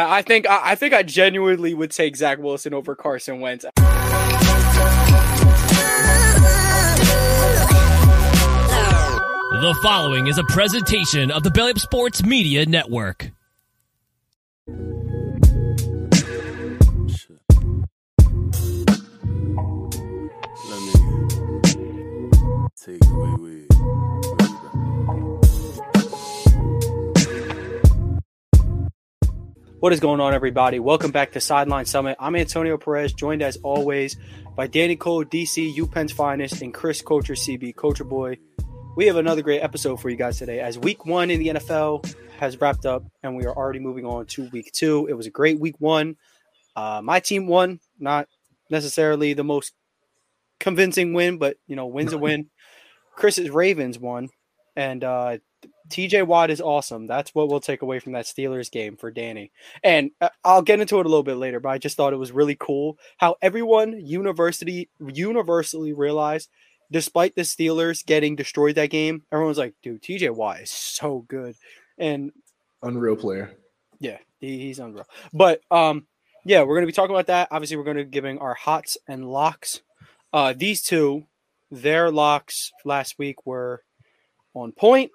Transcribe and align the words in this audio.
I 0.00 0.22
think 0.22 0.46
I 0.48 0.76
think 0.76 0.94
I 0.94 1.02
genuinely 1.02 1.74
would 1.74 1.90
take 1.90 2.14
Zach 2.14 2.38
Wilson 2.38 2.72
over 2.72 2.94
Carson 2.94 3.40
Wentz. 3.40 3.64
The 9.64 9.76
following 9.82 10.28
is 10.28 10.38
a 10.38 10.44
presentation 10.44 11.32
of 11.32 11.42
the 11.42 11.50
Belly 11.50 11.72
Up 11.72 11.80
Sports 11.80 12.22
Media 12.22 12.64
Network. 12.64 13.32
Let 14.68 14.76
me 20.80 20.92
take 22.76 23.04
away 23.04 23.34
with. 23.40 23.67
What 29.80 29.92
is 29.92 30.00
going 30.00 30.20
on, 30.20 30.34
everybody? 30.34 30.80
Welcome 30.80 31.12
back 31.12 31.30
to 31.32 31.40
Sideline 31.40 31.84
Summit. 31.84 32.16
I'm 32.18 32.34
Antonio 32.34 32.76
Perez, 32.78 33.12
joined 33.12 33.42
as 33.42 33.58
always 33.58 34.16
by 34.56 34.66
Danny 34.66 34.96
Cole, 34.96 35.24
DC, 35.24 35.72
UPenn's 35.78 36.10
finest, 36.10 36.62
and 36.62 36.74
Chris 36.74 37.00
Coacher, 37.00 37.36
CB, 37.36 37.76
Coacher 37.76 38.02
Boy. 38.02 38.38
We 38.96 39.06
have 39.06 39.14
another 39.14 39.40
great 39.40 39.60
episode 39.60 40.00
for 40.00 40.10
you 40.10 40.16
guys 40.16 40.36
today 40.36 40.58
as 40.58 40.76
week 40.76 41.06
one 41.06 41.30
in 41.30 41.38
the 41.38 41.46
NFL 41.50 42.12
has 42.40 42.60
wrapped 42.60 42.86
up 42.86 43.04
and 43.22 43.36
we 43.36 43.44
are 43.46 43.54
already 43.54 43.78
moving 43.78 44.04
on 44.04 44.26
to 44.26 44.48
week 44.50 44.72
two. 44.72 45.06
It 45.08 45.14
was 45.14 45.28
a 45.28 45.30
great 45.30 45.60
week 45.60 45.76
one. 45.78 46.16
Uh, 46.74 47.00
my 47.04 47.20
team 47.20 47.46
won, 47.46 47.78
not 48.00 48.26
necessarily 48.70 49.32
the 49.34 49.44
most 49.44 49.74
convincing 50.58 51.14
win, 51.14 51.38
but 51.38 51.56
you 51.68 51.76
know, 51.76 51.86
wins 51.86 52.12
a 52.12 52.18
win. 52.18 52.50
Chris's 53.14 53.48
Ravens 53.48 53.96
won, 53.96 54.28
and 54.74 55.04
uh, 55.04 55.38
TJ 55.88 56.26
Watt 56.26 56.50
is 56.50 56.60
awesome. 56.60 57.06
That's 57.06 57.34
what 57.34 57.48
we'll 57.48 57.60
take 57.60 57.82
away 57.82 57.98
from 57.98 58.12
that 58.12 58.26
Steelers 58.26 58.70
game 58.70 58.96
for 58.96 59.10
Danny. 59.10 59.50
And 59.82 60.10
uh, 60.20 60.28
I'll 60.44 60.62
get 60.62 60.80
into 60.80 60.98
it 61.00 61.06
a 61.06 61.08
little 61.08 61.22
bit 61.22 61.36
later, 61.36 61.60
but 61.60 61.70
I 61.70 61.78
just 61.78 61.96
thought 61.96 62.12
it 62.12 62.18
was 62.18 62.32
really 62.32 62.56
cool 62.58 62.98
how 63.16 63.36
everyone 63.42 64.04
university 64.04 64.88
universally 65.00 65.92
realized 65.92 66.50
despite 66.90 67.34
the 67.34 67.42
Steelers 67.42 68.04
getting 68.04 68.36
destroyed 68.36 68.76
that 68.76 68.90
game, 68.90 69.22
everyone's 69.32 69.58
like, 69.58 69.74
dude, 69.82 70.02
TJ 70.02 70.34
Watt 70.34 70.60
is 70.60 70.70
so 70.70 71.24
good. 71.28 71.54
And 71.98 72.32
Unreal 72.82 73.16
player. 73.16 73.52
yeah, 74.00 74.18
he, 74.40 74.58
he's 74.58 74.78
unreal. 74.78 75.06
But 75.32 75.60
um, 75.70 76.06
yeah, 76.44 76.62
we're 76.62 76.76
gonna 76.76 76.86
be 76.86 76.92
talking 76.92 77.14
about 77.14 77.26
that. 77.26 77.48
Obviously, 77.50 77.76
we're 77.76 77.84
gonna 77.84 78.04
be 78.04 78.10
giving 78.10 78.38
our 78.38 78.54
hots 78.54 78.96
and 79.08 79.30
locks. 79.30 79.82
Uh, 80.32 80.54
these 80.56 80.82
two, 80.82 81.24
their 81.70 82.10
locks 82.10 82.72
last 82.84 83.18
week 83.18 83.44
were 83.46 83.82
on 84.54 84.72
point. 84.72 85.10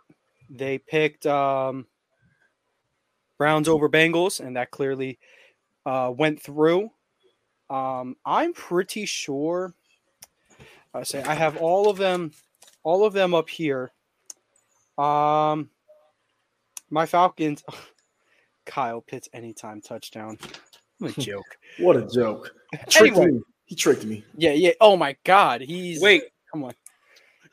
They 0.54 0.78
picked 0.78 1.26
um, 1.26 1.88
Browns 3.40 3.68
over 3.68 3.90
Bengals, 3.90 4.40
and 4.40 4.56
that 4.56 4.70
clearly 4.72 5.18
uh, 5.86 6.14
went 6.16 6.42
through. 6.42 6.92
Um, 7.70 8.16
I'm 8.24 8.54
pretty 8.54 9.06
sure. 9.06 9.74
I 10.94 11.04
say 11.04 11.24
I 11.24 11.34
have 11.34 11.58
all 11.58 11.90
of 11.90 11.98
them, 11.98 12.32
all 12.84 13.04
of 13.04 13.14
them 13.14 13.34
up 13.34 13.50
here. 13.50 13.92
Um, 14.98 15.70
my 16.90 17.06
Falcons. 17.08 17.64
Kyle 18.66 19.02
Pitts 19.02 19.28
anytime 19.34 19.82
touchdown. 19.82 20.38
What 21.00 21.18
a 21.18 21.22
joke. 21.22 21.58
What 21.80 21.98
a 21.98 22.06
joke. 22.06 22.54
Tricked 22.90 23.18
Anyway. 23.18 23.32
me. 23.32 23.42
He 23.66 23.76
tricked 23.76 24.06
me. 24.06 24.24
Yeah, 24.38 24.52
yeah. 24.52 24.74
Oh 24.80 24.96
my 24.96 25.18
God, 25.24 25.62
he's 25.62 26.00
Wait, 26.00 26.26
Come 26.52 26.66
on. 26.66 26.74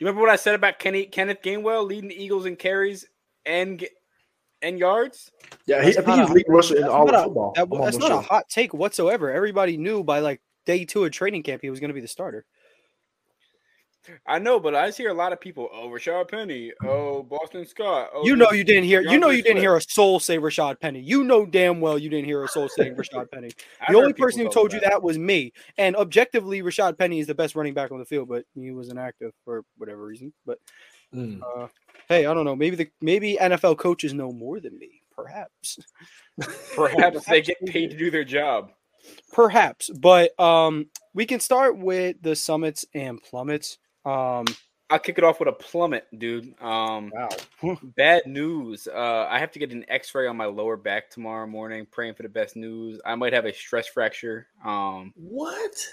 You 0.00 0.06
remember 0.06 0.22
what 0.22 0.30
I 0.30 0.36
said 0.36 0.54
about 0.54 0.78
Kenny 0.80 1.04
Kenneth 1.06 1.42
Gainwell 1.42 1.86
leading 1.86 2.08
the 2.08 2.20
Eagles 2.20 2.46
in 2.46 2.56
carries 2.56 3.06
and 3.46 3.78
ge- 3.80 3.90
and 4.62 4.78
yards? 4.78 5.30
Yeah, 5.66 5.76
he, 5.76 5.80
I 5.82 5.84
That's 5.92 5.96
think 5.96 6.06
not 6.08 6.18
he's 6.20 6.30
a- 6.30 6.32
leading 6.32 6.52
rusher 6.52 6.76
in 6.78 6.84
all 6.84 7.08
of 7.08 7.14
a- 7.14 7.24
football. 7.24 7.52
that- 7.54 7.68
that's 7.70 7.80
almost 7.80 8.00
not 8.00 8.10
a 8.12 8.20
hot 8.20 8.48
take 8.48 8.74
whatsoever. 8.74 9.30
Everybody 9.30 9.76
knew 9.76 10.02
by 10.02 10.18
like 10.20 10.40
day 10.66 10.84
two 10.84 11.04
of 11.04 11.12
training 11.12 11.42
camp 11.42 11.62
he 11.62 11.70
was 11.70 11.80
going 11.80 11.88
to 11.90 11.94
be 11.94 12.00
the 12.00 12.08
starter. 12.08 12.44
I 14.26 14.38
know, 14.38 14.58
but 14.58 14.74
I 14.74 14.86
just 14.86 14.98
hear 14.98 15.10
a 15.10 15.14
lot 15.14 15.32
of 15.32 15.40
people. 15.40 15.68
Oh, 15.72 15.88
Rashad 15.88 16.30
Penny. 16.30 16.72
Oh, 16.82 17.22
Boston 17.22 17.66
Scott. 17.66 18.10
Oh, 18.14 18.24
you 18.26 18.34
know 18.34 18.50
you 18.50 18.64
didn't 18.64 18.84
hear. 18.84 19.02
You 19.02 19.18
know 19.18 19.30
you 19.30 19.42
didn't 19.42 19.60
hear 19.60 19.76
a 19.76 19.80
soul 19.82 20.18
say 20.18 20.38
Rashad 20.38 20.80
Penny. 20.80 21.00
You 21.00 21.22
know 21.22 21.44
damn 21.44 21.80
well 21.80 21.98
you 21.98 22.08
didn't 22.08 22.24
hear 22.24 22.42
a 22.42 22.48
soul 22.48 22.68
saying 22.68 22.94
Rashad 22.96 23.30
Penny. 23.30 23.50
The 23.88 23.96
only 23.96 24.12
person 24.12 24.40
who 24.40 24.48
told 24.50 24.72
you 24.72 24.78
about 24.78 24.90
that 24.90 25.02
was 25.02 25.18
me. 25.18 25.52
And 25.76 25.96
objectively, 25.96 26.62
Rashad 26.62 26.96
Penny 26.98 27.18
is 27.18 27.26
the 27.26 27.34
best 27.34 27.54
running 27.54 27.74
back 27.74 27.92
on 27.92 27.98
the 27.98 28.04
field, 28.04 28.28
but 28.28 28.44
he 28.54 28.70
was 28.70 28.88
inactive 28.88 29.32
for 29.44 29.64
whatever 29.76 30.04
reason. 30.04 30.32
But 30.46 30.58
Mm. 31.14 31.40
uh, 31.42 31.66
hey, 32.08 32.26
I 32.26 32.32
don't 32.34 32.44
know. 32.44 32.54
Maybe 32.54 32.76
the 32.76 32.88
maybe 33.00 33.36
NFL 33.40 33.78
coaches 33.78 34.14
know 34.14 34.30
more 34.30 34.60
than 34.60 34.78
me. 34.78 35.02
Perhaps. 35.14 35.78
Perhaps 36.76 37.24
they 37.26 37.42
get 37.42 37.56
paid 37.66 37.90
to 37.90 37.96
do 37.96 38.10
their 38.10 38.24
job. 38.24 38.70
Perhaps, 39.32 39.90
but 39.90 40.38
um, 40.38 40.86
we 41.14 41.26
can 41.26 41.40
start 41.40 41.76
with 41.78 42.16
the 42.22 42.36
summits 42.36 42.84
and 42.94 43.20
plummets. 43.22 43.78
Um, 44.04 44.46
I'll 44.88 44.98
kick 44.98 45.18
it 45.18 45.24
off 45.24 45.38
with 45.38 45.48
a 45.48 45.52
plummet, 45.52 46.06
dude. 46.16 46.60
Um, 46.60 47.12
wow. 47.14 47.28
bad 47.82 48.26
news. 48.26 48.88
Uh, 48.88 49.26
I 49.30 49.38
have 49.38 49.52
to 49.52 49.58
get 49.60 49.70
an 49.70 49.84
X-ray 49.88 50.26
on 50.26 50.36
my 50.36 50.46
lower 50.46 50.76
back 50.76 51.10
tomorrow 51.10 51.46
morning. 51.46 51.86
Praying 51.88 52.14
for 52.14 52.24
the 52.24 52.28
best 52.28 52.56
news. 52.56 53.00
I 53.04 53.14
might 53.14 53.32
have 53.32 53.44
a 53.44 53.52
stress 53.54 53.86
fracture. 53.86 54.48
Um, 54.64 55.12
What? 55.16 55.86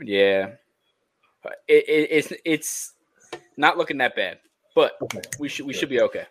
yeah, 0.00 0.50
it, 1.68 1.84
it, 1.88 2.08
it's 2.10 2.32
it's 2.44 2.92
not 3.56 3.78
looking 3.78 3.98
that 3.98 4.16
bad, 4.16 4.38
but 4.74 4.92
Okay. 5.02 5.20
we 5.38 5.48
should 5.48 5.66
we 5.66 5.72
should 5.72 5.88
be 5.88 6.00
okay. 6.02 6.24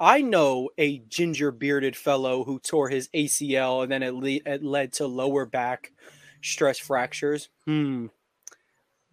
I 0.00 0.22
know 0.22 0.70
a 0.78 0.98
ginger 1.08 1.50
bearded 1.50 1.96
fellow 1.96 2.44
who 2.44 2.60
tore 2.60 2.88
his 2.88 3.08
ACL 3.08 3.82
and 3.82 3.90
then 3.90 4.04
it, 4.04 4.14
le- 4.14 4.40
it 4.46 4.62
led 4.62 4.92
to 4.94 5.08
lower 5.08 5.44
back 5.44 5.90
stress 6.40 6.78
fractures. 6.78 7.48
Hmm. 7.66 8.06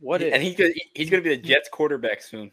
What 0.06 0.22
and 0.22 0.36
is, 0.36 0.42
he's 0.44 0.56
gonna, 0.56 0.74
he's 0.94 1.10
going 1.10 1.24
to 1.24 1.28
be 1.28 1.36
the 1.36 1.42
Jets 1.42 1.68
quarterback 1.68 2.22
soon. 2.22 2.52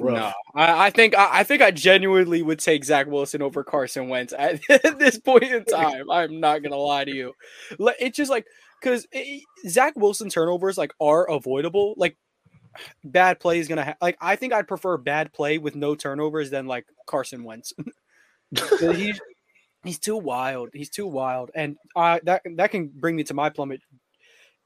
Rough. 0.00 0.16
no, 0.16 0.60
I, 0.60 0.86
I 0.86 0.90
think 0.90 1.16
I, 1.16 1.28
I 1.40 1.44
think 1.44 1.62
I 1.62 1.70
genuinely 1.70 2.42
would 2.42 2.58
take 2.58 2.84
Zach 2.84 3.06
Wilson 3.06 3.42
over 3.42 3.62
Carson 3.62 4.08
Wentz 4.08 4.32
at, 4.36 4.60
this 4.98 5.16
point 5.20 5.44
in 5.44 5.64
time. 5.64 6.10
I'm 6.10 6.40
not 6.40 6.64
gonna 6.64 6.76
lie 6.76 7.04
to 7.04 7.14
you. 7.14 7.32
It's 8.00 8.16
just 8.16 8.28
like 8.28 8.44
because 8.82 9.06
Zach 9.68 9.92
Wilson 9.94 10.30
turnovers 10.30 10.76
like 10.76 10.92
are 11.00 11.30
avoidable. 11.30 11.94
Like 11.96 12.16
bad 13.04 13.38
play 13.38 13.60
is 13.60 13.68
gonna 13.68 13.84
ha- 13.84 13.96
like 14.02 14.18
I 14.20 14.34
think 14.34 14.52
I'd 14.52 14.66
prefer 14.66 14.96
bad 14.96 15.32
play 15.32 15.58
with 15.58 15.76
no 15.76 15.94
turnovers 15.94 16.50
than 16.50 16.66
like 16.66 16.86
Carson 17.06 17.44
Wentz. 17.44 17.72
he's 18.80 19.20
he's 19.84 20.00
too 20.00 20.16
wild. 20.16 20.70
He's 20.72 20.90
too 20.90 21.06
wild, 21.06 21.52
and 21.54 21.76
uh, 21.94 22.18
that 22.24 22.42
that 22.56 22.72
can 22.72 22.90
bring 22.92 23.14
me 23.14 23.22
to 23.22 23.34
my 23.34 23.48
plummet. 23.48 23.80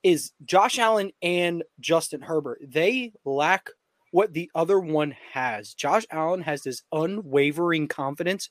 Is 0.02 0.32
Josh 0.44 0.78
Allen 0.78 1.10
and 1.22 1.64
Justin 1.80 2.20
Herbert? 2.20 2.60
They 2.66 3.12
lack 3.24 3.70
what 4.10 4.32
the 4.32 4.50
other 4.54 4.78
one 4.80 5.14
has. 5.32 5.74
Josh 5.74 6.06
Allen 6.10 6.42
has 6.42 6.62
this 6.62 6.82
unwavering 6.92 7.88
confidence, 7.88 8.50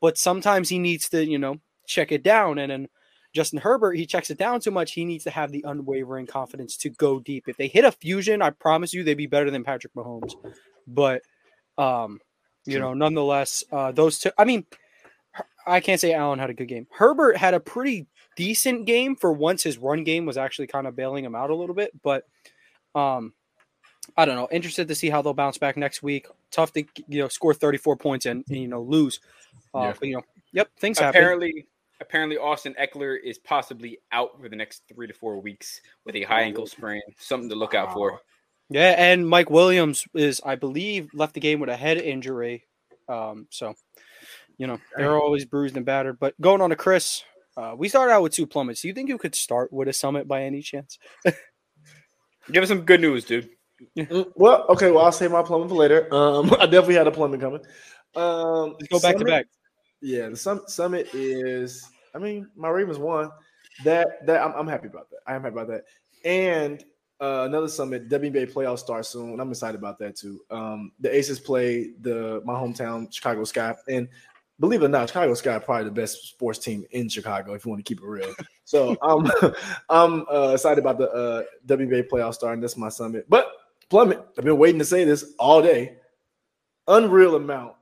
but 0.00 0.16
sometimes 0.16 0.68
he 0.68 0.78
needs 0.78 1.08
to, 1.10 1.24
you 1.24 1.38
know, 1.38 1.60
check 1.86 2.12
it 2.12 2.22
down. 2.22 2.58
And 2.58 2.70
then 2.70 2.88
Justin 3.34 3.58
Herbert, 3.58 3.94
he 3.94 4.06
checks 4.06 4.30
it 4.30 4.38
down 4.38 4.60
too 4.60 4.70
much. 4.70 4.92
He 4.92 5.04
needs 5.04 5.24
to 5.24 5.30
have 5.30 5.50
the 5.50 5.64
unwavering 5.66 6.26
confidence 6.26 6.76
to 6.78 6.90
go 6.90 7.18
deep. 7.18 7.44
If 7.48 7.56
they 7.56 7.66
hit 7.66 7.84
a 7.84 7.92
fusion, 7.92 8.40
I 8.40 8.50
promise 8.50 8.94
you 8.94 9.02
they'd 9.02 9.14
be 9.14 9.26
better 9.26 9.50
than 9.50 9.64
Patrick 9.64 9.92
Mahomes. 9.94 10.34
But 10.86 11.22
um, 11.76 12.20
you 12.64 12.78
know, 12.78 12.94
nonetheless, 12.94 13.64
uh 13.72 13.92
those 13.92 14.20
two 14.20 14.30
I 14.38 14.44
mean 14.44 14.64
I 15.66 15.80
can't 15.80 16.00
say 16.00 16.12
Allen 16.12 16.38
had 16.38 16.50
a 16.50 16.54
good 16.54 16.68
game. 16.68 16.86
Herbert 16.92 17.36
had 17.36 17.54
a 17.54 17.60
pretty 17.60 18.06
decent 18.36 18.86
game 18.86 19.16
for 19.16 19.32
once. 19.32 19.62
His 19.62 19.78
run 19.78 20.04
game 20.04 20.26
was 20.26 20.36
actually 20.36 20.66
kind 20.66 20.86
of 20.86 20.96
bailing 20.96 21.24
him 21.24 21.34
out 21.34 21.50
a 21.50 21.54
little 21.54 21.74
bit, 21.74 21.90
but 22.02 22.24
um, 22.94 23.32
I 24.16 24.24
don't 24.24 24.36
know. 24.36 24.48
Interested 24.50 24.88
to 24.88 24.94
see 24.94 25.10
how 25.10 25.22
they'll 25.22 25.34
bounce 25.34 25.58
back 25.58 25.76
next 25.76 26.02
week. 26.02 26.26
Tough 26.50 26.72
to 26.74 26.84
you 27.08 27.20
know 27.20 27.28
score 27.28 27.54
34 27.54 27.96
points 27.96 28.26
and, 28.26 28.44
and, 28.48 28.58
you 28.58 28.68
know 28.68 28.82
lose. 28.82 29.20
Uh, 29.74 29.80
Yeah. 29.80 29.94
But 29.98 30.08
you 30.08 30.14
know, 30.14 30.22
yep, 30.52 30.70
things 30.78 30.98
happen. 30.98 31.20
apparently, 31.20 31.66
apparently 32.00 32.38
Austin 32.38 32.74
Ekeler 32.80 33.16
is 33.22 33.38
possibly 33.38 33.98
out 34.12 34.40
for 34.40 34.48
the 34.48 34.56
next 34.56 34.82
three 34.92 35.06
to 35.06 35.14
four 35.14 35.40
weeks 35.40 35.80
with 36.04 36.14
a 36.16 36.22
high 36.22 36.42
ankle 36.42 36.66
sprain. 36.66 37.02
Something 37.18 37.48
to 37.48 37.56
look 37.56 37.74
out 37.74 37.92
for. 37.92 38.20
Yeah, 38.70 38.94
and 38.96 39.28
Mike 39.28 39.50
Williams 39.50 40.06
is, 40.14 40.40
I 40.44 40.54
believe, 40.54 41.10
left 41.12 41.34
the 41.34 41.40
game 41.40 41.60
with 41.60 41.68
a 41.68 41.76
head 41.76 41.98
injury. 41.98 42.66
Um, 43.08 43.46
so 43.50 43.74
you 44.56 44.66
know 44.66 44.78
they're 44.96 45.16
always 45.16 45.44
bruised 45.44 45.76
and 45.76 45.86
battered. 45.86 46.18
But 46.18 46.40
going 46.40 46.60
on 46.60 46.70
to 46.70 46.76
Chris, 46.76 47.24
uh, 47.56 47.74
we 47.76 47.88
started 47.88 48.12
out 48.12 48.22
with 48.22 48.32
two 48.32 48.46
plummets. 48.46 48.82
Do 48.82 48.88
you 48.88 48.94
think 48.94 49.08
you 49.08 49.18
could 49.18 49.34
start 49.34 49.72
with 49.72 49.88
a 49.88 49.92
summit 49.92 50.26
by 50.26 50.42
any 50.42 50.62
chance? 50.62 50.98
Give 52.52 52.62
us 52.62 52.68
some 52.68 52.82
good 52.82 53.00
news, 53.00 53.24
dude. 53.24 53.50
Mm, 53.96 54.32
Well, 54.34 54.66
okay. 54.68 54.90
Well, 54.90 55.04
I'll 55.04 55.12
save 55.12 55.32
my 55.32 55.42
plumbing 55.42 55.68
for 55.68 55.74
later. 55.74 56.12
Um, 56.14 56.52
I 56.58 56.66
definitely 56.66 56.96
had 56.96 57.06
a 57.06 57.12
plumbing 57.12 57.40
coming. 57.40 57.60
Um, 58.14 58.76
Let's 58.80 58.88
go 58.88 59.00
back 59.00 59.16
to 59.16 59.24
back. 59.24 59.46
Yeah, 60.00 60.28
the 60.28 60.36
sum, 60.36 60.62
summit 60.66 61.08
is. 61.14 61.88
I 62.14 62.18
mean, 62.18 62.48
my 62.56 62.68
Ravens 62.68 62.98
won. 62.98 63.30
That 63.84 64.24
that 64.26 64.42
I'm, 64.44 64.52
I'm 64.52 64.68
happy 64.68 64.86
about 64.88 65.10
that. 65.10 65.18
I 65.26 65.34
am 65.34 65.42
happy 65.42 65.54
about 65.54 65.68
that. 65.68 65.84
And 66.24 66.84
uh, 67.20 67.44
another 67.48 67.68
summit, 67.68 68.08
WNBA 68.08 68.52
playoffs 68.52 68.80
start 68.80 69.06
soon. 69.06 69.40
I'm 69.40 69.50
excited 69.50 69.78
about 69.78 69.98
that 70.00 70.16
too. 70.16 70.40
Um, 70.50 70.92
the 71.00 71.14
Aces 71.14 71.40
play 71.40 71.92
the 72.00 72.42
my 72.44 72.54
hometown 72.54 73.12
Chicago 73.12 73.44
Sky, 73.44 73.74
and 73.88 74.08
believe 74.60 74.82
it 74.82 74.86
or 74.86 74.88
not, 74.88 75.08
Chicago 75.08 75.34
Sky 75.34 75.58
probably 75.58 75.84
the 75.84 75.90
best 75.90 76.28
sports 76.28 76.58
team 76.58 76.84
in 76.90 77.08
Chicago. 77.08 77.54
If 77.54 77.64
you 77.64 77.70
want 77.70 77.84
to 77.84 77.88
keep 77.88 78.02
it 78.02 78.06
real, 78.06 78.34
so 78.64 78.96
I'm 79.02 79.30
I'm 79.90 80.24
uh, 80.32 80.50
excited 80.54 80.78
about 80.78 80.98
the 80.98 81.10
uh, 81.10 81.42
WNBA 81.66 82.08
playoffs 82.08 82.34
starting. 82.34 82.60
That's 82.60 82.76
my 82.76 82.88
summit. 82.88 83.26
But 83.28 83.48
plummet, 83.90 84.24
I've 84.38 84.44
been 84.44 84.58
waiting 84.58 84.78
to 84.78 84.84
say 84.84 85.04
this 85.04 85.34
all 85.38 85.62
day. 85.62 85.96
Unreal 86.86 87.36
amount 87.36 87.74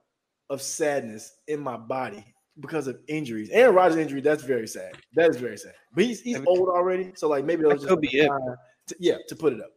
of 0.49 0.63
sadness 0.63 1.39
in 1.49 1.59
my 1.61 1.77
body 1.77 2.25
because 2.61 2.87
of 2.87 2.99
injuries. 3.09 3.51
Aaron 3.51 3.75
Rodgers' 3.75 3.99
injury, 3.99 4.21
that's 4.21 4.45
very 4.45 4.69
sad. 4.69 4.93
That 5.15 5.31
is 5.31 5.37
very 5.37 5.57
sad. 5.57 5.73
But 5.95 6.05
he's, 6.05 6.21
he's 6.21 6.39
old 6.47 6.69
already. 6.69 7.13
So, 7.17 7.29
like, 7.29 7.45
maybe 7.45 7.63
That 7.63 7.77
just 7.77 7.89
could 7.89 8.01
be 8.01 8.17
it. 8.17 8.29
to- 8.29 8.97
yeah, 9.01 9.17
to 9.29 9.35
put 9.35 9.53
it 9.55 9.61
up. 9.61 9.71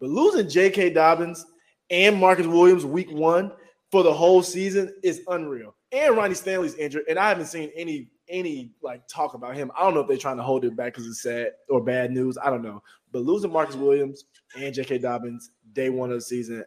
But 0.00 0.08
losing 0.10 0.48
J.K. 0.48 0.90
Dobbins 0.90 1.44
and 1.90 2.16
Marcus 2.16 2.46
Williams 2.46 2.84
week 2.84 3.10
one 3.10 3.52
for 3.90 4.02
the 4.02 4.12
whole 4.12 4.42
season 4.42 4.94
is 5.02 5.22
unreal. 5.28 5.74
And 5.92 6.16
Ronnie 6.16 6.34
Stanley's 6.34 6.74
injured, 6.74 7.04
and 7.08 7.18
I 7.18 7.28
haven't 7.28 7.46
seen 7.46 7.70
any 7.74 8.08
any 8.28 8.72
like 8.82 9.06
talk 9.08 9.32
about 9.34 9.56
him. 9.56 9.70
I 9.76 9.82
don't 9.82 9.94
know 9.94 10.00
if 10.00 10.08
they're 10.08 10.16
trying 10.18 10.36
to 10.36 10.42
hold 10.42 10.64
it 10.64 10.76
back 10.76 10.92
because 10.92 11.06
it's 11.06 11.22
sad 11.22 11.52
or 11.70 11.82
bad 11.82 12.10
news. 12.10 12.36
I 12.42 12.50
don't 12.50 12.62
know. 12.62 12.82
But 13.10 13.22
losing 13.22 13.50
Marcus 13.52 13.74
Williams 13.74 14.24
and 14.54 14.74
J.K. 14.74 14.98
Dobbins 14.98 15.50
day 15.72 15.88
one 15.88 16.10
of 16.10 16.16
the 16.16 16.20
season, 16.20 16.62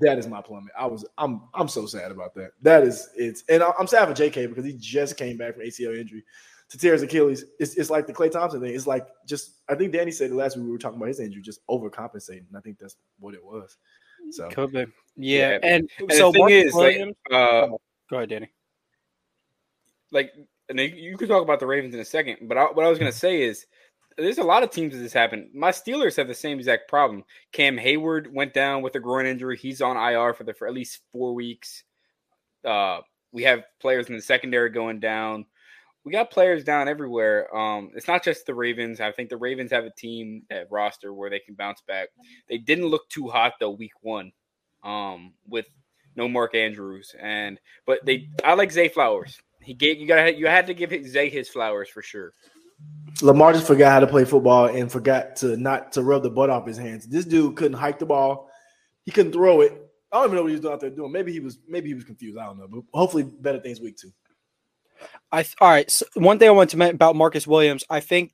that 0.00 0.18
is 0.18 0.26
my 0.26 0.40
plummet. 0.40 0.72
I 0.78 0.86
was 0.86 1.04
I'm 1.18 1.42
I'm 1.52 1.68
so 1.68 1.84
sad 1.86 2.10
about 2.10 2.34
that. 2.36 2.52
That 2.62 2.82
is 2.82 3.10
it's 3.14 3.44
and 3.50 3.62
I- 3.62 3.74
I'm 3.78 3.86
sad 3.86 4.08
for 4.08 4.14
JK 4.14 4.48
because 4.48 4.64
he 4.64 4.72
just 4.78 5.16
came 5.18 5.36
back 5.36 5.54
from 5.54 5.62
ACL 5.64 5.96
injury 5.98 6.24
to 6.70 6.78
tear 6.78 6.94
his 6.94 7.02
Achilles. 7.02 7.44
It's, 7.58 7.74
it's 7.74 7.90
like 7.90 8.06
the 8.06 8.14
Klay 8.14 8.30
Thompson 8.30 8.60
thing. 8.62 8.74
It's 8.74 8.86
like 8.86 9.06
just 9.26 9.60
I 9.68 9.74
think 9.74 9.92
Danny 9.92 10.10
said 10.10 10.30
it 10.30 10.34
last 10.34 10.56
week 10.56 10.64
we 10.64 10.72
were 10.72 10.78
talking 10.78 10.96
about 10.96 11.08
his 11.08 11.20
injury, 11.20 11.42
just 11.42 11.60
overcompensating. 11.68 12.46
I 12.56 12.60
think 12.60 12.78
that's 12.78 12.96
what 13.20 13.34
it 13.34 13.44
was. 13.44 13.76
So 14.30 14.48
Could 14.48 14.72
be. 14.72 14.86
Yeah, 15.16 15.50
Yeah, 15.50 15.58
and, 15.62 15.90
And 15.98 16.12
so 16.12 16.28
the 16.28 16.32
thing 16.32 16.40
Marcus 16.40 16.64
is, 16.64 16.74
like, 16.74 16.96
Williams- 16.96 17.16
uh, 17.30 17.68
go 18.10 18.16
ahead, 18.16 18.28
Danny. 18.28 18.50
like 20.10 20.32
and 20.68 20.80
you 20.80 21.16
could 21.16 21.28
talk 21.28 21.42
about 21.42 21.60
the 21.60 21.66
Ravens 21.66 21.94
in 21.94 22.00
a 22.00 22.04
second, 22.04 22.48
but 22.48 22.56
I, 22.56 22.64
what 22.64 22.86
I 22.86 22.88
was 22.88 22.98
going 22.98 23.12
to 23.12 23.18
say 23.18 23.42
is 23.42 23.66
there's 24.16 24.38
a 24.38 24.44
lot 24.44 24.62
of 24.62 24.70
teams 24.70 24.94
that 24.94 25.00
this 25.00 25.12
happened. 25.12 25.48
My 25.52 25.70
Steelers 25.70 26.16
have 26.16 26.28
the 26.28 26.34
same 26.34 26.58
exact 26.58 26.88
problem. 26.88 27.24
Cam 27.52 27.76
Heyward 27.76 28.32
went 28.32 28.54
down 28.54 28.82
with 28.82 28.94
a 28.94 29.00
groin 29.00 29.26
injury. 29.26 29.56
He's 29.56 29.82
on 29.82 29.96
IR 29.96 30.34
for 30.34 30.44
the 30.44 30.54
for 30.54 30.66
at 30.66 30.74
least 30.74 31.00
four 31.12 31.34
weeks. 31.34 31.84
Uh, 32.64 33.00
we 33.32 33.42
have 33.42 33.64
players 33.80 34.08
in 34.08 34.14
the 34.14 34.22
secondary 34.22 34.70
going 34.70 35.00
down. 35.00 35.46
We 36.04 36.12
got 36.12 36.30
players 36.30 36.64
down 36.64 36.86
everywhere. 36.86 37.54
Um, 37.56 37.90
it's 37.94 38.06
not 38.06 38.22
just 38.22 38.46
the 38.46 38.54
Ravens. 38.54 39.00
I 39.00 39.10
think 39.10 39.30
the 39.30 39.36
Ravens 39.36 39.72
have 39.72 39.84
a 39.84 39.90
team 39.90 40.42
at 40.50 40.70
roster 40.70 41.12
where 41.12 41.30
they 41.30 41.40
can 41.40 41.54
bounce 41.54 41.82
back. 41.86 42.08
They 42.48 42.58
didn't 42.58 42.86
look 42.86 43.08
too 43.08 43.28
hot 43.28 43.54
though 43.58 43.70
week 43.70 43.92
one, 44.02 44.32
um, 44.84 45.32
with 45.48 45.66
no 46.16 46.28
Mark 46.28 46.54
Andrews 46.54 47.14
and 47.20 47.58
but 47.86 48.04
they 48.04 48.28
I 48.44 48.54
like 48.54 48.72
Zay 48.72 48.88
Flowers. 48.88 49.38
He 49.60 49.74
gave 49.74 49.98
you 49.98 50.06
got 50.06 50.36
you 50.36 50.46
had 50.46 50.66
to 50.66 50.74
give 50.74 50.92
Zay 51.06 51.28
his 51.28 51.48
flowers 51.48 51.88
for 51.88 52.02
sure. 52.02 52.32
Lamar 53.22 53.52
just 53.52 53.66
forgot 53.66 53.92
how 53.92 54.00
to 54.00 54.06
play 54.06 54.24
football 54.24 54.66
and 54.66 54.90
forgot 54.90 55.36
to 55.36 55.56
not 55.56 55.92
to 55.92 56.02
rub 56.02 56.22
the 56.22 56.30
butt 56.30 56.50
off 56.50 56.66
his 56.66 56.76
hands. 56.76 57.06
This 57.06 57.24
dude 57.24 57.56
couldn't 57.56 57.78
hike 57.78 57.98
the 57.98 58.06
ball. 58.06 58.50
He 59.04 59.10
couldn't 59.10 59.32
throw 59.32 59.60
it. 59.60 59.72
I 60.10 60.18
don't 60.18 60.26
even 60.26 60.36
know 60.36 60.42
what 60.42 60.48
he 60.48 60.54
was 60.54 60.60
doing 60.60 60.74
out 60.74 60.80
there 60.80 60.90
doing. 60.90 61.12
Maybe 61.12 61.32
he 61.32 61.40
was 61.40 61.58
maybe 61.68 61.88
he 61.88 61.94
was 61.94 62.04
confused. 62.04 62.38
I 62.38 62.46
don't 62.46 62.58
know. 62.58 62.68
But 62.68 62.82
hopefully 62.92 63.22
better 63.22 63.60
things 63.60 63.80
week 63.80 63.96
two. 63.96 64.12
I 65.32 65.44
all 65.60 65.70
right. 65.70 65.90
So 65.90 66.06
one 66.14 66.38
thing 66.38 66.48
I 66.48 66.52
want 66.52 66.70
to 66.70 66.76
mention 66.76 66.94
about 66.94 67.16
Marcus 67.16 67.46
Williams, 67.46 67.84
I 67.90 68.00
think 68.00 68.32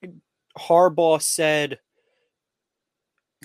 Harbaugh 0.58 1.22
said, 1.22 1.78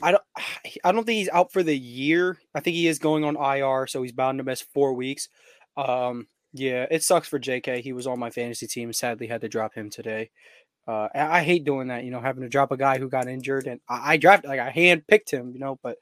I 0.02 0.12
don't, 0.12 0.24
I 0.84 0.92
don't 0.92 1.06
think 1.06 1.18
he's 1.18 1.30
out 1.30 1.52
for 1.52 1.64
the 1.64 1.78
year. 1.78 2.38
I 2.54 2.60
think 2.60 2.76
he 2.76 2.88
is 2.88 3.00
going 3.00 3.24
on 3.24 3.36
IR, 3.36 3.88
so 3.88 4.02
he's 4.02 4.12
bound 4.12 4.40
to 4.40 4.44
miss 4.44 4.62
four 4.62 4.94
weeks. 4.94 5.30
Um, 5.78 6.28
yeah, 6.54 6.86
it 6.90 7.04
sucks 7.04 7.28
for 7.28 7.40
J.K. 7.40 7.82
He 7.82 7.94
was 7.94 8.08
on 8.08 8.20
my 8.20 8.30
fantasy 8.30 8.68
team. 8.68 8.94
Sadly, 8.94 9.28
had 9.28 9.42
to 9.42 9.50
drop 9.50 9.74
him 9.74 9.90
today. 9.90 10.32
Uh, 10.88 11.10
I 11.14 11.44
hate 11.44 11.66
doing 11.66 11.88
that. 11.88 12.04
You 12.04 12.12
know, 12.12 12.22
having 12.22 12.44
to 12.44 12.50
drop 12.50 12.72
a 12.72 12.78
guy 12.78 12.98
who 12.98 13.10
got 13.10 13.28
injured, 13.28 13.68
and 13.68 13.82
I, 13.90 14.14
I 14.14 14.18
drafted 14.18 14.50
like 14.50 14.60
I 14.60 14.70
hand 14.70 15.06
picked 15.08 15.32
him. 15.32 15.52
You 15.52 15.60
know, 15.60 15.80
but 15.84 15.98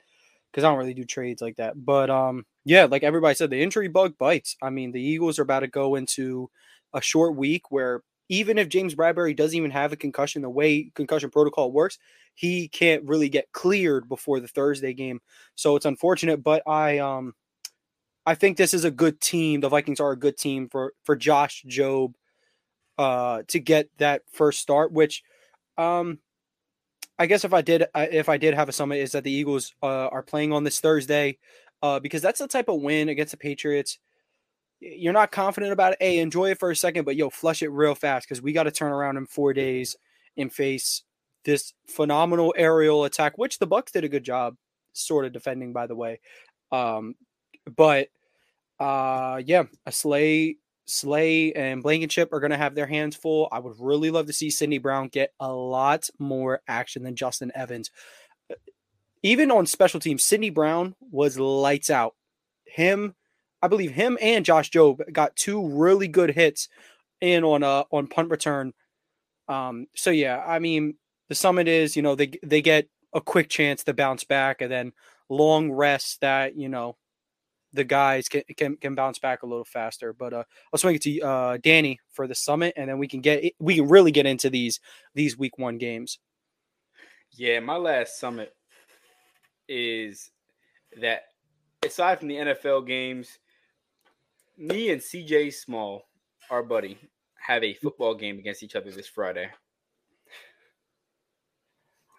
because 0.51 0.63
I 0.63 0.69
don't 0.69 0.77
really 0.77 0.93
do 0.93 1.05
trades 1.05 1.41
like 1.41 1.55
that. 1.55 1.73
But 1.83 2.11
um, 2.11 2.45
yeah, 2.65 2.85
like 2.85 3.03
everybody 3.03 3.33
said, 3.33 3.49
the 3.49 3.63
injury 3.63 3.87
bug 3.87 4.15
bites. 4.19 4.55
I 4.61 4.69
mean, 4.69 4.91
the 4.91 5.01
Eagles 5.01 5.39
are 5.39 5.43
about 5.43 5.61
to 5.61 5.67
go 5.67 5.95
into 5.95 6.49
a 6.93 7.01
short 7.01 7.35
week 7.35 7.71
where 7.71 8.03
even 8.29 8.57
if 8.57 8.69
James 8.69 8.95
Bradberry 8.95 9.35
doesn't 9.35 9.57
even 9.57 9.71
have 9.71 9.91
a 9.91 9.97
concussion, 9.97 10.41
the 10.41 10.49
way 10.49 10.91
concussion 10.95 11.29
protocol 11.29 11.71
works, 11.71 11.97
he 12.35 12.67
can't 12.67 13.03
really 13.03 13.29
get 13.29 13.51
cleared 13.51 14.07
before 14.07 14.39
the 14.39 14.47
Thursday 14.47 14.93
game. 14.93 15.21
So 15.55 15.75
it's 15.75 15.85
unfortunate, 15.85 16.43
but 16.43 16.63
I 16.67 16.99
um 16.99 17.33
I 18.25 18.35
think 18.35 18.57
this 18.57 18.73
is 18.73 18.85
a 18.85 18.91
good 18.91 19.19
team. 19.19 19.59
The 19.59 19.69
Vikings 19.69 19.99
are 19.99 20.11
a 20.11 20.19
good 20.19 20.37
team 20.37 20.69
for 20.69 20.93
for 21.03 21.15
Josh 21.15 21.63
Jobe 21.67 22.13
uh 22.97 23.43
to 23.47 23.59
get 23.59 23.89
that 23.97 24.23
first 24.31 24.59
start, 24.59 24.91
which 24.91 25.23
um 25.77 26.19
I 27.19 27.27
guess 27.27 27.45
if 27.45 27.53
I 27.53 27.61
did 27.61 27.85
if 27.95 28.29
I 28.29 28.37
did 28.37 28.53
have 28.55 28.69
a 28.69 28.73
summit 28.73 28.97
is 28.97 29.11
that 29.11 29.23
the 29.23 29.31
Eagles 29.31 29.73
uh, 29.83 30.07
are 30.07 30.23
playing 30.23 30.53
on 30.53 30.63
this 30.63 30.79
Thursday 30.79 31.37
uh 31.81 31.99
because 31.99 32.21
that's 32.21 32.39
the 32.39 32.47
type 32.47 32.69
of 32.69 32.81
win 32.81 33.09
against 33.09 33.31
the 33.31 33.37
Patriots 33.37 33.99
you're 34.83 35.13
not 35.13 35.31
confident 35.31 35.71
about 35.71 35.93
it, 35.93 35.97
hey, 36.01 36.19
enjoy 36.19 36.51
it 36.51 36.59
for 36.59 36.69
a 36.69 36.75
second, 36.75 37.05
but 37.05 37.15
yo, 37.15 37.29
flush 37.29 37.61
it 37.61 37.69
real 37.69 37.95
fast 37.95 38.27
because 38.27 38.41
we 38.41 38.51
got 38.51 38.63
to 38.63 38.71
turn 38.71 38.91
around 38.91 39.17
in 39.17 39.25
four 39.25 39.53
days 39.53 39.95
and 40.37 40.51
face 40.51 41.03
this 41.45 41.73
phenomenal 41.87 42.53
aerial 42.57 43.05
attack, 43.05 43.37
which 43.37 43.59
the 43.59 43.67
Bucs 43.67 43.91
did 43.91 44.03
a 44.03 44.09
good 44.09 44.23
job 44.23 44.55
sort 44.93 45.25
of 45.25 45.33
defending, 45.33 45.73
by 45.73 45.87
the 45.87 45.95
way. 45.95 46.19
Um, 46.71 47.15
but 47.75 48.09
uh, 48.79 49.41
yeah, 49.45 49.63
a 49.85 49.91
Slay, 49.91 50.57
Slay, 50.85 51.53
and 51.53 51.81
Blankenship 51.81 52.33
are 52.33 52.39
going 52.39 52.51
to 52.51 52.57
have 52.57 52.75
their 52.75 52.87
hands 52.87 53.15
full. 53.15 53.47
I 53.51 53.59
would 53.59 53.75
really 53.79 54.11
love 54.11 54.27
to 54.27 54.33
see 54.33 54.49
Sydney 54.49 54.79
Brown 54.79 55.07
get 55.07 55.33
a 55.39 55.51
lot 55.51 56.09
more 56.19 56.61
action 56.67 57.03
than 57.03 57.15
Justin 57.15 57.51
Evans. 57.55 57.91
Even 59.21 59.51
on 59.51 59.65
special 59.65 60.01
teams, 60.01 60.23
Sydney 60.23 60.49
Brown 60.49 60.95
was 60.99 61.39
lights 61.39 61.89
out. 61.89 62.15
Him 62.65 63.15
I 63.63 63.67
believe 63.69 63.91
him 63.91 64.17
and 64.21 64.43
Josh 64.43 64.69
Jobe 64.69 65.11
got 65.13 65.35
two 65.37 65.67
really 65.69 66.09
good 66.09 66.31
hits 66.31 66.67
in 67.21 67.45
on 67.45 67.63
uh 67.63 67.85
on 67.91 68.07
punt 68.07 68.29
return. 68.29 68.73
Um, 69.47 69.87
so 69.95 70.11
yeah, 70.11 70.43
I 70.45 70.59
mean 70.59 70.95
the 71.29 71.35
summit 71.35 71.69
is 71.69 71.95
you 71.95 72.01
know 72.01 72.13
they 72.15 72.31
they 72.43 72.61
get 72.61 72.87
a 73.13 73.21
quick 73.21 73.49
chance 73.49 73.83
to 73.85 73.93
bounce 73.93 74.25
back 74.25 74.61
and 74.61 74.71
then 74.71 74.91
long 75.29 75.71
rests 75.71 76.17
that 76.17 76.57
you 76.57 76.67
know 76.67 76.97
the 77.71 77.85
guys 77.85 78.27
can 78.27 78.43
can, 78.57 78.75
can 78.75 78.95
bounce 78.95 79.19
back 79.19 79.43
a 79.43 79.47
little 79.47 79.63
faster. 79.63 80.11
But 80.11 80.33
uh, 80.33 80.43
I'll 80.71 80.77
swing 80.77 80.95
it 80.95 81.01
to 81.03 81.19
uh, 81.21 81.57
Danny 81.61 81.99
for 82.11 82.27
the 82.27 82.35
summit, 82.35 82.73
and 82.75 82.89
then 82.89 82.97
we 82.97 83.07
can 83.07 83.21
get 83.21 83.53
we 83.59 83.75
can 83.75 83.87
really 83.87 84.11
get 84.11 84.25
into 84.25 84.49
these 84.49 84.81
these 85.15 85.37
week 85.37 85.57
one 85.57 85.77
games. 85.77 86.19
Yeah, 87.31 87.61
my 87.61 87.77
last 87.77 88.19
summit 88.19 88.53
is 89.69 90.31
that 91.01 91.23
aside 91.83 92.19
from 92.19 92.27
the 92.27 92.35
NFL 92.35 92.85
games, 92.85 93.39
me 94.57 94.91
and 94.91 95.01
CJ 95.01 95.53
Small, 95.53 96.03
our 96.49 96.63
buddy, 96.63 96.97
have 97.35 97.63
a 97.63 97.73
football 97.73 98.15
game 98.15 98.39
against 98.39 98.63
each 98.63 98.75
other 98.75 98.91
this 98.91 99.07
Friday. 99.07 99.49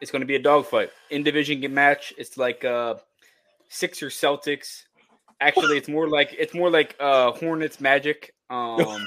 It's 0.00 0.10
going 0.10 0.20
to 0.20 0.26
be 0.26 0.36
a 0.36 0.42
dogfight 0.42 0.90
in 1.10 1.22
division 1.22 1.60
game 1.60 1.74
match. 1.74 2.12
It's 2.18 2.36
like 2.36 2.64
uh, 2.64 2.96
Sixers 3.68 4.14
Celtics. 4.14 4.82
Actually, 5.40 5.76
it's 5.78 5.88
more 5.88 6.08
like 6.08 6.34
it's 6.38 6.54
more 6.54 6.70
like 6.70 6.96
uh, 7.00 7.32
Hornets 7.32 7.80
Magic. 7.80 8.34
Um, 8.50 8.78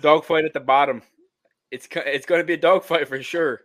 dogfight 0.00 0.44
at 0.44 0.52
the 0.52 0.60
bottom. 0.60 1.02
It's 1.70 1.88
it's 1.92 2.26
going 2.26 2.40
to 2.40 2.46
be 2.46 2.54
a 2.54 2.58
dogfight 2.58 3.08
for 3.08 3.22
sure. 3.22 3.62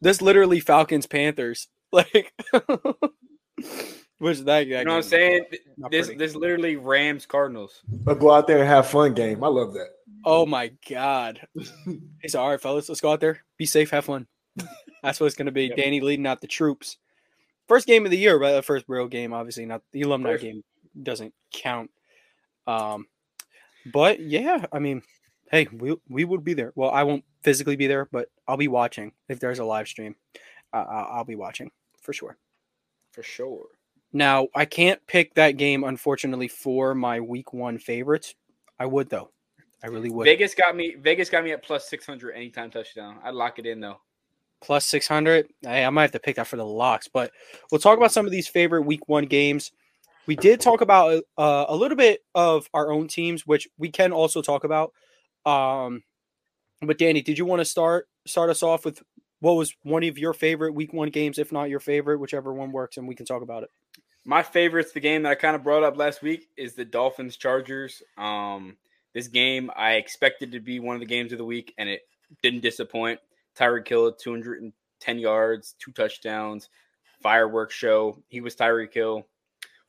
This 0.00 0.20
literally 0.20 0.60
Falcons 0.60 1.06
Panthers. 1.06 1.68
Like, 1.92 2.32
which 4.20 4.38
that, 4.38 4.44
that 4.44 4.66
You 4.66 4.84
know 4.84 4.90
what 4.92 4.96
I'm 4.98 5.02
saying? 5.02 5.46
This 5.90 6.06
pretty. 6.06 6.18
this 6.18 6.34
literally 6.34 6.76
Rams 6.76 7.24
Cardinals. 7.24 7.80
But 7.88 8.18
go 8.18 8.30
out 8.30 8.46
there 8.46 8.58
and 8.58 8.68
have 8.68 8.86
fun 8.86 9.14
game. 9.14 9.42
I 9.42 9.48
love 9.48 9.72
that. 9.72 9.88
Oh 10.26 10.44
my 10.44 10.70
god. 10.88 11.40
He's 12.20 12.34
all 12.34 12.50
right, 12.50 12.60
fellas. 12.60 12.88
Let's 12.88 13.00
go 13.00 13.12
out 13.12 13.20
there. 13.20 13.42
Be 13.56 13.64
safe. 13.64 13.90
Have 13.90 14.04
fun. 14.04 14.26
That's 15.02 15.18
what 15.18 15.26
it's 15.26 15.36
going 15.36 15.46
to 15.46 15.52
be. 15.52 15.68
Yep. 15.68 15.76
Danny 15.78 16.00
leading 16.02 16.26
out 16.26 16.42
the 16.42 16.46
troops. 16.46 16.98
First 17.66 17.86
game 17.86 18.04
of 18.04 18.10
the 18.10 18.18
year, 18.18 18.38
right? 18.38 18.52
The 18.52 18.62
first 18.62 18.84
real 18.88 19.08
game, 19.08 19.32
obviously. 19.32 19.64
Not 19.64 19.80
the 19.92 20.02
alumni 20.02 20.32
First. 20.32 20.42
game 20.42 20.64
doesn't 21.02 21.32
count. 21.54 21.90
Um, 22.66 23.06
but 23.90 24.20
yeah, 24.20 24.66
I 24.70 24.80
mean, 24.80 25.00
hey, 25.50 25.66
we 25.72 25.96
we 26.10 26.26
would 26.26 26.44
be 26.44 26.52
there. 26.52 26.72
Well, 26.74 26.90
I 26.90 27.04
won't 27.04 27.24
physically 27.42 27.76
be 27.76 27.86
there, 27.86 28.06
but 28.12 28.28
I'll 28.46 28.58
be 28.58 28.68
watching 28.68 29.12
if 29.30 29.40
there's 29.40 29.60
a 29.60 29.64
live 29.64 29.88
stream. 29.88 30.14
Uh, 30.74 30.84
I'll 30.86 31.08
I'll 31.10 31.24
be 31.24 31.36
watching 31.36 31.70
for 32.02 32.12
sure. 32.12 32.36
For 33.12 33.22
sure. 33.22 33.66
Now, 34.12 34.48
I 34.54 34.64
can't 34.64 35.04
pick 35.06 35.34
that 35.34 35.52
game, 35.52 35.84
unfortunately, 35.84 36.48
for 36.48 36.94
my 36.94 37.20
week 37.20 37.52
one 37.52 37.78
favorites. 37.78 38.34
I 38.78 38.86
would 38.86 39.08
though. 39.10 39.30
I 39.82 39.86
really 39.88 40.10
would. 40.10 40.24
Vegas 40.24 40.54
got 40.54 40.74
me. 40.76 40.96
Vegas 40.98 41.30
got 41.30 41.44
me 41.44 41.52
at 41.52 41.62
plus 41.62 41.88
six 41.88 42.04
hundred 42.06 42.32
anytime 42.32 42.70
touchdown. 42.70 43.18
I'd 43.24 43.34
lock 43.34 43.58
it 43.58 43.66
in 43.66 43.80
though. 43.80 44.00
plus 44.60 44.84
600 44.86 45.46
hey, 45.62 45.84
i 45.86 45.90
might 45.90 46.02
have 46.02 46.12
to 46.12 46.18
pick 46.18 46.36
that 46.36 46.46
for 46.46 46.56
the 46.56 46.64
locks 46.64 47.08
but 47.08 47.30
we'll 47.70 47.78
talk 47.78 47.96
about 47.96 48.12
some 48.12 48.26
of 48.26 48.32
these 48.32 48.46
favorite 48.46 48.82
week 48.82 49.08
one 49.08 49.24
games 49.24 49.72
we 50.26 50.36
did 50.36 50.60
talk 50.60 50.82
about 50.82 51.22
uh, 51.38 51.64
a 51.68 51.74
little 51.74 51.96
bit 51.96 52.20
of 52.34 52.68
our 52.74 52.92
own 52.92 53.08
teams 53.08 53.46
which 53.46 53.68
we 53.78 53.88
can 53.88 54.12
also 54.12 54.42
talk 54.42 54.64
about 54.64 54.92
um 55.46 56.02
but 56.82 56.98
danny 56.98 57.22
did 57.22 57.38
you 57.38 57.46
want 57.46 57.60
to 57.60 57.64
start 57.64 58.06
start 58.26 58.50
us 58.50 58.62
off 58.62 58.84
with 58.84 59.02
what 59.40 59.54
was 59.56 59.74
one 59.82 60.04
of 60.04 60.18
your 60.18 60.32
favorite 60.32 60.74
week 60.74 60.92
one 60.92 61.08
games 61.10 61.38
if 61.38 61.50
not 61.52 61.70
your 61.70 61.80
favorite 61.80 62.18
whichever 62.18 62.52
one 62.52 62.72
works 62.72 62.96
and 62.96 63.08
we 63.08 63.14
can 63.14 63.26
talk 63.26 63.42
about 63.42 63.62
it 63.62 63.70
My 64.24 64.42
favorite's 64.42 64.92
the 64.92 65.00
game 65.00 65.22
that 65.22 65.30
I 65.32 65.34
kind 65.34 65.56
of 65.56 65.64
brought 65.64 65.82
up 65.82 65.96
last 65.96 66.22
week 66.22 66.48
is 66.56 66.74
the 66.74 66.84
Dolphins 66.84 67.36
Chargers. 67.36 68.02
Um, 68.18 68.76
this 69.14 69.28
game 69.28 69.70
I 69.74 69.94
expected 69.94 70.52
to 70.52 70.60
be 70.60 70.78
one 70.78 70.94
of 70.94 71.00
the 71.00 71.06
games 71.06 71.32
of 71.32 71.38
the 71.38 71.44
week, 71.44 71.72
and 71.78 71.88
it 71.88 72.02
didn't 72.42 72.60
disappoint. 72.60 73.18
Tyreek 73.58 73.88
Hill, 73.88 74.12
210 74.12 75.18
yards, 75.18 75.74
two 75.78 75.90
touchdowns, 75.92 76.68
fireworks 77.22 77.74
show. 77.74 78.22
He 78.28 78.40
was 78.40 78.54
Tyreek 78.54 78.92
Hill. 78.92 79.26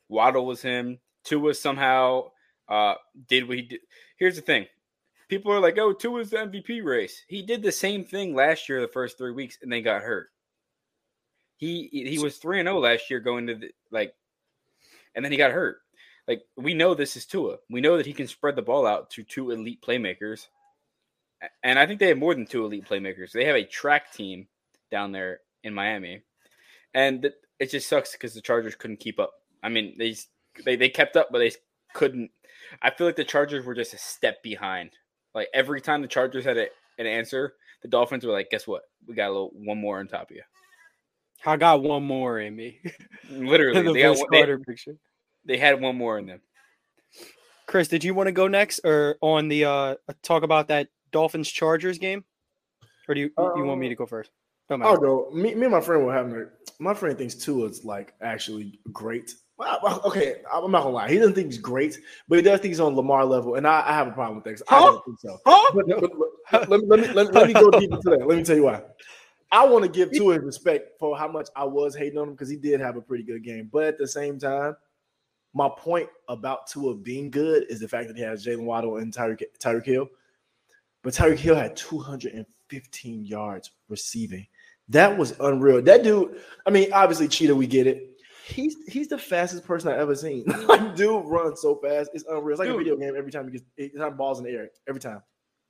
Waddle 0.08 0.46
was 0.46 0.62
him. 0.62 0.98
Tua 1.24 1.54
somehow 1.54 2.30
uh, 2.68 2.94
did 3.28 3.46
what 3.46 3.58
he 3.58 3.62
did. 3.64 3.80
Here's 4.16 4.36
the 4.36 4.42
thing. 4.42 4.66
People 5.32 5.50
are 5.50 5.60
like, 5.60 5.78
oh, 5.78 5.94
Tua's 5.94 6.28
the 6.28 6.36
MVP 6.36 6.84
race. 6.84 7.24
He 7.26 7.40
did 7.40 7.62
the 7.62 7.72
same 7.72 8.04
thing 8.04 8.34
last 8.34 8.68
year, 8.68 8.82
the 8.82 8.86
first 8.86 9.16
three 9.16 9.32
weeks, 9.32 9.56
and 9.62 9.72
then 9.72 9.82
got 9.82 10.02
hurt. 10.02 10.28
He 11.56 11.88
he 11.90 12.18
was 12.18 12.36
3 12.36 12.60
and 12.60 12.66
0 12.66 12.80
last 12.80 13.08
year 13.08 13.18
going 13.18 13.46
to 13.46 13.54
the 13.54 13.70
like 13.90 14.12
and 15.14 15.24
then 15.24 15.32
he 15.32 15.38
got 15.38 15.52
hurt. 15.52 15.78
Like 16.28 16.42
we 16.58 16.74
know 16.74 16.92
this 16.92 17.16
is 17.16 17.24
Tua. 17.24 17.56
We 17.70 17.80
know 17.80 17.96
that 17.96 18.04
he 18.04 18.12
can 18.12 18.26
spread 18.26 18.56
the 18.56 18.60
ball 18.60 18.86
out 18.86 19.08
to 19.12 19.22
two 19.22 19.52
elite 19.52 19.80
playmakers. 19.80 20.48
And 21.62 21.78
I 21.78 21.86
think 21.86 21.98
they 21.98 22.08
have 22.08 22.18
more 22.18 22.34
than 22.34 22.44
two 22.44 22.66
elite 22.66 22.86
playmakers. 22.86 23.32
They 23.32 23.46
have 23.46 23.56
a 23.56 23.64
track 23.64 24.12
team 24.12 24.48
down 24.90 25.12
there 25.12 25.40
in 25.64 25.72
Miami. 25.72 26.24
And 26.92 27.32
it 27.58 27.70
just 27.70 27.88
sucks 27.88 28.12
because 28.12 28.34
the 28.34 28.42
Chargers 28.42 28.74
couldn't 28.74 29.00
keep 29.00 29.18
up. 29.18 29.32
I 29.62 29.70
mean, 29.70 29.94
they, 29.98 30.14
they 30.62 30.76
they 30.76 30.90
kept 30.90 31.16
up, 31.16 31.28
but 31.32 31.38
they 31.38 31.52
couldn't. 31.94 32.32
I 32.82 32.90
feel 32.90 33.06
like 33.06 33.16
the 33.16 33.24
Chargers 33.24 33.64
were 33.64 33.74
just 33.74 33.94
a 33.94 33.98
step 33.98 34.42
behind. 34.42 34.90
Like 35.34 35.48
every 35.54 35.80
time 35.80 36.02
the 36.02 36.08
Chargers 36.08 36.44
had 36.44 36.58
a, 36.58 36.66
an 36.98 37.06
answer, 37.06 37.54
the 37.82 37.88
Dolphins 37.88 38.24
were 38.24 38.32
like, 38.32 38.50
"Guess 38.50 38.66
what? 38.66 38.82
We 39.06 39.14
got 39.14 39.28
a 39.28 39.32
little 39.32 39.52
one 39.54 39.78
more 39.78 39.98
on 39.98 40.08
top 40.08 40.30
of 40.30 40.36
you." 40.36 40.42
i 41.44 41.56
got 41.56 41.82
one 41.82 42.04
more 42.04 42.38
in 42.38 42.54
me 42.54 42.78
Literally, 43.30 43.82
the 43.82 43.92
they, 43.92 44.02
got 44.02 44.08
Vince 44.10 44.20
one, 44.20 44.28
they, 44.30 44.38
Carter 44.38 44.58
picture 44.58 44.96
they 45.44 45.58
had 45.58 45.80
one 45.80 45.96
more 45.96 46.18
in 46.18 46.26
them. 46.26 46.40
chris 47.66 47.88
did 47.88 48.04
you 48.04 48.14
want 48.14 48.28
to 48.28 48.32
go 48.32 48.46
next 48.46 48.80
or 48.84 49.16
on 49.20 49.48
the 49.48 49.64
uh 49.64 49.94
talk 50.22 50.42
about 50.42 50.68
that 50.68 50.88
dolphins 51.10 51.50
chargers 51.50 51.98
game 51.98 52.24
or 53.08 53.14
do 53.14 53.20
you 53.20 53.30
you 53.56 53.64
want 53.64 53.80
me 53.80 53.88
to 53.88 53.94
go 53.94 54.06
first 54.06 54.30
Don't 54.68 54.78
matter. 54.78 54.92
I'll 54.92 54.98
go. 54.98 55.30
Me, 55.32 55.54
me 55.54 55.62
and 55.62 55.72
my 55.72 55.80
friend 55.80 56.06
were 56.06 56.12
having 56.14 56.34
a. 56.34 56.44
My 56.78 56.94
friend 56.94 57.18
thinks 57.18 57.34
Tua's 57.34 57.84
like 57.84 58.14
actually 58.22 58.78
great. 58.92 59.34
Well, 59.58 60.00
okay, 60.06 60.36
I'm 60.52 60.70
not 60.72 60.82
gonna 60.82 60.94
lie. 60.94 61.08
He 61.10 61.18
doesn't 61.18 61.34
think 61.34 61.46
he's 61.48 61.58
great, 61.58 61.98
but 62.28 62.36
he 62.36 62.42
does 62.42 62.60
think 62.60 62.70
he's 62.72 62.80
on 62.80 62.96
Lamar 62.96 63.24
level, 63.24 63.54
and 63.54 63.66
I, 63.66 63.82
I 63.86 63.92
have 63.92 64.08
a 64.08 64.12
problem 64.12 64.36
with 64.36 64.44
that. 64.44 64.50
'cause 64.54 64.62
I 64.68 64.80
Huh? 64.80 64.86
don't 64.86 65.04
think 65.04 65.20
so. 65.20 65.38
Huh? 65.46 65.72
But, 65.74 65.86
but- 66.00 66.10
but 66.50 66.68
let, 66.68 66.80
me, 66.80 66.86
let, 66.86 67.00
me, 67.00 67.08
let, 67.14 67.32
let 67.34 67.46
me 67.48 67.54
go 67.54 67.70
deep 67.78 67.92
into 67.92 68.10
that. 68.10 68.26
Let 68.26 68.36
me 68.36 68.44
tell 68.44 68.56
you 68.56 68.64
why. 68.64 68.82
I 69.52 69.64
want 69.66 69.84
to 69.84 69.90
give 69.90 70.10
Tua 70.12 70.34
his 70.34 70.42
respect 70.42 70.98
for 70.98 71.16
how 71.16 71.28
much 71.28 71.48
I 71.54 71.64
was 71.64 71.94
hating 71.94 72.18
on 72.18 72.28
him 72.28 72.34
because 72.34 72.48
he 72.48 72.56
did 72.56 72.80
have 72.80 72.96
a 72.96 73.00
pretty 73.02 73.22
good 73.24 73.44
game. 73.44 73.68
But 73.72 73.84
at 73.84 73.98
the 73.98 74.08
same 74.08 74.38
time, 74.38 74.76
my 75.54 75.68
point 75.76 76.08
about 76.28 76.66
Tua 76.66 76.94
being 76.94 77.30
good 77.30 77.66
is 77.70 77.78
the 77.80 77.88
fact 77.88 78.08
that 78.08 78.16
he 78.16 78.22
has 78.22 78.44
Jaylen 78.44 78.64
Waddle 78.64 78.96
and 78.96 79.12
Tyreek 79.14 79.42
Tyreek 79.58 79.84
Hill. 79.86 80.08
But 81.02 81.12
Tyreek 81.14 81.38
Hill 81.38 81.54
had 81.54 81.76
215 81.76 83.26
yards 83.26 83.70
receiving. 83.88 84.46
That 84.88 85.16
was 85.16 85.38
unreal. 85.40 85.82
That 85.82 86.02
dude, 86.02 86.40
I 86.66 86.70
mean, 86.70 86.92
obviously 86.92 87.28
Cheetah, 87.28 87.54
we 87.54 87.66
get 87.66 87.86
it. 87.86 88.11
He's 88.46 88.76
he's 88.88 89.08
the 89.08 89.18
fastest 89.18 89.64
person 89.64 89.90
I've 89.90 89.98
ever 89.98 90.14
seen. 90.14 90.44
like, 90.66 90.96
dude 90.96 91.24
runs 91.26 91.60
so 91.60 91.76
fast. 91.76 92.10
It's 92.14 92.24
unreal. 92.28 92.50
It's 92.50 92.58
like 92.58 92.68
a 92.68 92.76
video 92.76 92.96
game 92.96 93.14
every 93.16 93.30
time 93.30 93.46
he 93.46 93.52
gets 93.52 93.64
every 93.78 93.98
time 93.98 94.16
balls 94.16 94.38
in 94.38 94.44
the 94.44 94.50
air. 94.50 94.70
Every 94.88 95.00
time. 95.00 95.22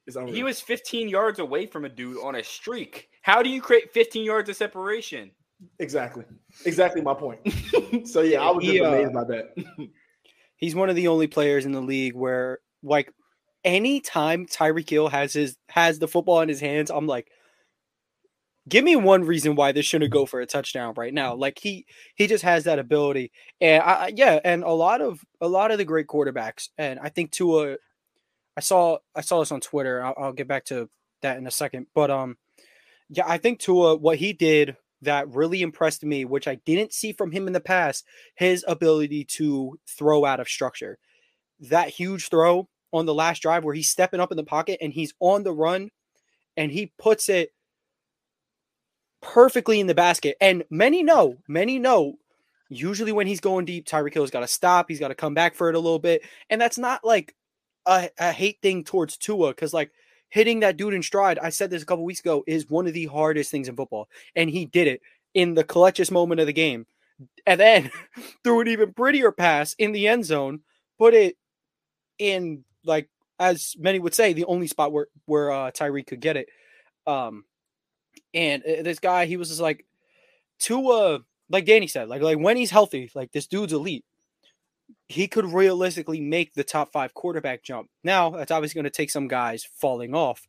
It's 0.07 0.17
unreal. 0.17 0.35
He 0.35 0.43
was 0.43 0.61
15 0.61 1.09
yards 1.09 1.39
away 1.39 1.67
from 1.67 1.85
a 1.85 1.89
dude 1.89 2.19
on 2.23 2.37
a 2.37 2.43
streak. 2.43 3.09
How 3.23 3.43
do 3.43 3.51
you 3.51 3.61
create 3.61 3.93
15 3.93 4.25
yards 4.25 4.49
of 4.49 4.57
separation? 4.57 5.31
exactly. 5.79 6.25
Exactly 6.65 7.03
my 7.03 7.15
point. 7.15 7.41
so 8.05 8.23
yeah, 8.23 8.41
I 8.41 8.51
was 8.51 8.65
just 8.65 8.75
He, 8.75 8.81
uh, 8.81 8.89
amazed 8.89 9.13
by 9.13 9.25
that. 9.25 9.89
He's 10.57 10.75
one 10.75 10.91
of 10.91 10.97
the 10.97 11.09
only 11.09 11.27
players 11.27 11.65
in 11.65 11.73
the 11.73 11.81
league 11.81 12.15
where, 12.15 12.59
like, 12.83 13.13
anytime 13.65 14.47
Tyreek 14.47 14.89
Hill 14.89 15.09
has 15.09 15.33
his 15.33 15.57
has 15.69 15.99
the 15.99 16.09
football 16.09 16.41
in 16.41 16.49
his 16.49 16.61
hands, 16.61 16.91
I'm 16.91 17.07
like, 17.07 17.31
give 18.69 18.85
me 18.85 18.97
one 18.97 19.25
reason 19.25 19.55
why 19.57 19.73
this 19.73 19.87
shouldn't 19.87 20.13
go 20.13 20.27
for 20.27 20.41
a 20.41 20.47
touchdown 20.47 20.95
right 20.97 21.13
now. 21.13 21.35
Like 21.35 21.59
he 21.61 21.87
he 22.15 22.27
just 22.27 22.45
has 22.45 22.65
that 22.65 22.79
ability, 22.79 23.33
and 23.61 23.83
I, 23.83 23.93
I- 23.93 24.13
yeah, 24.15 24.39
and 24.45 24.63
a 24.65 24.71
lot 24.73 25.01
of 25.01 25.21
a 25.41 25.49
lot 25.49 25.71
of 25.71 25.79
the 25.79 25.85
great 25.85 26.07
quarterbacks, 26.07 26.69
and 26.79 26.99
I 27.01 27.09
think 27.09 27.31
Tua, 27.33 27.77
I 28.57 28.61
saw 28.61 28.99
I 29.15 29.21
saw 29.23 29.41
this 29.41 29.53
on 29.53 29.61
Twitter. 29.61 30.03
I'll, 30.03 30.15
I'll 30.19 30.33
get 30.33 30.49
back 30.49 30.65
to 30.67 30.89
that 31.23 31.39
in 31.39 31.47
a 31.47 31.51
second, 31.51 31.87
but 31.95 32.11
um, 32.11 32.37
yeah, 33.09 33.25
I 33.27 33.39
think 33.39 33.59
Tua 33.61 33.97
what 33.97 34.19
he 34.19 34.33
did 34.33 34.77
that 35.03 35.29
really 35.29 35.63
impressed 35.63 36.05
me, 36.05 36.25
which 36.25 36.47
I 36.47 36.57
didn't 36.65 36.93
see 36.93 37.13
from 37.13 37.33
him 37.33 37.47
in 37.49 37.53
the 37.53 37.61
past, 37.61 38.05
his 38.37 38.65
ability 38.69 39.25
to 39.37 39.79
throw 39.89 40.25
out 40.25 40.39
of 40.41 40.49
structure. 40.49 40.99
That 41.61 41.89
huge 41.89 42.29
throw 42.29 42.69
on 42.93 43.07
the 43.07 43.15
last 43.15 43.43
drive 43.43 43.65
where 43.65 43.75
he's 43.75 43.89
stepping 43.89 44.21
up 44.21 44.31
in 44.31 44.37
the 44.37 44.45
pocket 44.45 44.79
and 44.81 44.93
he's 44.93 45.13
on 45.19 45.43
the 45.43 45.53
run 45.53 45.89
and 46.57 46.71
he 46.71 46.93
puts 46.99 47.29
it 47.29 47.51
perfectly 49.23 49.81
in 49.81 49.87
the 49.87 49.95
basket. 49.95 50.37
And 50.41 50.65
many 50.69 51.03
know, 51.03 51.39
many 51.49 51.79
know, 51.79 52.19
usually 52.69 53.13
when 53.13 53.27
he's 53.27 53.41
going 53.41 53.65
deep, 53.65 53.87
Tyreek 53.87 54.13
Hill's 54.13 54.31
got 54.31 54.41
to 54.41 54.49
stop. 54.49 54.87
He's 54.89 55.01
got 55.01 55.09
to 55.09 55.15
come 55.15 55.33
back 55.33 55.55
for 55.55 55.69
it 55.71 55.75
a 55.75 55.81
little 55.81 55.99
bit. 55.99 56.23
And 56.51 56.61
that's 56.61 56.79
not 56.79 57.05
like 57.05 57.35
a, 57.87 58.11
a 58.19 58.33
hate 58.33 58.59
thing 58.61 58.85
towards 58.85 59.17
Tua 59.17 59.51
because, 59.51 59.73
like, 59.73 59.93
hitting 60.29 60.61
that 60.61 60.77
dude 60.77 60.95
in 60.95 61.03
stride, 61.03 61.39
I 61.39 61.51
said 61.51 61.71
this 61.71 61.83
a 61.83 61.87
couple 61.87 62.05
weeks 62.05 62.21
ago, 62.21 62.45
is 62.47 62.69
one 62.69 62.87
of 62.87 62.95
the 62.95 63.07
hardest 63.07 63.51
things 63.51 63.69
in 63.69 63.77
football. 63.77 64.09
And 64.35 64.51
he 64.51 64.67
did 64.67 64.89
it 64.89 65.01
in 65.35 65.55
the 65.55 65.65
clutchest 65.65 66.11
moment 66.11 66.41
of 66.41 66.47
the 66.47 66.53
game. 66.53 66.87
And 67.47 67.61
then 67.61 67.91
threw 68.45 68.61
an 68.61 68.69
even 68.69 68.93
prettier 68.93 69.33
pass 69.33 69.75
in 69.75 69.93
the 69.93 70.09
end 70.09 70.25
zone, 70.25 70.61
put 70.99 71.15
it 71.15 71.37
in, 72.19 72.65
like, 72.85 73.09
as 73.39 73.75
many 73.79 73.99
would 73.99 74.15
say, 74.15 74.33
the 74.33 74.45
only 74.45 74.67
spot 74.67 74.93
where, 74.93 75.07
where 75.27 75.51
uh, 75.51 75.71
Tyreek 75.71 76.07
could 76.07 76.21
get 76.21 76.37
it. 76.37 76.49
Um, 77.07 77.45
and 78.35 78.63
uh, 78.63 78.83
this 78.83 78.99
guy, 78.99 79.27
he 79.27 79.37
was 79.37 79.49
just 79.49 79.61
like, 79.61 79.85
Tua, 80.59 81.21
like 81.51 81.67
Danny 81.67 81.87
said, 81.87 82.09
like 82.09 82.23
like 82.23 82.39
when 82.39 82.57
he's 82.57 82.71
healthy, 82.71 83.11
like 83.15 83.33
this 83.33 83.47
dude's 83.47 83.73
elite. 83.73 84.05
He 85.09 85.27
could 85.29 85.53
realistically 85.53 86.21
make 86.21 86.55
the 86.55 86.65
top 86.65 86.93
five 86.93 87.13
quarterback 87.13 87.63
jump. 87.63 87.91
Now 88.03 88.31
that's 88.31 88.51
obviously 88.51 88.81
going 88.81 88.91
to 88.91 88.97
take 88.97 89.11
some 89.11 89.29
guys 89.29 89.67
falling 89.75 90.15
off, 90.15 90.47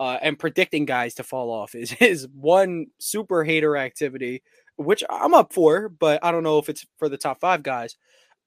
uh, 0.00 0.18
and 0.22 0.38
predicting 0.38 0.84
guys 0.84 1.14
to 1.14 1.22
fall 1.22 1.50
off 1.50 1.74
is 1.74 1.92
is 2.00 2.26
one 2.34 2.86
super 2.98 3.44
hater 3.44 3.76
activity, 3.76 4.42
which 4.76 5.04
I'm 5.08 5.34
up 5.34 5.52
for, 5.52 5.88
but 5.88 6.24
I 6.24 6.32
don't 6.32 6.42
know 6.42 6.58
if 6.58 6.68
it's 6.68 6.86
for 6.98 7.08
the 7.08 7.18
top 7.18 7.40
five 7.40 7.62
guys. 7.62 7.96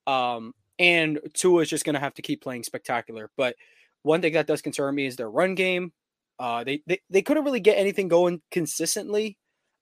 Um, 0.08 0.54
and 0.78 1.20
Tua 1.34 1.62
is 1.62 1.70
just 1.70 1.86
going 1.86 1.94
to 1.94 2.00
have 2.00 2.16
to 2.16 2.22
keep 2.22 2.42
playing 2.42 2.64
spectacular. 2.64 3.30
But 3.38 3.56
one 4.02 4.22
thing 4.22 4.34
that 4.34 4.48
does 4.48 4.62
concern 4.62 4.96
me 4.96 5.06
is 5.06 5.16
their 5.16 5.30
run 5.30 5.56
game. 5.56 5.94
Uh, 6.40 6.64
they, 6.64 6.82
they 6.88 7.00
they 7.10 7.22
couldn't 7.22 7.46
really 7.46 7.60
get 7.60 7.78
anything 7.78 8.08
going 8.08 8.42
consistently. 8.52 9.38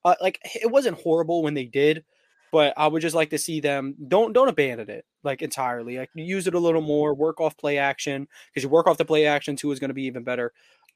Uh, 0.06 0.16
like 0.22 0.40
it 0.62 0.70
wasn't 0.70 1.02
horrible 1.02 1.44
when 1.44 1.54
they 1.54 1.66
did, 1.66 2.04
but 2.52 2.74
I 2.78 2.88
would 2.88 3.02
just 3.02 3.16
like 3.16 3.30
to 3.32 3.38
see 3.38 3.60
them 3.60 3.96
don't 4.08 4.34
don't 4.34 4.50
abandon 4.50 4.90
it 4.90 5.06
like 5.24 5.42
entirely. 5.42 5.98
Like 5.98 6.10
use 6.14 6.48
it 6.48 6.54
a 6.54 6.60
little 6.60 6.82
more, 6.82 7.14
work 7.14 7.40
off 7.40 7.58
play 7.58 7.78
action 7.78 8.28
because 8.50 8.64
you 8.64 8.70
work 8.70 8.88
off 8.88 8.98
the 8.98 9.06
play 9.06 9.26
action 9.26 9.56
too 9.56 9.72
is 9.72 9.80
going 9.80 9.90
to 9.90 9.96
be 9.96 10.04
even 10.04 10.24
better. 10.24 10.54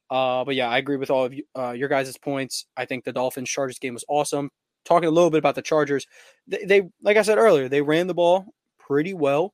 Uh, 0.09 0.45
but 0.45 0.55
yeah, 0.55 0.69
I 0.69 0.77
agree 0.77 0.97
with 0.97 1.09
all 1.09 1.25
of 1.25 1.33
you, 1.33 1.43
uh, 1.57 1.71
your 1.71 1.89
guys' 1.89 2.17
points. 2.17 2.65
I 2.77 2.85
think 2.85 3.03
the 3.03 3.11
Dolphins 3.11 3.49
Chargers 3.49 3.79
game 3.79 3.93
was 3.93 4.05
awesome. 4.07 4.51
Talking 4.85 5.09
a 5.09 5.11
little 5.11 5.29
bit 5.29 5.39
about 5.39 5.55
the 5.55 5.61
Chargers, 5.61 6.07
they, 6.47 6.63
they 6.63 6.81
like 7.01 7.17
I 7.17 7.23
said 7.23 7.37
earlier, 7.37 7.67
they 7.67 7.81
ran 7.81 8.07
the 8.07 8.13
ball 8.13 8.45
pretty 8.79 9.13
well. 9.13 9.53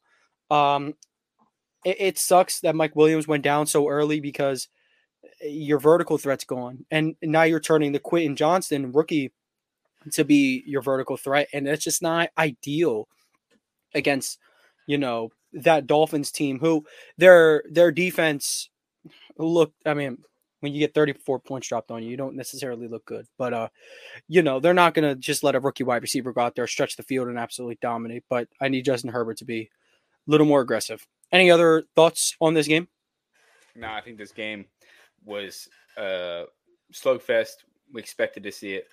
Um, 0.52 0.94
it, 1.86 1.98
it 2.00 2.20
sucks 2.20 2.60
that 2.60 2.76
Mike 2.76 2.96
Williams 2.96 3.28
went 3.28 3.44
down 3.44 3.66
so 3.66 3.88
early 3.88 4.20
because 4.20 4.68
your 5.44 5.80
vertical 5.80 6.18
threat's 6.18 6.46
gone, 6.46 6.86
and 6.92 7.16
now 7.22 7.44
you're 7.44 7.60
turning 7.60 7.92
the 7.92 8.00
Quentin 8.00 8.36
Johnston 8.36 8.92
rookie 8.92 9.32
to 10.12 10.26
be 10.26 10.64
your 10.66 10.82
vertical 10.82 11.18
threat, 11.18 11.48
and 11.54 11.68
it's 11.68 11.84
just 11.84 12.02
not 12.02 12.30
ideal 12.38 13.08
against 13.94 14.40
you 14.88 14.98
know 14.98 15.30
that 15.54 15.88
Dolphins 15.88 16.32
team 16.32 16.60
who 16.60 16.86
their 17.18 17.64
their 17.70 17.92
defense 17.92 18.70
looked. 19.38 19.76
I 19.86 19.94
mean, 19.94 20.18
when 20.60 20.74
you 20.74 20.80
get 20.80 20.94
34 20.94 21.40
points 21.40 21.68
dropped 21.68 21.92
on 21.92 22.04
you, 22.04 22.10
you 22.10 22.18
don't 22.18 22.36
necessarily 22.36 22.88
look 22.88 23.06
good. 23.06 23.28
But 23.38 23.54
uh, 23.54 23.68
you 24.28 24.42
know, 24.42 24.60
they're 24.60 24.74
not 24.74 24.94
gonna 24.94 25.16
just 25.16 25.44
let 25.44 25.56
a 25.56 25.60
rookie 25.60 25.84
wide 25.84 26.02
receiver 26.02 26.34
go 26.34 26.42
out 26.42 26.56
there, 26.56 26.68
stretch 26.68 26.96
the 26.96 27.04
field, 27.04 27.28
and 27.28 27.38
absolutely 27.38 27.78
dominate. 27.82 28.24
But 28.30 28.48
I 28.62 28.70
need 28.70 28.86
Justin 28.86 29.12
Herbert 29.12 29.38
to 29.38 29.46
be 29.46 29.70
a 30.28 30.32
little 30.32 30.48
more 30.48 30.62
aggressive. 30.62 31.06
Any 31.32 31.52
other 31.52 31.84
thoughts 31.96 32.36
on 32.40 32.54
this 32.54 32.68
game? 32.68 32.88
No, 33.76 33.92
I 33.92 34.02
think 34.02 34.18
this 34.18 34.32
game 34.32 34.66
was 35.26 35.68
uh 35.98 36.44
slugfest. 36.94 37.64
We 37.94 38.02
expected 38.02 38.44
to 38.44 38.52
see 38.52 38.74
it. 38.74 38.88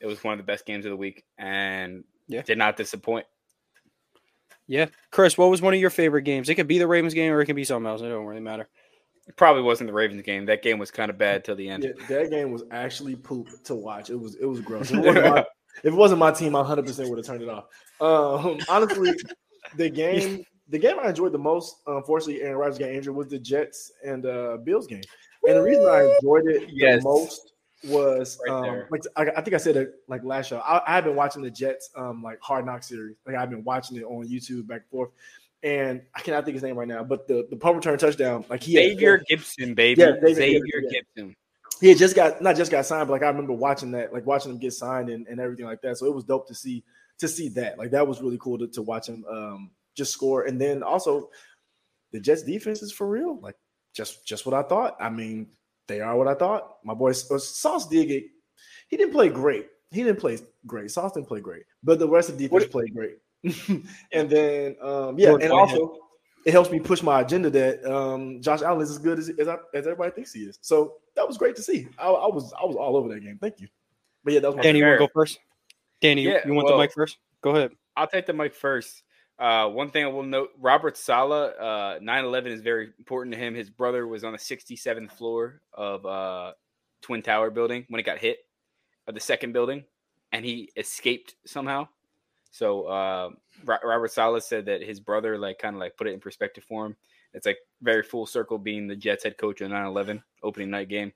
It 0.00 0.06
was 0.06 0.22
one 0.24 0.32
of 0.32 0.38
the 0.38 0.44
best 0.50 0.66
games 0.66 0.84
of 0.84 0.90
the 0.90 0.96
week, 0.96 1.24
and 1.38 2.04
Yeah. 2.28 2.42
did 2.42 2.58
not 2.58 2.76
disappoint. 2.76 3.26
Yeah, 4.66 4.86
Chris, 5.10 5.36
what 5.36 5.50
was 5.50 5.60
one 5.60 5.74
of 5.74 5.80
your 5.80 5.90
favorite 5.90 6.22
games? 6.22 6.48
It 6.48 6.54
could 6.54 6.68
be 6.68 6.78
the 6.78 6.86
Ravens 6.86 7.14
game 7.14 7.32
or 7.32 7.40
it 7.40 7.46
could 7.46 7.56
be 7.56 7.64
something 7.64 7.86
else. 7.88 8.00
It 8.00 8.08
don't 8.08 8.26
really 8.26 8.40
matter. 8.40 8.68
It 9.28 9.36
probably 9.36 9.62
wasn't 9.62 9.88
the 9.88 9.94
Ravens 9.94 10.22
game. 10.22 10.46
That 10.46 10.62
game 10.62 10.78
was 10.78 10.90
kind 10.90 11.10
of 11.10 11.18
bad 11.18 11.44
till 11.44 11.54
the 11.54 11.68
end. 11.68 11.84
Yeah, 11.84 12.06
that 12.08 12.30
game 12.30 12.50
was 12.50 12.64
actually 12.70 13.16
poop 13.16 13.48
to 13.64 13.74
watch. 13.74 14.10
It 14.10 14.16
was 14.16 14.36
it 14.36 14.46
was 14.46 14.60
gross. 14.60 14.90
If 14.90 14.98
it 14.98 15.04
wasn't 15.04 15.26
my, 15.26 15.38
if 15.84 15.84
it 15.84 15.94
wasn't 15.94 16.18
my 16.20 16.30
team, 16.32 16.56
I 16.56 16.60
100 16.60 16.86
percent 16.86 17.08
would 17.08 17.18
have 17.18 17.26
turned 17.26 17.42
it 17.42 17.48
off. 17.48 17.66
Um, 18.00 18.58
honestly, 18.68 19.12
the 19.76 19.88
game 19.88 20.44
the 20.68 20.78
game 20.78 20.96
I 21.02 21.08
enjoyed 21.10 21.32
the 21.32 21.38
most, 21.38 21.76
unfortunately, 21.86 22.42
Aaron 22.42 22.56
Rodgers 22.58 22.78
got 22.78 22.88
injured 22.88 23.14
was 23.14 23.28
the 23.28 23.38
Jets 23.38 23.92
and 24.04 24.24
uh, 24.26 24.56
Bills 24.64 24.86
game. 24.86 25.02
And 25.46 25.56
the 25.58 25.62
reason 25.62 25.84
I 25.86 26.14
enjoyed 26.16 26.46
it 26.46 26.68
Yes. 26.72 27.02
the 27.02 27.08
most 27.08 27.52
was 27.84 28.38
Right 28.48 28.68
um, 28.68 28.84
like 28.90 29.02
I, 29.16 29.22
I 29.36 29.40
think 29.42 29.54
I 29.54 29.56
said 29.56 29.76
it 29.76 29.94
like 30.06 30.22
last 30.22 30.48
show. 30.50 30.58
I, 30.60 30.82
I 30.86 30.94
have 30.94 31.04
been 31.04 31.16
watching 31.16 31.42
the 31.42 31.50
Jets 31.50 31.90
um 31.96 32.22
like 32.22 32.40
Hard 32.40 32.64
Knock 32.64 32.82
series. 32.84 33.16
Like 33.26 33.34
I've 33.36 33.50
been 33.50 33.64
watching 33.64 33.96
it 33.96 34.04
on 34.04 34.26
YouTube 34.28 34.66
back 34.68 34.82
and 34.82 34.90
forth. 34.90 35.10
And 35.64 36.02
I 36.14 36.20
cannot 36.20 36.44
think 36.44 36.54
his 36.54 36.62
name 36.62 36.76
right 36.76 36.88
now, 36.88 37.02
but 37.04 37.26
the 37.28 37.46
the 37.50 37.56
punt 37.56 37.76
return 37.76 37.98
touchdown, 37.98 38.44
like 38.48 38.62
he 38.62 38.74
had- 38.74 38.84
Xavier 38.92 39.22
Gipson, 39.30 39.74
baby. 39.74 40.00
Yeah, 40.00 40.12
David 40.12 40.34
Xavier 40.36 40.60
Gipson, 40.60 40.90
yeah. 41.16 41.22
Gipson. 41.24 41.34
he 41.80 41.88
had 41.88 41.98
just 41.98 42.14
got 42.16 42.40
not 42.42 42.56
just 42.56 42.70
got 42.70 42.86
signed, 42.86 43.08
but 43.08 43.12
like 43.14 43.22
I 43.22 43.28
remember 43.28 43.52
watching 43.52 43.90
that, 43.92 44.12
like 44.12 44.26
watching 44.26 44.52
him 44.52 44.58
get 44.58 44.72
signed 44.74 45.08
and, 45.08 45.26
and 45.26 45.40
everything 45.40 45.66
like 45.66 45.80
that. 45.82 45.98
So 45.98 46.06
it 46.06 46.14
was 46.14 46.24
dope 46.24 46.46
to 46.48 46.54
see 46.54 46.84
to 47.18 47.26
see 47.28 47.48
that. 47.50 47.78
Like 47.78 47.90
that 47.92 48.06
was 48.06 48.20
really 48.22 48.38
cool 48.38 48.58
to, 48.58 48.68
to 48.68 48.82
watch 48.82 49.08
him 49.08 49.24
um 49.28 49.70
just 49.96 50.12
score. 50.12 50.44
And 50.44 50.60
then 50.60 50.82
also 50.84 51.30
the 52.12 52.20
Jets 52.20 52.42
defense 52.42 52.82
is 52.82 52.92
for 52.92 53.08
real. 53.08 53.40
Like 53.40 53.56
just 53.92 54.26
just 54.26 54.46
what 54.46 54.54
I 54.54 54.62
thought. 54.62 54.96
I 55.00 55.10
mean, 55.10 55.48
they 55.88 56.00
are 56.00 56.16
what 56.16 56.28
I 56.28 56.34
thought. 56.34 56.76
My 56.84 56.94
boy 56.94 57.10
uh, 57.10 57.38
Sauce 57.38 57.88
did 57.88 58.08
get 58.08 58.24
he 58.88 58.96
didn't 58.96 59.12
play 59.12 59.28
great. 59.28 59.68
He 59.90 60.02
didn't 60.02 60.20
play 60.20 60.38
great. 60.66 60.90
Sauce 60.90 61.12
didn't 61.12 61.28
play 61.28 61.40
great, 61.40 61.64
but 61.82 61.98
the 61.98 62.08
rest 62.08 62.28
of 62.28 62.38
the 62.38 62.48
defense 62.48 62.66
played 62.70 62.94
great. 62.94 63.18
and 64.12 64.30
then 64.30 64.76
um 64.80 65.18
yeah, 65.18 65.28
Jordan 65.28 65.50
Whitehead. 65.50 65.78
also 65.80 65.98
it 66.44 66.52
helps 66.52 66.70
me 66.70 66.80
push 66.80 67.02
my 67.02 67.20
agenda 67.20 67.50
that 67.50 67.84
um, 67.84 68.40
Josh 68.40 68.62
Allen 68.62 68.82
is 68.82 68.90
as 68.90 68.98
good 68.98 69.18
as 69.18 69.30
as, 69.38 69.48
I, 69.48 69.56
as 69.74 69.86
everybody 69.86 70.10
thinks 70.10 70.32
he 70.32 70.40
is. 70.40 70.58
So 70.60 70.94
that 71.14 71.26
was 71.26 71.38
great 71.38 71.54
to 71.56 71.62
see. 71.62 71.88
I, 71.98 72.08
I 72.08 72.26
was 72.26 72.52
I 72.60 72.64
was 72.64 72.76
all 72.76 72.96
over 72.96 73.08
that 73.10 73.20
game. 73.20 73.38
Thank 73.40 73.60
you. 73.60 73.68
But 74.24 74.34
yeah, 74.34 74.40
that 74.40 74.48
was 74.48 74.56
my 74.56 74.62
Danny, 74.62 74.78
you 74.80 74.86
want 74.86 75.00
to 75.00 75.06
go 75.06 75.10
first? 75.12 75.38
Danny, 76.00 76.22
you- 76.22 76.30
Yeah, 76.30 76.46
you 76.46 76.54
want 76.54 76.66
well- 76.66 76.76
the 76.76 76.82
mic 76.82 76.92
first? 76.92 77.18
Go 77.42 77.50
ahead. 77.50 77.72
I'll 77.96 78.06
take 78.06 78.26
the 78.26 78.32
mic 78.32 78.54
first. 78.54 79.02
Uh, 79.38 79.68
one 79.68 79.90
thing 79.90 80.04
I 80.04 80.08
will 80.08 80.22
note: 80.22 80.50
Robert 80.58 80.96
Saleh, 80.96 81.52
uh, 81.58 81.98
9/11 82.00 82.46
is 82.46 82.60
very 82.60 82.90
important 82.98 83.34
to 83.34 83.40
him. 83.40 83.54
His 83.54 83.70
brother 83.70 84.06
was 84.06 84.24
on 84.24 84.32
the 84.32 84.38
67th 84.38 85.12
floor 85.12 85.60
of 85.72 86.04
uh, 86.06 86.52
Twin 87.00 87.22
Tower 87.22 87.50
building 87.50 87.84
when 87.88 87.98
it 87.98 88.04
got 88.04 88.18
hit, 88.18 88.38
of 89.06 89.14
the 89.14 89.20
second 89.20 89.52
building, 89.52 89.84
and 90.32 90.44
he 90.44 90.70
escaped 90.76 91.34
somehow. 91.46 91.88
So 92.50 92.84
uh, 92.84 93.30
Robert 93.64 94.12
Saleh 94.12 94.42
said 94.42 94.66
that 94.66 94.82
his 94.82 95.00
brother 95.00 95.38
like 95.38 95.58
kind 95.58 95.74
of 95.74 95.80
like 95.80 95.96
put 95.96 96.06
it 96.06 96.12
in 96.12 96.20
perspective 96.20 96.64
for 96.68 96.86
him. 96.86 96.96
It's 97.32 97.46
like 97.46 97.58
very 97.80 98.02
full 98.02 98.26
circle 98.26 98.58
being 98.58 98.86
the 98.86 98.96
Jets 98.96 99.24
head 99.24 99.38
coach 99.38 99.60
of 99.62 99.70
9/11 99.70 100.22
opening 100.42 100.70
night 100.70 100.88
game. 100.88 101.12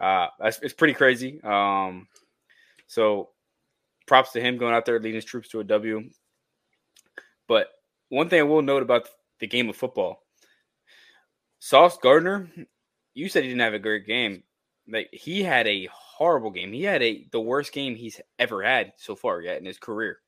Uh, 0.00 0.28
it's 0.40 0.74
pretty 0.74 0.94
crazy. 0.94 1.40
Um, 1.42 2.08
so 2.86 3.30
props 4.06 4.32
to 4.32 4.40
him 4.40 4.58
going 4.58 4.74
out 4.74 4.84
there 4.84 4.98
leading 4.98 5.14
his 5.14 5.24
troops 5.24 5.48
to 5.50 5.60
a 5.60 5.64
W. 5.64 6.10
But 7.48 7.68
one 8.10 8.28
thing 8.28 8.38
I 8.40 8.44
will 8.44 8.62
note 8.62 8.82
about 8.82 9.08
the 9.40 9.46
game 9.46 9.68
of 9.68 9.76
football, 9.76 10.22
Sauce 11.58 11.98
Gardner, 11.98 12.48
you 13.14 13.28
said 13.28 13.42
he 13.42 13.48
didn't 13.48 13.62
have 13.62 13.74
a 13.74 13.78
great 13.78 14.06
game. 14.06 14.42
Like 14.90 15.08
he 15.12 15.42
had 15.42 15.66
a 15.66 15.88
horrible 15.92 16.50
game. 16.50 16.72
He 16.72 16.82
had 16.84 17.02
a 17.02 17.26
the 17.32 17.40
worst 17.40 17.72
game 17.72 17.94
he's 17.94 18.20
ever 18.38 18.62
had 18.62 18.92
so 18.96 19.14
far 19.16 19.40
yet 19.40 19.58
in 19.58 19.64
his 19.66 19.78
career. 19.78 20.18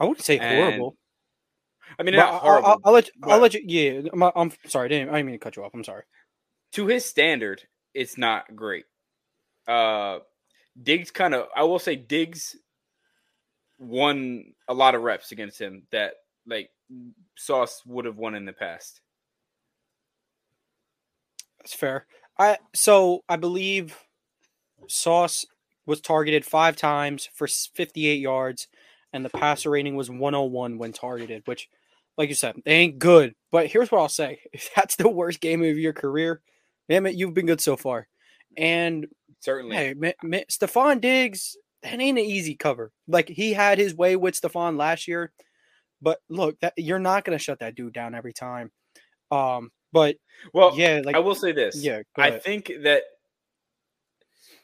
I 0.00 0.04
wouldn't 0.04 0.24
say 0.24 0.38
And- 0.38 0.56
horrible. 0.56 0.96
I 1.98 2.02
mean, 2.02 2.16
not 2.16 2.42
horrible. 2.42 2.68
I'll, 2.68 2.80
I'll 2.84 2.92
let 2.92 3.06
you, 3.06 3.12
I'll 3.22 3.38
let 3.38 3.54
you. 3.54 3.62
Yeah, 3.64 4.08
I'm, 4.12 4.22
I'm 4.34 4.52
sorry. 4.66 4.86
I 4.86 4.88
didn't, 4.88 5.08
I 5.10 5.12
didn't 5.12 5.26
mean 5.26 5.34
to 5.36 5.38
cut 5.38 5.54
you 5.56 5.62
off. 5.64 5.70
I'm 5.72 5.84
sorry. 5.84 6.02
to 6.72 6.86
his 6.88 7.04
standard, 7.04 7.62
it's 7.94 8.18
not 8.18 8.54
great. 8.56 8.84
Uh 9.68 10.18
Diggs 10.82 11.10
kind 11.10 11.32
of 11.34 11.46
I 11.56 11.62
will 11.62 11.78
say 11.78 11.94
Diggs 11.96 12.56
won 13.78 14.52
a 14.68 14.74
lot 14.74 14.94
of 14.94 15.02
reps 15.02 15.32
against 15.32 15.60
him 15.60 15.82
that 15.92 16.14
like 16.46 16.70
Sauce 17.36 17.82
would 17.86 18.04
have 18.04 18.16
won 18.16 18.34
in 18.34 18.44
the 18.44 18.52
past. 18.52 19.00
That's 21.58 21.74
fair. 21.74 22.06
I 22.38 22.58
so 22.74 23.24
I 23.28 23.36
believe 23.36 23.96
Sauce 24.88 25.44
was 25.86 26.00
targeted 26.00 26.44
five 26.44 26.76
times 26.76 27.28
for 27.32 27.46
58 27.46 28.20
yards, 28.20 28.68
and 29.12 29.24
the 29.24 29.30
passer 29.30 29.70
rating 29.70 29.96
was 29.96 30.10
101 30.10 30.78
when 30.78 30.92
targeted. 30.92 31.42
Which, 31.46 31.68
like 32.16 32.28
you 32.28 32.34
said, 32.34 32.56
they 32.64 32.72
ain't 32.72 32.98
good. 32.98 33.34
But 33.50 33.66
here's 33.66 33.90
what 33.90 34.00
I'll 34.00 34.08
say: 34.08 34.40
if 34.52 34.70
that's 34.74 34.96
the 34.96 35.08
worst 35.08 35.40
game 35.40 35.62
of 35.62 35.78
your 35.78 35.92
career, 35.92 36.40
damn 36.88 37.06
it, 37.06 37.14
you've 37.14 37.34
been 37.34 37.46
good 37.46 37.60
so 37.60 37.76
far. 37.76 38.06
And 38.56 39.06
Certainly. 39.40 39.76
Hey, 39.76 39.94
Stefon 40.50 41.00
Diggs, 41.00 41.56
that 41.90 42.00
ain't 42.00 42.18
an 42.18 42.24
easy 42.24 42.54
cover. 42.54 42.92
Like 43.08 43.28
he 43.28 43.52
had 43.52 43.78
his 43.78 43.94
way 43.94 44.16
with 44.16 44.40
Stefon 44.40 44.76
last 44.76 45.06
year, 45.08 45.32
but 46.02 46.18
look, 46.28 46.58
that 46.60 46.74
you're 46.76 46.98
not 46.98 47.24
gonna 47.24 47.38
shut 47.38 47.60
that 47.60 47.74
dude 47.74 47.92
down 47.92 48.14
every 48.14 48.32
time. 48.32 48.70
Um, 49.30 49.70
but 49.92 50.16
Well, 50.52 50.76
yeah, 50.76 51.00
like 51.04 51.16
I 51.16 51.20
will 51.20 51.34
say 51.34 51.52
this. 51.52 51.82
yeah, 51.82 52.02
I 52.16 52.28
ahead. 52.28 52.42
think 52.42 52.70
that 52.82 53.02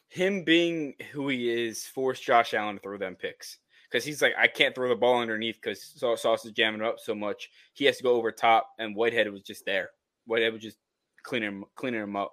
him 0.08 0.44
being 0.44 0.94
who 1.12 1.28
he 1.28 1.48
is 1.50 1.86
forced 1.86 2.22
Josh 2.22 2.54
Allen 2.54 2.76
to 2.76 2.82
throw 2.82 2.98
them 2.98 3.14
picks 3.16 3.58
because 3.90 4.04
he's 4.04 4.20
like, 4.20 4.34
I 4.38 4.46
can't 4.46 4.74
throw 4.74 4.88
the 4.88 4.94
ball 4.96 5.20
underneath 5.20 5.56
because 5.62 5.82
Sauce 5.96 6.44
is 6.44 6.52
jamming 6.52 6.82
up 6.82 6.96
so 6.98 7.14
much. 7.14 7.50
He 7.72 7.84
has 7.86 7.96
to 7.98 8.02
go 8.02 8.14
over 8.14 8.30
top, 8.32 8.68
and 8.78 8.94
Whitehead 8.96 9.30
was 9.32 9.42
just 9.42 9.64
there. 9.64 9.90
Whitehead 10.26 10.52
was 10.52 10.62
just 10.62 10.78
cleaning 11.22 11.48
him, 11.48 11.64
cleaning 11.76 12.02
him 12.02 12.16
up. 12.16 12.32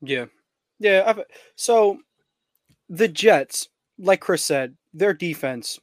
yeah, 0.00 0.26
yeah. 0.78 1.04
I've, 1.06 1.20
so 1.56 1.98
the 2.88 3.08
Jets, 3.08 3.68
like 3.98 4.20
Chris 4.20 4.44
said, 4.44 4.76
their 4.92 5.14
defense, 5.14 5.78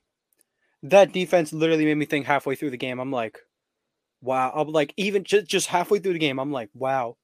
that 0.83 1.11
defense 1.11 1.53
literally 1.53 1.85
made 1.85 1.97
me 1.97 2.05
think 2.05 2.25
halfway 2.25 2.55
through 2.55 2.71
the 2.71 2.77
game. 2.77 2.99
I'm 2.99 3.11
like, 3.11 3.39
wow. 4.21 4.51
I'm 4.55 4.69
like, 4.69 4.93
even 4.97 5.23
just 5.23 5.47
just 5.47 5.67
halfway 5.67 5.99
through 5.99 6.13
the 6.13 6.19
game, 6.19 6.39
I'm 6.39 6.51
like, 6.51 6.69
wow, 6.73 7.17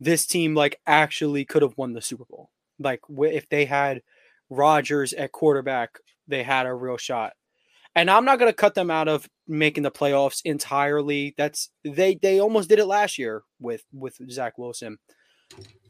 this 0.00 0.26
team 0.26 0.54
like 0.54 0.80
actually 0.86 1.44
could 1.44 1.62
have 1.62 1.76
won 1.76 1.92
the 1.92 2.02
Super 2.02 2.24
Bowl. 2.24 2.50
Like 2.78 3.00
if 3.08 3.48
they 3.48 3.64
had 3.64 4.02
Rodgers 4.50 5.12
at 5.12 5.32
quarterback, 5.32 5.98
they 6.28 6.42
had 6.42 6.66
a 6.66 6.74
real 6.74 6.96
shot. 6.96 7.32
And 7.94 8.10
I'm 8.10 8.24
not 8.24 8.38
going 8.38 8.50
to 8.50 8.56
cut 8.56 8.74
them 8.74 8.90
out 8.90 9.08
of 9.08 9.28
making 9.46 9.82
the 9.82 9.90
playoffs 9.90 10.40
entirely. 10.44 11.34
That's 11.36 11.70
they 11.84 12.14
they 12.14 12.40
almost 12.40 12.68
did 12.68 12.78
it 12.78 12.86
last 12.86 13.18
year 13.18 13.42
with 13.60 13.84
with 13.92 14.18
Zach 14.30 14.56
Wilson. 14.58 14.98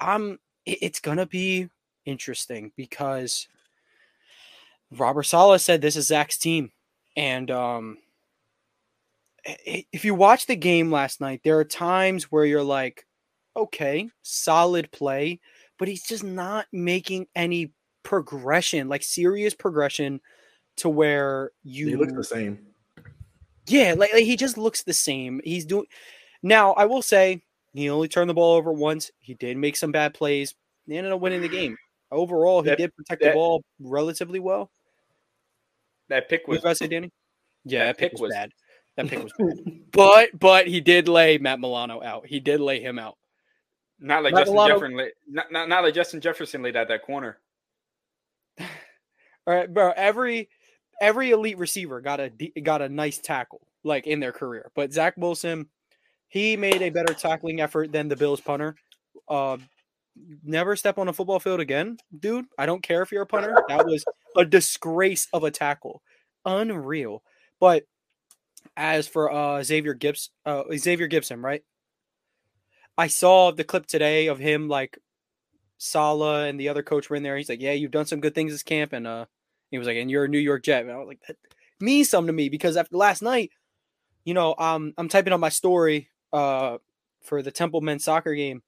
I'm 0.00 0.38
it's 0.66 1.00
going 1.00 1.18
to 1.18 1.26
be 1.26 1.68
interesting 2.05 2.72
because 2.76 3.48
Robert 4.96 5.22
Saleh 5.24 5.61
said 5.61 5.81
this 5.81 5.96
is 5.96 6.07
Zach's 6.09 6.38
team, 6.38 6.70
and 7.16 7.50
um, 7.50 7.98
if 9.44 10.05
you 10.05 10.14
watch 10.14 10.46
the 10.46 10.57
game 10.57 10.90
last 10.90 11.20
night, 11.20 11.40
there 11.44 11.59
are 11.59 11.64
times 11.64 12.24
where 12.31 12.44
you're 12.44 12.62
like, 12.62 13.07
okay, 13.57 14.09
solid 14.22 14.90
play, 14.92 15.40
but 15.78 15.88
he's 15.88 16.02
just 16.02 16.24
not 16.24 16.66
making 16.72 17.26
any 17.35 17.72
progression, 18.02 18.88
like 18.88 19.02
serious 19.02 19.55
progression 19.55 20.20
to 20.76 20.88
where 20.88 21.50
you 21.62 21.90
They 21.90 21.96
look 21.96 22.14
the 22.14 22.24
same. 22.24 22.59
yeah, 23.66 23.94
like, 23.96 24.12
like 24.12 24.24
he 24.24 24.37
just 24.37 24.59
looks 24.59 24.83
the 24.83 24.92
same. 24.92 25.40
He's 25.44 25.64
doing 25.66 25.87
now. 26.42 26.72
I 26.72 26.85
will 26.87 27.02
say 27.02 27.42
he 27.72 27.88
only 27.90 28.09
turned 28.09 28.31
the 28.31 28.35
ball 28.35 28.57
over 28.57 28.72
once. 28.72 29.11
He 29.20 29.35
did 29.35 29.57
make 29.57 29.76
some 29.76 29.92
bad 29.92 30.14
plays. 30.14 30.55
They 30.87 30.96
ended 30.96 31.12
up 31.12 31.20
winning 31.20 31.42
the 31.42 31.48
game. 31.48 31.76
Overall, 32.11 32.62
he 32.62 32.68
That- 32.70 32.78
did 32.78 32.94
protect 32.96 33.22
that- 33.22 33.28
the 33.31 33.35
ball 33.35 33.64
relatively 33.81 34.38
well. 34.38 34.70
That 36.12 36.29
pick 36.29 36.46
What 36.46 36.55
was 36.57 36.62
did 36.62 36.68
I 36.68 36.72
say, 36.75 36.87
Danny? 36.88 37.11
Yeah, 37.64 37.79
that 37.81 37.87
that, 37.87 37.96
pick, 37.98 38.11
pick 38.12 38.20
was, 38.20 38.29
was- 38.29 38.33
bad. 38.35 38.51
That 38.96 39.09
pick 39.09 39.22
was 39.22 39.33
bad. 39.38 39.81
but 39.92 40.38
but 40.38 40.66
he 40.66 40.81
did 40.83 41.09
lay 41.09 41.38
Matt 41.38 41.59
Milano 41.59 42.03
out. 42.03 42.27
He 42.27 42.38
did 42.38 42.61
lay 42.61 42.81
him 42.81 42.98
out. 42.98 43.16
not 43.98 44.22
like 44.22 44.35
Not 44.35 44.40
a 44.40 44.42
Justin 44.42 44.57
lot 44.57 44.70
of- 44.70 44.77
Jefferson. 44.77 44.96
Laid, 44.98 45.12
not, 45.29 45.51
not 45.51 45.68
not 45.70 45.83
like 45.85 45.94
Justin 45.94 46.20
Jefferson 46.20 46.62
laid 46.62 46.77
out 46.77 46.88
that 46.88 47.03
corner. 47.03 47.38
All 48.61 48.66
right, 49.46 49.72
bro. 49.72 49.92
Every 49.96 50.48
every 51.01 51.31
elite 51.31 51.57
receiver 51.59 52.01
got 52.03 52.20
a 52.20 52.31
got 52.62 52.83
a 52.83 52.88
nice 52.88 53.18
tackle 53.18 53.62
like 53.85 54.07
in 54.07 54.20
their 54.20 54.33
career, 54.33 54.70
but 54.75 54.92
Zach 54.92 55.14
Wilson, 55.16 55.66
he 56.29 56.57
made 56.57 56.83
a 56.83 56.90
better 56.90 57.14
tackling 57.14 57.61
effort 57.61 57.90
than 57.92 58.09
the 58.09 58.16
Bills 58.16 58.40
punter. 58.40 58.77
Uh, 59.29 59.57
never 60.44 60.77
step 60.77 60.98
on 60.98 61.09
a 61.09 61.12
football 61.12 61.40
field 61.40 61.61
again, 61.61 61.96
dude. 62.20 62.44
I 62.59 62.66
don't 62.66 62.83
care 62.83 63.03
if 63.03 63.11
you're 63.11 63.22
a 63.22 63.27
punter. 63.27 63.57
That 63.68 63.87
was 63.87 64.05
a 64.37 64.45
disgrace 64.45 65.29
of 65.33 65.45
a 65.45 65.51
tackle, 65.51 66.03
unreal. 66.45 67.23
But 67.61 67.85
as 68.77 69.09
for 69.09 69.31
uh 69.33 69.62
Xavier 69.62 69.95
Gibbs, 69.95 70.31
uh 70.47 70.64
Xavier 70.77 71.09
Gipson, 71.09 71.42
right? 71.42 71.62
I 72.97 73.07
saw 73.07 73.51
the 73.51 73.64
clip 73.64 73.87
today 73.87 74.27
of 74.27 74.38
him 74.38 74.68
like 74.68 74.99
Saleh 75.79 76.49
and 76.49 76.61
the 76.61 76.68
other 76.68 76.83
coach 76.83 77.11
were 77.11 77.16
in 77.16 77.23
there. 77.23 77.37
He's 77.37 77.49
like, 77.49 77.61
"Yeah, 77.61 77.73
you've 77.73 77.90
done 77.90 78.07
some 78.07 78.21
good 78.21 78.35
things 78.35 78.53
this 78.53 78.62
camp," 78.62 78.92
and 78.92 79.07
uh, 79.07 79.27
he 79.71 79.79
was 79.79 79.87
like, 79.87 79.97
"And 79.97 80.11
you're 80.11 80.25
a 80.25 80.29
New 80.29 80.38
York 80.38 80.62
Jet." 80.62 80.83
And 80.83 80.92
I 80.92 80.99
was 80.99 81.09
like, 81.09 81.21
"That 81.27 81.37
means 81.81 82.09
something 82.09 82.29
to 82.29 82.33
me 82.33 82.49
because 82.49 82.77
after 82.77 82.97
last 82.97 83.23
night, 83.23 83.51
you 84.25 84.35
know, 84.35 84.55
um, 84.59 84.95
I'm 84.97 85.09
typing 85.09 85.33
on 85.33 85.40
my 85.40 85.49
story 85.49 86.09
uh 86.33 86.79
for 87.23 87.42
the 87.42 87.51
Temple 87.51 87.81
men's 87.81 88.05
soccer 88.05 88.35
game, 88.35 88.62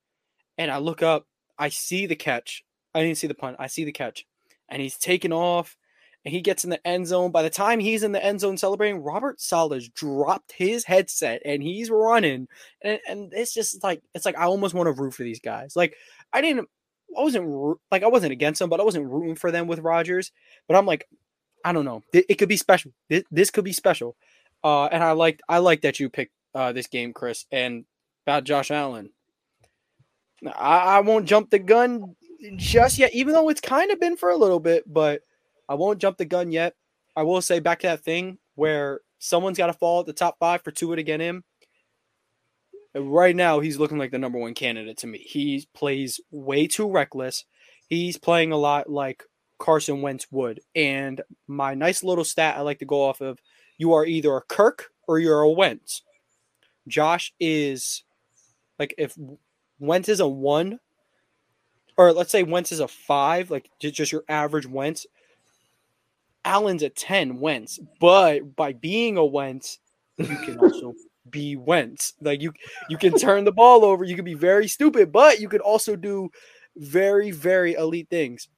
and 0.59 0.71
I 0.71 0.79
look 0.79 1.03
up, 1.03 1.27
I 1.59 1.69
see 1.69 2.07
the 2.07 2.17
catch. 2.17 2.65
I 2.95 3.03
didn't 3.03 3.19
see 3.19 3.27
the 3.27 3.35
punt. 3.35 3.57
I 3.59 3.67
see 3.67 3.85
the 3.85 3.93
catch, 3.93 4.27
and 4.69 4.81
he's 4.81 4.97
taking 4.97 5.33
off, 5.33 5.77
and 6.25 6.33
he 6.33 6.41
gets 6.41 6.65
in 6.65 6.71
the 6.71 6.87
end 6.87 7.07
zone. 7.07 7.31
By 7.31 7.43
the 7.43 7.51
time 7.51 7.81
he's 7.81 8.03
in 8.03 8.13
the 8.13 8.25
end 8.25 8.41
zone 8.41 8.57
celebrating, 8.57 9.03
Robert 9.03 9.41
Saleh's 9.41 9.89
dropped 9.89 10.53
his 10.53 10.85
headset 10.85 11.43
and 11.45 11.63
he's 11.63 11.91
running, 11.91 12.49
and 12.83 12.99
and 13.09 13.33
it's 13.33 13.53
just 13.53 13.83
like 13.83 14.03
it's 14.15 14.25
like 14.25 14.39
I 14.39 14.45
almost 14.45 14.75
want 14.75 14.87
to 14.87 15.03
root 15.03 15.15
for 15.15 15.23
these 15.23 15.41
guys. 15.41 15.77
Like 15.77 15.95
I 16.33 16.41
didn't, 16.41 16.69
I 17.17 17.23
wasn't 17.23 17.79
like 17.91 18.03
I 18.03 18.09
wasn't 18.09 18.33
against 18.33 18.59
them, 18.59 18.71
but 18.71 18.81
I 18.81 18.85
wasn't 18.85 19.11
rooting 19.11 19.35
for 19.35 19.51
them 19.51 19.67
with 19.67 19.81
Rodgers. 19.81 20.33
But 20.67 20.77
I'm 20.77 20.87
like, 20.87 21.07
I 21.65 21.73
don't 21.73 21.85
know, 21.85 22.03
it, 22.13 22.39
could 22.39 22.49
be 22.49 22.57
special. 22.57 22.93
This, 23.09 23.25
this 23.31 23.51
could 23.51 23.65
be 23.65 23.73
special. 23.73 24.17
Uh, 24.63 24.87
and 24.87 25.05
I 25.05 25.13
liked 25.13 25.43
I 25.49 25.59
like 25.59 25.83
that 25.83 26.01
you 26.01 26.09
picked 26.09 26.33
uh 26.55 26.73
this 26.73 26.87
game, 26.87 27.13
Chris, 27.13 27.45
and 27.53 27.85
about 28.27 28.45
Josh 28.45 28.71
Allen. 28.71 29.11
I, 30.47 30.97
I 30.97 31.01
won't 31.01 31.27
jump 31.27 31.51
the 31.51 31.59
gun 31.59 32.17
just 32.57 32.99
yet, 32.99 33.15
even 33.15 33.33
though 33.33 33.49
it's 33.49 33.61
kind 33.61 33.91
of 33.91 34.01
been 34.01 34.17
for 34.17 34.31
a 34.31 34.37
little 34.37 34.61
bit, 34.61 34.85
but 34.93 35.23
I 35.69 35.75
won't 35.75 36.01
jump 36.01 36.19
the 36.19 36.25
gun 36.25 36.53
yet. 36.53 36.75
I 37.17 37.23
will 37.23 37.43
say 37.43 37.61
back 37.61 37.81
to 37.81 37.89
that 37.89 38.05
thing 38.05 38.39
where 38.55 39.01
someone's 39.19 39.59
got 39.59 39.69
to 39.69 39.73
fall 39.73 40.01
at 40.01 40.07
the 40.07 40.13
top 40.13 40.39
five 40.39 40.63
for 40.63 40.71
Tua 40.71 40.97
to 40.97 41.03
get 41.03 41.21
him. 41.21 41.45
Right 42.95 43.35
now, 43.35 43.61
he's 43.61 43.79
looking 43.79 43.99
like 43.99 44.11
the 44.11 44.19
number 44.19 44.39
one 44.39 44.55
candidate 44.55 44.99
to 44.99 45.07
me. 45.07 45.19
He 45.19 45.67
plays 45.75 46.21
way 46.31 46.67
too 46.67 46.91
reckless. 46.91 47.45
He's 47.89 48.17
playing 48.17 48.53
a 48.53 48.57
lot 48.57 48.89
like 48.89 49.25
Carson 49.59 50.01
Wentz 50.01 50.27
would. 50.31 50.61
And 50.75 51.21
my 51.49 51.75
nice 51.75 52.05
little 52.05 52.25
stat 52.25 52.57
I 52.57 52.61
like 52.61 52.79
to 52.81 52.85
go 52.85 53.03
off 53.03 53.21
of 53.21 53.39
you 53.79 53.95
are 53.95 54.07
either 54.07 54.37
a 54.37 54.43
Kirk 54.43 54.91
or 55.09 55.19
you're 55.19 55.41
a 55.41 55.51
Wentz. 55.51 56.03
Josh 56.87 57.33
is 57.41 58.05
like 58.79 58.95
if 58.99 59.17
Wentz 59.79 60.09
is 60.09 60.21
a 60.21 60.29
one, 60.29 60.79
or 61.97 62.13
let's 62.13 62.31
say 62.31 62.43
Wentz 62.43 62.73
is 62.73 62.81
a 62.81 62.89
five, 62.89 63.51
like 63.51 63.71
just 63.81 64.13
your 64.13 64.25
average 64.29 64.67
Wentz. 64.67 65.07
Allen's 66.45 66.83
a 66.83 66.91
10 66.91 67.41
Wentz, 67.41 67.79
but 68.01 68.55
by 68.55 68.75
being 68.75 69.17
a 69.17 69.25
Wentz, 69.25 69.79
you 70.19 70.27
can 70.27 70.59
also 70.59 70.93
be 71.31 71.57
Wentz. 71.57 72.13
Like 72.21 72.43
you 72.43 72.53
you 72.91 72.99
can 72.99 73.17
turn 73.17 73.45
the 73.45 73.53
ball 73.53 73.85
over, 73.85 74.05
you 74.05 74.15
can 74.15 74.25
be 74.27 74.35
very 74.35 74.69
stupid, 74.69 75.11
but 75.11 75.41
you 75.41 75.49
could 75.49 75.63
also 75.63 75.97
do 75.97 76.31
very, 76.77 77.31
very 77.31 77.75
elite 77.75 78.09
things. 78.11 78.49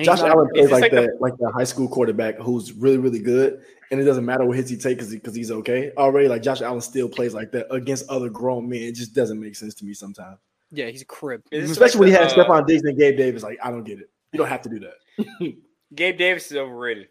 Josh 0.00 0.20
not- 0.20 0.30
Allen 0.30 0.48
plays 0.52 0.64
it's 0.64 0.72
like, 0.72 0.82
like 0.82 0.90
the- 0.90 1.00
that, 1.02 1.20
like 1.20 1.36
the 1.38 1.50
high 1.50 1.64
school 1.64 1.88
quarterback 1.88 2.36
who's 2.38 2.72
really, 2.72 2.98
really 2.98 3.20
good, 3.20 3.62
and 3.90 4.00
it 4.00 4.04
doesn't 4.04 4.24
matter 4.24 4.44
what 4.44 4.56
hits 4.56 4.68
he 4.68 4.76
takes 4.76 5.06
because 5.06 5.34
he's 5.34 5.50
okay 5.50 5.92
already. 5.96 6.28
Like 6.28 6.42
Josh 6.42 6.60
Allen 6.62 6.80
still 6.80 7.08
plays 7.08 7.32
like 7.32 7.52
that 7.52 7.72
against 7.72 8.08
other 8.08 8.28
grown 8.28 8.68
men. 8.68 8.82
It 8.82 8.92
just 8.96 9.14
doesn't 9.14 9.40
make 9.40 9.54
sense 9.56 9.74
to 9.76 9.84
me 9.84 9.94
sometimes, 9.94 10.38
Yeah, 10.70 10.86
he's 10.86 11.02
a 11.02 11.06
crib. 11.06 11.42
Especially 11.52 12.00
when 12.00 12.08
he 12.08 12.14
like 12.14 12.28
had 12.28 12.36
the, 12.36 12.42
uh, 12.42 12.48
Stefon 12.48 12.66
Diggs 12.66 12.82
and 12.82 12.98
Gabe 12.98 13.16
Davis. 13.16 13.42
Like 13.42 13.58
I 13.62 13.70
don't 13.70 13.84
get 13.84 14.00
it. 14.00 14.10
You 14.32 14.38
don't 14.38 14.48
have 14.48 14.62
to 14.62 14.68
do 14.68 14.80
that. 14.80 15.54
Gabe 15.94 16.18
Davis 16.18 16.50
is 16.50 16.56
overrated. 16.56 17.08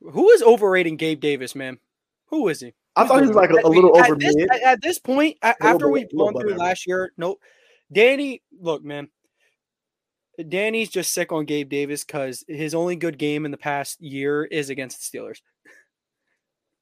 Who 0.00 0.30
is 0.30 0.42
overrating 0.42 0.96
Gabe 0.96 1.20
Davis, 1.20 1.54
man? 1.54 1.78
Who 2.26 2.48
is 2.48 2.60
he? 2.60 2.74
I 2.96 3.06
thought 3.06 3.22
he 3.22 3.28
was 3.28 3.36
like 3.36 3.50
a, 3.50 3.66
a 3.66 3.68
little 3.68 3.96
at 3.98 4.06
over 4.10 4.18
this, 4.18 4.34
mid. 4.34 4.50
at, 4.50 4.62
at 4.62 4.82
this 4.82 4.98
point, 4.98 5.38
a- 5.42 5.54
A 5.60 5.64
after 5.64 5.88
we've 5.88 6.10
gone 6.16 6.34
through 6.34 6.50
above 6.50 6.58
last 6.58 6.86
year, 6.86 7.12
no, 7.16 7.36
Danny, 7.90 8.42
look, 8.60 8.84
man, 8.84 9.08
Danny's 10.48 10.90
just 10.90 11.12
sick 11.12 11.32
on 11.32 11.44
Gabe 11.44 11.68
Davis 11.68 12.04
because 12.04 12.44
his 12.48 12.74
only 12.74 12.96
good 12.96 13.18
game 13.18 13.44
in 13.44 13.50
the 13.50 13.56
past 13.56 14.00
year 14.00 14.44
is 14.44 14.70
against 14.70 15.12
the 15.12 15.18
Steelers. 15.18 15.40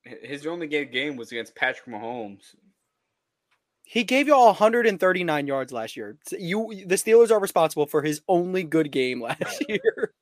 His 0.02 0.46
only 0.46 0.66
good 0.66 0.92
game 0.92 1.16
was 1.16 1.30
against 1.30 1.54
Patrick 1.54 1.86
Mahomes. 1.86 2.54
He 3.90 4.04
gave 4.04 4.28
y'all 4.28 4.46
139 4.46 5.48
yards 5.48 5.72
last 5.72 5.96
year. 5.96 6.16
You, 6.38 6.84
the 6.86 6.94
Steelers 6.94 7.32
are 7.32 7.40
responsible 7.40 7.86
for 7.86 8.02
his 8.02 8.20
only 8.28 8.62
good 8.62 8.92
game 8.92 9.20
last 9.20 9.64
year. 9.68 10.14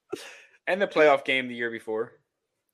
And 0.67 0.81
the 0.81 0.87
playoff 0.87 1.23
game 1.23 1.49
the 1.49 1.55
year 1.55 1.71
before. 1.71 2.13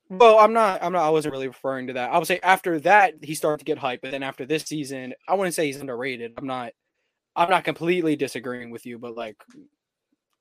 Well, 0.09 0.38
I'm 0.38 0.52
not. 0.52 0.85
I'm 0.85 0.92
not. 0.92 1.02
I 1.02 1.11
wasn't 1.11 1.33
really 1.33 1.48
referring 1.48 1.88
to 1.88 1.94
that. 1.94 2.12
I 2.12 2.18
would 2.18 2.28
say 2.28 2.38
after 2.44 2.78
that 2.80 3.14
he 3.22 3.35
started 3.35 3.59
to 3.59 3.64
get 3.64 3.78
hype, 3.78 4.02
but 4.02 4.12
then 4.12 4.22
after 4.22 4.46
this 4.46 4.62
season, 4.62 5.14
I 5.26 5.35
wouldn't 5.35 5.57
say 5.57 5.66
he's 5.66 5.80
underrated. 5.80 6.35
I'm 6.38 6.46
not. 6.46 6.74
I'm 7.35 7.50
not 7.50 7.64
completely 7.64 8.14
disagreeing 8.14 8.70
with 8.70 8.87
you, 8.87 9.00
but 9.00 9.16
like, 9.16 9.37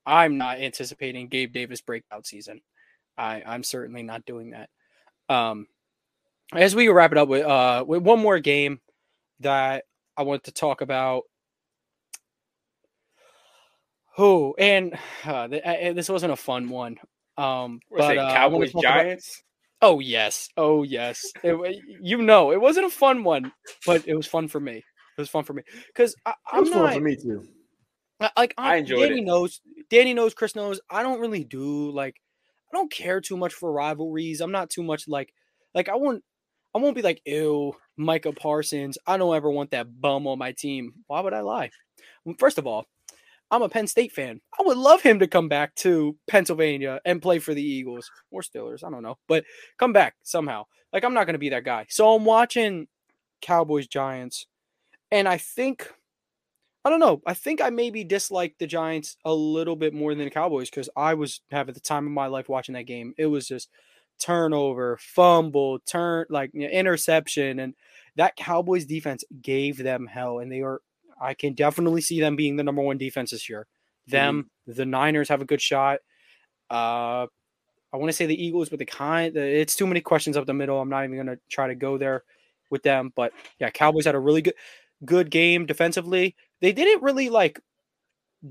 I'm 0.06 0.38
not 0.38 0.60
anticipating 0.60 1.30
Gabe 1.30 1.52
Davis 1.52 1.82
breakout 1.82 2.28
season. 2.28 2.62
I 3.18 3.42
I'm 3.44 3.64
certainly 3.64 4.04
not 4.04 4.26
doing 4.26 4.52
that. 4.52 4.70
Um, 5.30 5.66
as 6.54 6.76
we 6.76 6.90
wrap 6.90 7.12
it 7.12 7.18
up 7.18 7.28
with 7.28 7.44
uh 7.44 7.84
with 7.88 8.04
one 8.04 8.20
more 8.20 8.38
game 8.38 8.82
that 9.40 9.86
I 10.18 10.24
want 10.24 10.44
to 10.46 10.52
talk 10.52 10.82
about. 10.82 11.24
Oh, 14.18 14.54
and 14.60 14.94
uh, 15.26 15.48
uh, 15.48 15.94
this 15.94 16.10
wasn't 16.10 16.34
a 16.34 16.38
fun 16.38 16.70
one. 16.70 16.98
Um, 17.38 17.80
What's 17.90 18.06
but 18.06 18.12
it, 18.16 18.20
uh, 18.20 18.34
Cowboys 18.34 18.72
talk 18.72 18.84
about- 18.84 18.94
Giants? 19.04 19.44
Oh 19.82 20.00
yes, 20.00 20.48
oh 20.56 20.84
yes. 20.84 21.26
It, 21.44 21.82
you 22.02 22.22
know, 22.22 22.52
it 22.54 22.62
wasn't 22.62 22.86
a 22.86 22.90
fun 22.90 23.26
one, 23.26 23.52
but 23.86 24.08
it 24.08 24.16
was 24.16 24.26
fun 24.26 24.48
for 24.48 24.62
me. 24.62 24.78
It 24.78 25.22
was 25.22 25.30
fun 25.30 25.44
for 25.44 25.52
me 25.52 25.64
because 25.88 26.16
I'm 26.26 26.62
was 26.62 26.70
fun 26.70 26.84
not 26.84 26.94
for 26.94 27.02
me 27.02 27.18
too. 27.18 27.44
Like 28.38 28.54
I 28.58 28.76
I 28.76 28.76
enjoyed 28.78 29.10
Danny 29.10 29.20
it. 29.22 29.26
knows, 29.26 29.60
Danny 29.90 30.14
knows, 30.14 30.34
Chris 30.34 30.56
knows. 30.56 30.80
I 30.90 31.04
don't 31.04 31.20
really 31.20 31.44
do 31.44 31.92
like 31.92 32.16
I 32.72 32.78
don't 32.78 32.90
care 32.90 33.20
too 33.20 33.36
much 33.36 33.54
for 33.54 33.74
rivalries. 33.74 34.40
I'm 34.40 34.54
not 34.54 34.70
too 34.70 34.84
much 34.84 35.06
like 35.10 35.34
like 35.76 35.90
I 35.90 35.96
won't 35.96 36.24
I 36.74 36.80
won't 36.80 36.96
be 36.96 37.02
like 37.02 37.22
ew 37.26 37.76
Micah 37.98 38.34
Parsons. 38.34 38.98
I 39.06 39.18
don't 39.18 39.36
ever 39.36 39.50
want 39.50 39.72
that 39.72 40.02
bum 40.02 40.28
on 40.28 40.40
my 40.40 40.52
team. 40.52 40.94
Why 41.08 41.22
would 41.22 41.34
I 41.34 41.42
lie? 41.42 41.70
First 42.40 42.58
of 42.58 42.66
all, 42.66 42.86
I'm 43.52 43.62
a 43.62 43.70
Penn 43.70 43.86
State 43.88 44.12
fan. 44.12 44.42
I 44.60 44.64
would 44.64 44.78
love 44.78 45.02
him 45.02 45.20
to 45.20 45.28
come 45.28 45.48
back 45.48 45.76
to 45.76 46.18
Pennsylvania 46.28 47.00
and 47.06 47.22
play 47.22 47.38
for 47.40 47.54
the 47.54 47.62
Eagles 47.62 48.10
or 48.32 48.42
Steelers. 48.42 48.84
I 48.84 48.90
don't 48.90 49.04
know, 49.04 49.18
but 49.28 49.46
come 49.78 49.94
back 49.94 50.16
somehow. 50.24 50.64
Like 50.92 51.04
I'm 51.04 51.14
not 51.14 51.26
going 51.26 51.36
to 51.36 51.40
be 51.40 51.50
that 51.50 51.64
guy. 51.64 51.86
So 51.90 52.16
I'm 52.16 52.26
watching 52.26 52.88
Cowboys 53.42 53.88
Giants, 53.88 54.48
and 55.12 55.28
I 55.28 55.38
think 55.38 55.92
I 56.86 56.90
don't 56.90 57.00
know. 57.00 57.22
I 57.26 57.34
think 57.34 57.62
I 57.62 57.70
maybe 57.70 58.04
dislike 58.04 58.56
the 58.58 58.68
Giants 58.68 59.18
a 59.24 59.34
little 59.34 59.76
bit 59.76 59.94
more 59.94 60.14
than 60.14 60.26
the 60.26 60.32
Cowboys 60.32 60.70
because 60.70 60.90
I 60.98 61.14
was 61.14 61.42
having 61.52 61.74
the 61.74 61.80
time 61.80 62.06
of 62.06 62.12
my 62.12 62.28
life 62.28 62.50
watching 62.50 62.74
that 62.74 62.84
game. 62.84 63.14
It 63.18 63.28
was 63.28 63.48
just 63.48 63.70
turnover, 64.24 64.98
fumble, 65.02 65.80
turn 65.80 66.26
like 66.30 66.52
you 66.54 66.62
know, 66.62 66.70
interception, 66.70 67.60
and 67.60 67.74
that 68.16 68.36
Cowboys 68.36 68.86
defense 68.86 69.24
gave 69.42 69.78
them 69.78 70.08
hell, 70.08 70.40
and 70.40 70.52
they 70.52 70.62
are. 70.62 70.82
I 71.22 71.34
can 71.34 71.54
definitely 71.54 72.02
see 72.02 72.20
them 72.20 72.36
being 72.36 72.56
the 72.56 72.64
number 72.64 72.82
one 72.82 72.98
defense 72.98 73.32
this 73.32 73.50
year. 73.50 73.68
Them, 74.08 74.50
the 74.68 74.86
Niners 74.86 75.30
have 75.30 75.42
a 75.42 75.46
good 75.46 75.62
shot. 75.62 76.00
Uh, 76.70 77.28
I 77.94 77.98
want 77.98 78.10
to 78.10 78.14
say 78.14 78.26
the 78.26 78.44
Eagles, 78.44 78.70
but 78.70 78.80
the 78.80 78.86
kind, 78.86 79.36
it's 79.38 79.76
too 79.76 79.88
many 79.88 80.02
questions 80.02 80.36
up 80.36 80.46
the 80.46 80.54
middle. 80.54 80.82
I'm 80.82 80.90
not 80.90 81.04
even 81.06 81.16
going 81.16 81.28
to 81.28 81.40
try 81.50 81.68
to 81.68 81.76
go 81.76 81.98
there 81.98 82.24
with 82.72 82.84
them. 82.84 83.14
But 83.16 83.32
yeah, 83.60 83.70
Cowboys 83.70 84.06
had 84.06 84.16
a 84.16 84.20
really 84.20 84.42
good, 84.42 84.56
good 85.06 85.30
game 85.30 85.66
defensively. 85.66 86.36
They 86.60 86.72
didn't 86.74 87.04
really 87.04 87.30
like 87.30 87.60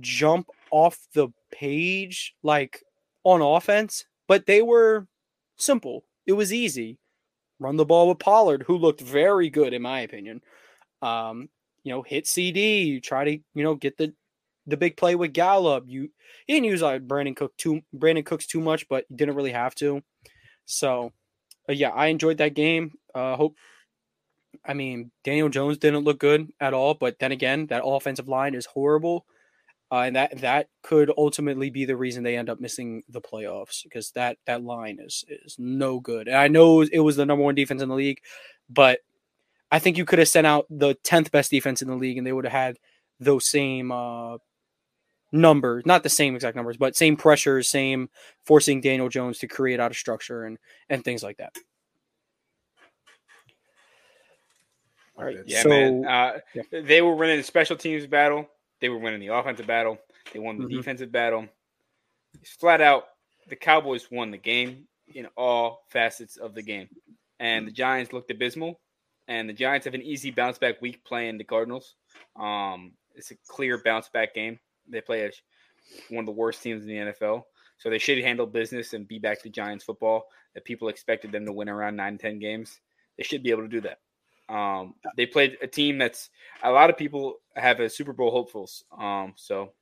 jump 0.01 0.49
off 0.71 0.99
the 1.15 1.29
page 1.51 2.35
like 2.43 2.83
on 3.25 3.43
offense, 3.43 4.07
but 4.29 4.47
they 4.47 4.63
were 4.63 5.07
simple. 5.57 6.05
It 6.27 6.33
was 6.33 6.53
easy. 6.53 6.99
Run 7.59 7.77
the 7.77 7.85
ball 7.85 8.09
with 8.09 8.19
Pollard, 8.19 8.65
who 8.67 8.77
looked 8.77 9.01
very 9.01 9.51
good 9.51 9.73
in 9.73 9.83
my 9.83 10.01
opinion. 10.01 10.41
Um, 11.01 11.49
you 11.85 11.93
know, 11.93 12.03
hit 12.03 12.27
CD. 12.27 12.83
You 12.83 13.01
try 13.01 13.25
to 13.25 13.33
you 13.33 13.65
know 13.65 13.75
get 13.75 13.97
the 13.97 14.15
the 14.67 14.77
big 14.77 14.97
play 14.97 15.15
with 15.15 15.33
Gallup. 15.33 15.85
You 15.87 16.09
he 16.47 16.55
didn't 16.55 16.67
use 16.67 16.83
like 16.83 17.07
Brandin 17.07 17.37
Cook 17.37 17.57
too 17.57 17.83
Brandin 17.95 18.27
Cooks 18.27 18.47
too 18.47 18.61
much, 18.61 18.89
but 18.89 19.05
you 19.09 19.17
didn't 19.17 19.35
really 19.37 19.53
have 19.53 19.75
to. 19.77 20.03
So, 20.65 21.13
uh, 21.69 21.73
yeah, 21.73 21.91
I 21.91 22.07
enjoyed 22.07 22.39
that 22.39 22.55
game. 22.55 22.93
Uh, 23.15 23.37
hope. 23.37 23.57
I 24.65 24.75
mean, 24.75 25.11
Daniel 25.25 25.49
Jones 25.49 25.79
didn't 25.79 26.05
look 26.05 26.21
good 26.21 26.49
at 26.61 26.75
all, 26.75 26.95
but 26.95 27.19
then 27.19 27.33
again, 27.33 27.67
that 27.69 27.85
offensive 27.85 28.29
line 28.29 28.55
is 28.55 28.67
horrible, 28.67 29.27
uh, 29.93 30.05
and 30.07 30.17
that 30.17 30.41
that 30.41 30.69
could 30.83 31.13
ultimately 31.19 31.69
be 31.69 31.85
the 31.85 31.97
reason 31.97 32.23
they 32.23 32.39
end 32.39 32.49
up 32.49 32.59
missing 32.59 33.03
the 33.11 33.21
playoffs 33.21 33.85
because 33.85 34.11
that 34.13 34.39
that 34.47 34.65
line 34.65 34.99
is 34.99 35.23
is 35.29 35.57
no 35.59 36.01
good. 36.01 36.29
And 36.29 36.37
I 36.37 36.49
know 36.49 36.81
it 36.81 37.01
was 37.01 37.17
the 37.17 37.27
number 37.27 37.45
one 37.45 37.55
defense 37.55 37.83
in 37.83 37.91
the 37.91 37.95
league, 37.95 38.23
but 38.71 39.01
I 39.71 39.79
think 39.79 39.99
you 39.99 40.07
could 40.07 40.19
have 40.19 40.29
sent 40.29 40.47
out 40.47 40.65
the 40.71 40.95
tenth 40.95 41.31
best 41.31 41.51
defense 41.51 41.83
in 41.83 41.89
the 41.89 41.95
league, 41.95 42.17
and 42.17 42.27
they 42.27 42.33
would 42.33 42.47
have 42.47 42.53
had 42.53 42.79
those 43.21 43.47
same 43.47 43.93
uh, 43.93 44.39
numbers, 45.31 45.85
not 45.85 46.03
the 46.03 46.09
same 46.09 46.35
exact 46.35 46.57
numbers, 46.57 46.79
but 46.79 46.97
same 46.97 47.15
pressures, 47.15 47.69
same 47.69 48.09
forcing 48.47 48.81
Daniel 48.81 49.11
Jones 49.11 49.39
to 49.41 49.47
create 49.47 49.79
out 49.79 49.91
of 49.91 49.97
structure 49.99 50.45
and 50.45 50.57
and 50.89 51.05
things 51.05 51.23
like 51.23 51.37
that. 51.37 51.53
All 55.19 55.25
right, 55.27 55.37
Yeah, 55.45 55.63
so 55.63 55.69
man. 55.69 56.07
Uh, 56.07 56.39
yeah. 56.55 56.81
They 56.83 57.03
were 57.03 57.15
winning 57.15 57.37
the 57.37 57.43
special 57.43 57.77
teams 57.77 58.07
battle. 58.07 58.49
They 58.83 58.89
were 58.89 58.99
winning 58.99 59.21
the 59.21 59.29
offensive 59.29 59.67
battle. 59.67 59.99
They 60.33 60.41
won 60.41 60.59
the 60.59 60.65
Mhm. 60.67 60.77
defensive 60.77 61.13
battle. 61.13 61.49
It's 62.35 62.51
flat 62.51 62.81
out, 62.81 63.05
the 63.49 63.57
Cowboys 63.57 64.11
won 64.11 64.33
the 64.33 64.39
game 64.39 64.89
in 65.07 65.27
all 65.37 65.87
facets 65.91 66.37
of 66.37 66.55
the 66.55 66.63
game. 66.63 66.89
And 67.39 67.67
the 67.67 67.71
Giants 67.73 68.13
looked 68.13 68.31
abysmal. 68.31 68.81
And 69.29 69.49
the 69.49 69.53
Giants 69.55 69.85
have 69.85 69.95
an 69.95 70.03
easy 70.03 70.33
bounce 70.33 70.59
back 70.59 70.83
week 70.83 71.05
playing 71.05 71.39
the 71.39 71.45
Cardinals. 71.45 71.95
Um, 72.35 72.97
it's 73.15 73.31
a 73.31 73.37
clear 73.47 73.79
bounce 73.83 74.09
back 74.09 74.35
game. 74.35 74.59
They 74.89 75.01
play 75.01 75.23
as 75.25 75.41
one 76.09 76.21
of 76.21 76.27
the 76.27 76.33
worst 76.33 76.61
teams 76.61 76.83
in 76.83 76.89
the 76.89 76.99
NFL. 76.99 77.47
So 77.79 77.89
they 77.89 77.99
should 77.99 78.19
handle 78.19 78.47
business 78.47 78.95
and 78.95 79.07
be 79.07 79.21
back 79.21 79.41
to 79.43 79.49
Giants 79.49 79.85
football 79.85 80.29
that 80.55 80.65
people 80.65 80.89
expected 80.89 81.31
them 81.31 81.47
to 81.47 81.53
win 81.53 81.69
around 81.69 81.95
nine, 81.97 82.19
10 82.19 82.41
games. 82.41 82.81
They 83.17 83.23
should 83.23 83.45
be 83.45 83.51
able 83.51 83.63
to 83.63 83.69
do 83.69 83.81
that. 83.83 84.01
Um, 84.53 84.95
they 85.17 85.25
played 85.25 85.57
a 85.63 85.67
team 85.67 85.97
that's 85.97 86.29
a 86.63 86.71
lot 86.71 86.91
of 86.91 86.99
people 86.99 87.37
have 87.57 87.81
as 87.81 87.97
Super 87.97 88.13
Bowl 88.13 88.31
hopefuls. 88.31 88.85
Um, 88.97 89.33
so 89.37 89.73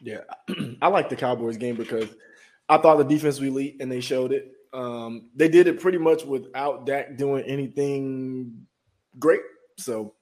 Yeah, 0.00 0.20
I 0.82 0.88
like 0.88 1.08
the 1.08 1.16
Cowboys 1.16 1.56
game 1.56 1.76
because 1.76 2.08
I 2.68 2.76
thought 2.78 2.98
the 2.98 3.04
defense 3.04 3.40
was 3.40 3.48
elite 3.48 3.76
and 3.80 3.90
they 3.90 4.00
showed 4.00 4.32
it. 4.32 4.52
Um, 4.72 5.30
they 5.34 5.48
did 5.48 5.66
it 5.66 5.80
pretty 5.80 5.98
much 5.98 6.24
without 6.24 6.84
Dak 6.84 7.16
doing 7.16 7.44
anything 7.44 8.66
great. 9.18 9.40
So 9.78 10.14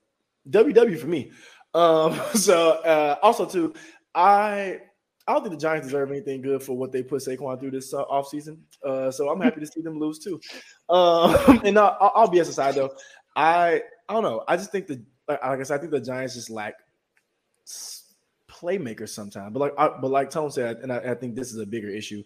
WW 0.49 0.99
for 0.99 1.09
me. 1.09 1.33
Um, 1.75 2.19
so 2.35 2.71
uh, 2.83 3.17
also 3.23 3.47
too, 3.47 3.75
I 4.15 4.81
I 5.27 5.33
don't 5.33 5.43
think 5.43 5.55
the 5.55 5.61
Giants 5.61 5.89
deserve 5.89 6.11
anything 6.11 6.41
good 6.41 6.63
for 6.63 6.77
what 6.77 6.93
they 6.93 7.03
put 7.03 7.23
Saquon 7.23 7.59
through 7.59 7.73
this 7.73 7.93
uh, 7.93 8.05
offseason. 8.05 8.59
Uh, 8.85 9.11
so 9.11 9.29
I'm 9.29 9.41
happy 9.41 9.61
to 9.61 9.67
see 9.67 9.81
them 9.81 9.99
lose 9.99 10.19
too. 10.19 10.41
Um, 10.89 11.35
and 11.65 11.77
uh, 11.79 11.97
I'll, 12.01 12.13
I'll 12.15 12.29
be 12.29 12.39
as 12.39 12.49
aside 12.49 12.77
though. 12.77 12.95
I 13.35 13.83
I 14.09 14.13
don't 14.13 14.23
know. 14.23 14.45
I 14.47 14.57
just 14.57 14.71
think 14.71 14.87
the 14.87 15.03
like 15.29 15.43
I 15.43 15.63
said, 15.65 15.75
I 15.75 15.79
think 15.79 15.91
the 15.91 16.01
Giants 16.01 16.35
just 16.35 16.49
lack 16.49 16.75
playmakers 18.49 19.09
sometimes. 19.09 19.53
But 19.53 19.59
like 19.59 19.75
I, 19.79 19.89
but 20.01 20.13
like 20.13 20.31
Tone 20.31 20.51
said, 20.51 20.79
and 20.79 20.93
I, 20.93 20.99
I 20.99 21.15
think 21.15 21.35
this 21.35 21.53
is 21.53 21.59
a 21.59 21.67
bigger 21.67 21.89
issue. 21.89 22.23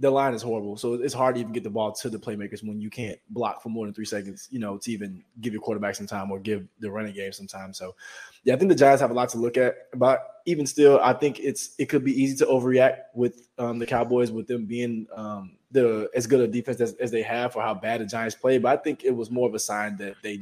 The 0.00 0.10
line 0.10 0.32
is 0.32 0.42
horrible, 0.42 0.76
so 0.76 0.94
it's 0.94 1.12
hard 1.12 1.34
to 1.34 1.40
even 1.40 1.52
get 1.52 1.64
the 1.64 1.70
ball 1.70 1.90
to 1.92 2.08
the 2.08 2.18
playmakers 2.18 2.62
when 2.62 2.80
you 2.80 2.88
can't 2.88 3.18
block 3.30 3.60
for 3.60 3.68
more 3.68 3.84
than 3.84 3.92
three 3.92 4.04
seconds. 4.04 4.46
You 4.50 4.60
know, 4.60 4.78
to 4.78 4.92
even 4.92 5.24
give 5.40 5.52
your 5.52 5.60
quarterback 5.60 5.96
some 5.96 6.06
time 6.06 6.30
or 6.30 6.38
give 6.38 6.68
the 6.78 6.88
running 6.88 7.14
game 7.14 7.32
some 7.32 7.48
time. 7.48 7.72
So, 7.72 7.96
yeah, 8.44 8.54
I 8.54 8.58
think 8.58 8.68
the 8.68 8.76
Giants 8.76 9.00
have 9.00 9.10
a 9.10 9.14
lot 9.14 9.28
to 9.30 9.38
look 9.38 9.56
at. 9.56 9.74
But 9.96 10.42
even 10.46 10.66
still, 10.66 11.00
I 11.02 11.14
think 11.14 11.40
it's 11.40 11.74
it 11.78 11.88
could 11.88 12.04
be 12.04 12.12
easy 12.12 12.36
to 12.36 12.46
overreact 12.46 12.98
with 13.14 13.48
um, 13.58 13.80
the 13.80 13.86
Cowboys 13.86 14.30
with 14.30 14.46
them 14.46 14.66
being 14.66 15.08
um, 15.16 15.56
the 15.72 16.08
as 16.14 16.28
good 16.28 16.40
a 16.40 16.46
defense 16.46 16.80
as, 16.80 16.94
as 16.94 17.10
they 17.10 17.22
have 17.22 17.52
for 17.52 17.60
how 17.62 17.74
bad 17.74 18.00
the 18.00 18.06
Giants 18.06 18.36
play. 18.36 18.58
But 18.58 18.78
I 18.78 18.80
think 18.80 19.02
it 19.02 19.10
was 19.10 19.32
more 19.32 19.48
of 19.48 19.54
a 19.54 19.58
sign 19.58 19.96
that 19.96 20.14
they 20.22 20.40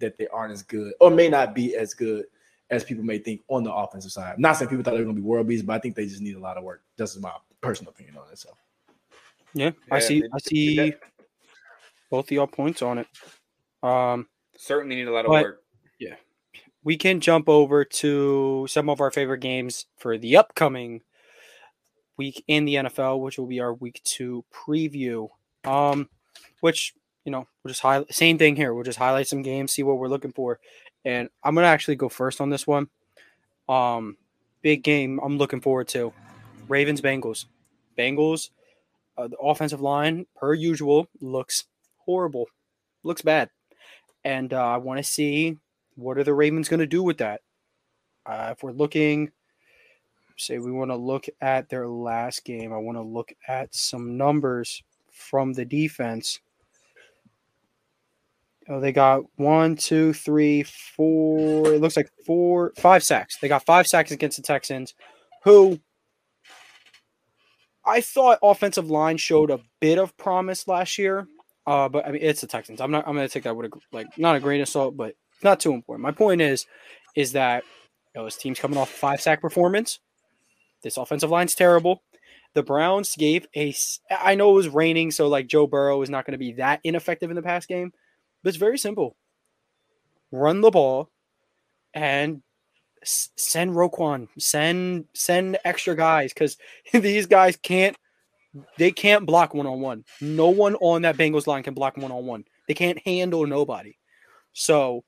that 0.00 0.18
they 0.18 0.26
aren't 0.28 0.52
as 0.52 0.62
good 0.62 0.92
or 1.00 1.10
may 1.10 1.28
not 1.28 1.54
be 1.54 1.76
as 1.76 1.94
good 1.94 2.26
as 2.70 2.84
people 2.84 3.04
may 3.04 3.18
think 3.18 3.42
on 3.48 3.62
the 3.62 3.72
offensive 3.72 4.12
side. 4.12 4.34
I'm 4.34 4.40
not 4.40 4.56
saying 4.56 4.68
people 4.68 4.82
thought 4.82 4.92
they 4.92 4.98
were 4.98 5.04
going 5.04 5.16
to 5.16 5.22
be 5.22 5.26
world 5.26 5.46
beats, 5.46 5.62
but 5.62 5.74
I 5.74 5.78
think 5.78 5.94
they 5.94 6.06
just 6.06 6.20
need 6.20 6.36
a 6.36 6.40
lot 6.40 6.56
of 6.56 6.64
work. 6.64 6.82
This 6.96 7.14
is 7.14 7.22
my 7.22 7.32
personal 7.60 7.92
opinion 7.92 8.16
on 8.16 8.24
it. 8.32 8.38
So 8.38 8.50
yeah, 9.56 9.70
I 9.90 9.98
see. 10.00 10.22
I 10.32 10.38
see 10.38 10.92
both 12.10 12.26
of 12.26 12.30
y'all 12.30 12.46
points 12.46 12.82
on 12.82 12.98
it. 12.98 13.06
Um, 13.82 14.28
certainly 14.56 14.96
need 14.96 15.08
a 15.08 15.12
lot 15.12 15.24
of 15.24 15.30
But- 15.30 15.42
work. 15.44 15.62
Yeah, 15.98 16.16
we 16.84 16.96
can 16.96 17.20
jump 17.20 17.48
over 17.48 17.84
to 17.84 18.66
some 18.68 18.88
of 18.90 19.00
our 19.00 19.10
favorite 19.10 19.40
games 19.40 19.86
for 19.96 20.18
the 20.18 20.36
upcoming 20.36 21.00
week 22.18 22.44
in 22.46 22.64
the 22.66 22.76
NFL, 22.76 23.20
which 23.20 23.38
will 23.38 23.46
be 23.46 23.60
our 23.60 23.72
week 23.74 24.00
two 24.04 24.44
preview. 24.52 25.28
Um, 25.64 26.08
which 26.60 26.94
you 27.24 27.32
know, 27.32 27.48
we'll 27.64 27.70
just 27.70 27.80
highlight 27.80 28.14
same 28.14 28.38
thing 28.38 28.54
here. 28.56 28.74
We'll 28.74 28.84
just 28.84 28.98
highlight 28.98 29.26
some 29.26 29.42
games, 29.42 29.72
see 29.72 29.82
what 29.82 29.98
we're 29.98 30.08
looking 30.08 30.32
for, 30.32 30.60
and 31.04 31.28
I'm 31.42 31.54
gonna 31.54 31.66
actually 31.66 31.96
go 31.96 32.08
first 32.08 32.40
on 32.40 32.50
this 32.50 32.66
one. 32.66 32.88
Um, 33.68 34.16
big 34.62 34.82
game 34.84 35.18
I'm 35.22 35.38
looking 35.38 35.60
forward 35.60 35.88
to: 35.88 36.12
Ravens 36.68 37.00
Bengals. 37.00 37.46
Bengals, 37.98 38.50
uh, 39.16 39.28
the 39.28 39.36
offensive 39.38 39.80
line, 39.80 40.26
per 40.36 40.54
usual, 40.54 41.08
looks 41.20 41.64
horrible, 41.98 42.46
looks 43.02 43.22
bad, 43.22 43.50
and 44.24 44.52
uh, 44.52 44.64
I 44.64 44.76
want 44.78 44.98
to 44.98 45.04
see 45.04 45.58
what 45.96 46.18
are 46.18 46.24
the 46.24 46.34
Ravens 46.34 46.68
going 46.68 46.80
to 46.80 46.86
do 46.86 47.02
with 47.02 47.18
that? 47.18 47.40
Uh, 48.24 48.50
if 48.52 48.62
we're 48.62 48.72
looking, 48.72 49.30
say 50.36 50.58
we 50.58 50.72
want 50.72 50.90
to 50.90 50.96
look 50.96 51.26
at 51.40 51.68
their 51.68 51.88
last 51.88 52.44
game, 52.44 52.72
I 52.72 52.78
want 52.78 52.98
to 52.98 53.02
look 53.02 53.32
at 53.48 53.74
some 53.74 54.16
numbers 54.16 54.82
from 55.10 55.52
the 55.52 55.64
defense. 55.64 56.40
Oh, 58.68 58.80
they 58.80 58.92
got 58.92 59.22
one, 59.36 59.76
two, 59.76 60.12
three, 60.12 60.64
four. 60.64 61.72
It 61.72 61.80
looks 61.80 61.96
like 61.96 62.10
four, 62.26 62.72
five 62.76 63.04
sacks. 63.04 63.38
They 63.38 63.48
got 63.48 63.64
five 63.64 63.86
sacks 63.86 64.10
against 64.10 64.36
the 64.36 64.42
Texans, 64.42 64.94
who 65.44 65.78
I 67.86 68.00
thought 68.00 68.40
offensive 68.42 68.90
line 68.90 69.16
showed 69.16 69.50
a 69.50 69.60
bit 69.80 69.98
of 69.98 70.16
promise 70.16 70.66
last 70.66 70.98
year. 70.98 71.26
Uh, 71.66 71.88
but 71.88 72.06
I 72.06 72.12
mean, 72.12 72.22
it's 72.22 72.40
the 72.40 72.46
Texans. 72.46 72.80
I'm 72.80 72.90
not. 72.90 73.06
I'm 73.06 73.14
going 73.14 73.26
to 73.26 73.32
take 73.32 73.44
that 73.44 73.56
with 73.56 73.72
a 73.72 73.78
like 73.92 74.18
not 74.18 74.36
a 74.36 74.40
grain 74.40 74.60
of 74.60 74.68
salt, 74.68 74.96
but 74.96 75.14
not 75.42 75.60
too 75.60 75.72
important. 75.72 76.02
My 76.02 76.12
point 76.12 76.40
is, 76.40 76.66
is 77.16 77.32
that 77.32 77.64
you 78.14 78.22
know, 78.22 78.28
team's 78.28 78.60
coming 78.60 78.78
off 78.78 78.90
five 78.90 79.20
sack 79.20 79.40
performance. 79.40 79.98
This 80.82 80.96
offensive 80.96 81.30
line's 81.30 81.54
terrible. 81.54 82.02
The 82.54 82.62
Browns 82.62 83.16
gave 83.16 83.46
a. 83.56 83.74
I 84.10 84.36
know 84.36 84.50
it 84.50 84.54
was 84.54 84.68
raining, 84.68 85.10
so 85.10 85.28
like 85.28 85.48
Joe 85.48 85.66
Burrow 85.66 86.02
is 86.02 86.10
not 86.10 86.24
going 86.24 86.32
to 86.32 86.38
be 86.38 86.52
that 86.52 86.80
ineffective 86.84 87.30
in 87.30 87.36
the 87.36 87.42
pass 87.42 87.66
game, 87.66 87.92
but 88.42 88.48
it's 88.50 88.58
very 88.58 88.78
simple. 88.78 89.16
Run 90.30 90.60
the 90.60 90.70
ball, 90.70 91.10
and 91.94 92.42
send 93.04 93.72
Roquan, 93.72 94.28
send 94.38 95.06
send 95.14 95.58
extra 95.64 95.94
guys 95.96 96.32
because 96.32 96.56
these 96.92 97.26
guys 97.26 97.56
can't. 97.56 97.96
They 98.78 98.90
can't 98.90 99.26
block 99.26 99.52
one 99.52 99.66
on 99.66 99.80
one. 99.80 100.04
No 100.22 100.48
one 100.48 100.76
on 100.76 101.02
that 101.02 101.18
Bengals 101.18 101.46
line 101.46 101.62
can 101.62 101.74
block 101.74 101.98
one 101.98 102.10
on 102.10 102.24
one. 102.24 102.44
They 102.66 102.72
can't 102.74 102.98
handle 103.04 103.46
nobody. 103.46 103.98
So 104.54 105.04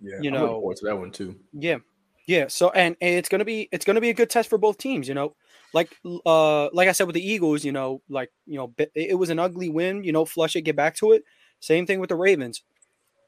yeah, 0.00 0.18
You 0.20 0.28
I'm 0.30 0.34
know- 0.34 0.46
forward 0.48 0.76
to 0.78 0.84
that 0.86 0.96
one 0.98 1.10
too. 1.10 1.36
yeah, 1.52 1.78
yeah. 2.26 2.46
So 2.48 2.70
and, 2.70 2.96
and 3.00 3.14
it's 3.14 3.28
gonna 3.30 3.44
be 3.46 3.68
it's 3.72 3.84
gonna 3.84 4.00
be 4.02 4.10
a 4.10 4.14
good 4.14 4.28
test 4.30 4.50
for 4.50 4.58
both 4.58 4.76
teams. 4.78 5.08
You 5.08 5.14
know, 5.14 5.34
like 5.72 5.94
uh 6.26 6.68
like 6.74 6.88
I 6.88 6.92
said 6.92 7.06
with 7.06 7.14
the 7.14 7.26
Eagles, 7.26 7.64
you 7.64 7.72
know, 7.72 8.02
like 8.10 8.30
you 8.46 8.58
know 8.58 8.74
it 8.94 9.18
was 9.18 9.30
an 9.30 9.38
ugly 9.38 9.70
win. 9.70 10.04
You 10.04 10.12
know, 10.12 10.24
flush 10.26 10.54
it, 10.56 10.62
get 10.62 10.76
back 10.76 10.96
to 10.96 11.12
it. 11.12 11.24
Same 11.60 11.86
thing 11.86 11.98
with 11.98 12.08
the 12.10 12.16
Ravens. 12.16 12.62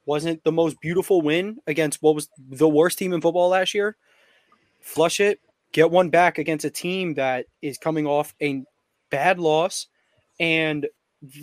Wasn't 0.07 0.43
the 0.45 0.53
most 0.53 0.81
beautiful 0.81 1.21
win 1.21 1.59
against 1.67 2.03
what 2.03 2.15
was 2.15 2.29
the 2.39 2.69
worst 2.69 2.99
team 2.99 3.13
in 3.13 3.21
football 3.21 3.49
last 3.51 3.75
year. 3.75 3.97
Flush 4.81 5.21
it, 5.21 5.41
get 5.73 5.91
one 5.91 6.09
back 6.11 6.39
against 6.39 6.65
a 6.65 6.71
team 6.71 7.15
that 7.15 7.47
is 7.63 7.79
coming 7.79 8.07
off 8.07 8.35
a 8.43 8.63
bad 9.11 9.39
loss, 9.39 9.87
and 10.39 10.87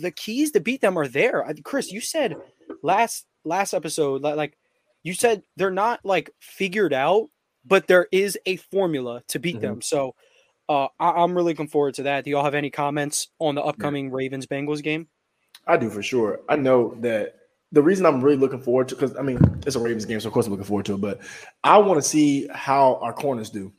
the 0.02 0.10
keys 0.10 0.50
to 0.52 0.60
beat 0.60 0.80
them 0.80 0.98
are 0.98 1.06
there. 1.08 1.44
Chris, 1.62 1.92
you 1.92 2.00
said 2.00 2.34
last 2.82 3.26
last 3.44 3.72
episode 3.74 4.22
like 4.22 4.58
you 5.04 5.14
said 5.14 5.42
they're 5.56 5.70
not 5.70 6.00
like 6.04 6.30
figured 6.40 6.92
out, 6.92 7.28
but 7.64 7.86
there 7.86 8.08
is 8.10 8.36
a 8.44 8.56
formula 8.56 9.22
to 9.28 9.38
beat 9.38 9.56
Mhm. 9.58 9.60
them. 9.60 9.82
So 9.82 10.14
uh, 10.68 10.88
I- 11.00 11.22
I'm 11.22 11.34
really 11.34 11.52
looking 11.52 11.68
forward 11.68 11.94
to 11.94 12.02
that. 12.02 12.24
Do 12.24 12.30
y'all 12.30 12.44
have 12.44 12.54
any 12.54 12.68
comments 12.70 13.28
on 13.38 13.54
the 13.54 13.62
upcoming 13.62 14.10
Ravens 14.10 14.46
Bengals 14.46 14.82
game? 14.82 15.08
I 15.66 15.78
do 15.78 15.88
for 15.88 16.02
sure. 16.02 16.40
I 16.46 16.56
know 16.56 16.94
that 17.00 17.37
the 17.72 17.82
reason 17.82 18.06
I'm 18.06 18.22
really 18.22 18.38
looking 18.38 18.60
forward 18.60 18.88
to 18.88 18.94
because 18.94 19.16
I 19.16 19.22
mean 19.22 19.38
it's 19.66 19.76
a 19.76 19.80
Ravens 19.80 20.04
game, 20.04 20.20
so 20.20 20.28
of 20.28 20.32
course 20.34 20.46
I'm 20.46 20.52
looking 20.52 20.66
forward 20.66 20.86
to 20.86 20.94
it. 20.94 21.00
But 21.00 21.20
I 21.64 21.78
want 21.78 22.02
to 22.02 22.08
see 22.08 22.48
how 22.52 22.96
our 23.02 23.12
corners 23.12 23.50
do. 23.50 23.72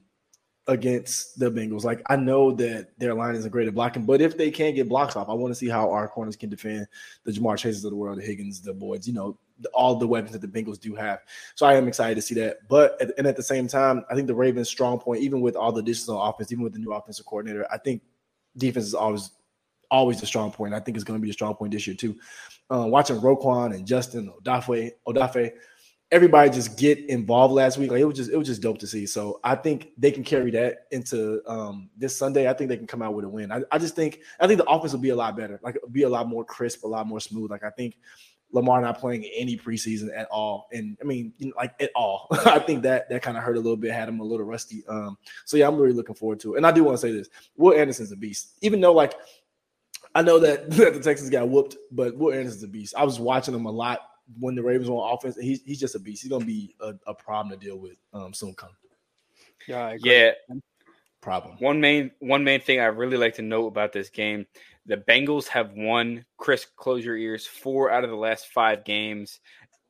against 0.67 1.39
the 1.39 1.51
Bengals. 1.51 1.83
Like 1.83 2.01
I 2.09 2.15
know 2.15 2.51
that 2.51 2.97
their 2.99 3.13
line 3.13 3.35
isn't 3.35 3.49
great 3.49 3.67
at 3.67 3.73
blocking, 3.73 4.05
but 4.05 4.21
if 4.21 4.37
they 4.37 4.51
can't 4.51 4.75
get 4.75 4.87
blocks 4.87 5.15
off, 5.15 5.27
I 5.27 5.33
want 5.33 5.51
to 5.51 5.55
see 5.55 5.67
how 5.67 5.89
our 5.89 6.07
corners 6.07 6.35
can 6.35 6.49
defend 6.49 6.87
the 7.23 7.31
Ja'Marr 7.31 7.57
Chases 7.57 7.83
of 7.83 7.91
the 7.91 7.97
world, 7.97 8.19
the 8.19 8.23
Higgins, 8.23 8.61
the 8.61 8.73
Boyds, 8.73 9.07
you 9.07 9.13
know, 9.13 9.37
the, 9.59 9.69
all 9.69 9.95
the 9.95 10.07
weapons 10.07 10.31
that 10.33 10.41
the 10.41 10.47
Bengals 10.47 10.79
do 10.79 10.93
have. 10.95 11.19
So 11.55 11.65
I 11.65 11.73
am 11.73 11.87
excited 11.87 12.15
to 12.15 12.21
see 12.21 12.35
that. 12.35 12.67
But 12.67 13.01
at, 13.01 13.11
and 13.17 13.25
at 13.25 13.35
the 13.35 13.43
same 13.43 13.67
time, 13.67 14.05
I 14.09 14.15
think 14.15 14.27
the 14.27 14.35
Ravens' 14.35 14.69
strong 14.69 14.99
point, 14.99 15.21
even 15.21 15.41
with 15.41 15.55
all 15.55 15.71
the 15.71 15.81
additions 15.81 16.07
on 16.07 16.29
offense, 16.29 16.51
even 16.51 16.63
with 16.63 16.73
the 16.73 16.79
new 16.79 16.93
offensive 16.93 17.25
coordinator, 17.25 17.65
I 17.71 17.79
think 17.79 18.03
defense 18.55 18.85
is 18.85 18.93
always 18.93 19.31
always 19.91 20.21
a 20.21 20.25
strong 20.25 20.51
point. 20.51 20.73
I 20.73 20.79
think 20.79 20.97
it's 20.97 21.03
going 21.03 21.19
to 21.19 21.23
be 21.23 21.29
a 21.29 21.33
strong 21.33 21.55
point 21.55 21.73
this 21.73 21.87
year 21.87 21.95
too. 21.95 22.17
Uh, 22.69 22.85
watching 22.87 23.17
Roquan 23.17 23.73
and 23.73 23.85
Justin 23.85 24.31
Odafe, 24.41 24.91
Odafe, 25.07 25.51
everybody 26.11 26.49
just 26.49 26.77
get 26.77 26.97
involved 27.09 27.53
last 27.53 27.77
week. 27.77 27.91
Like 27.91 28.01
it 28.01 28.05
was 28.05 28.17
just 28.17 28.31
it 28.31 28.37
was 28.37 28.47
just 28.47 28.61
dope 28.61 28.79
to 28.79 28.87
see. 28.87 29.05
So 29.05 29.39
I 29.43 29.55
think 29.55 29.91
they 29.97 30.11
can 30.11 30.23
carry 30.23 30.51
that 30.51 30.87
into 30.91 31.41
um, 31.47 31.89
this 31.97 32.15
Sunday. 32.15 32.49
I 32.49 32.53
think 32.53 32.69
they 32.69 32.77
can 32.77 32.87
come 32.87 33.01
out 33.01 33.13
with 33.13 33.25
a 33.25 33.29
win. 33.29 33.51
I, 33.51 33.61
I 33.71 33.77
just 33.77 33.95
think 33.95 34.21
I 34.39 34.47
think 34.47 34.59
the 34.59 34.69
offense 34.69 34.93
will 34.93 34.99
be 34.99 35.09
a 35.09 35.15
lot 35.15 35.35
better. 35.37 35.59
Like 35.63 35.77
be 35.91 36.03
a 36.03 36.09
lot 36.09 36.27
more 36.27 36.43
crisp, 36.43 36.83
a 36.83 36.87
lot 36.87 37.07
more 37.07 37.19
smooth. 37.19 37.51
Like 37.51 37.63
I 37.63 37.69
think 37.71 37.97
Lamar 38.51 38.81
not 38.81 38.99
playing 38.99 39.25
any 39.35 39.55
preseason 39.55 40.09
at 40.15 40.27
all, 40.31 40.67
and 40.71 40.97
I 41.01 41.05
mean 41.05 41.33
you 41.37 41.47
know, 41.47 41.53
like 41.55 41.79
at 41.79 41.91
all. 41.95 42.27
I 42.31 42.59
think 42.59 42.81
that 42.83 43.09
that 43.09 43.21
kind 43.21 43.37
of 43.37 43.43
hurt 43.43 43.57
a 43.57 43.59
little 43.59 43.77
bit, 43.77 43.91
had 43.91 44.09
him 44.09 44.19
a 44.19 44.23
little 44.23 44.45
rusty. 44.45 44.83
Um, 44.87 45.17
so 45.45 45.57
yeah, 45.57 45.67
I'm 45.67 45.77
really 45.77 45.93
looking 45.93 46.15
forward 46.15 46.39
to 46.41 46.55
it. 46.55 46.57
And 46.57 46.65
I 46.65 46.71
do 46.71 46.83
want 46.83 46.97
to 46.97 47.01
say 47.01 47.11
this: 47.11 47.29
Will 47.57 47.77
Anderson's 47.77 48.11
a 48.11 48.17
beast. 48.17 48.57
Even 48.61 48.81
though 48.81 48.93
like 48.93 49.13
I 50.15 50.21
know 50.21 50.39
that, 50.39 50.69
that 50.71 50.93
the 50.93 50.99
Texans 50.99 51.29
got 51.29 51.49
whooped, 51.49 51.75
but 51.91 52.17
Will 52.17 52.33
Anderson's 52.33 52.63
a 52.63 52.67
beast. 52.67 52.93
I 52.97 53.03
was 53.03 53.19
watching 53.19 53.53
him 53.53 53.65
a 53.65 53.71
lot 53.71 54.01
when 54.39 54.55
the 54.55 54.63
Ravens 54.63 54.89
were 54.89 54.97
on 54.97 55.17
offense. 55.17 55.35
He's 55.37 55.61
he's 55.63 55.79
just 55.79 55.95
a 55.95 55.99
beast. 55.99 56.23
He's 56.23 56.31
gonna 56.31 56.45
be 56.45 56.75
a, 56.81 56.93
a 57.07 57.13
problem 57.13 57.57
to 57.57 57.65
deal 57.65 57.77
with 57.77 57.97
um, 58.13 58.33
soon 58.33 58.53
come. 58.55 58.69
Yeah, 59.67 59.95
Yeah. 60.01 60.31
Problem. 61.21 61.57
One 61.59 61.81
main 61.81 62.11
one 62.19 62.45
main 62.45 62.61
thing 62.61 62.79
I 62.79 62.85
really 62.85 63.17
like 63.17 63.35
to 63.35 63.41
note 63.41 63.67
about 63.67 63.91
this 63.91 64.09
game: 64.09 64.45
the 64.85 64.95
Bengals 64.97 65.47
have 65.47 65.73
won. 65.73 66.23
Chris, 66.37 66.65
close 66.77 67.03
your 67.03 67.17
ears. 67.17 67.45
Four 67.45 67.91
out 67.91 68.05
of 68.05 68.09
the 68.09 68.15
last 68.15 68.47
five 68.53 68.85
games. 68.85 69.41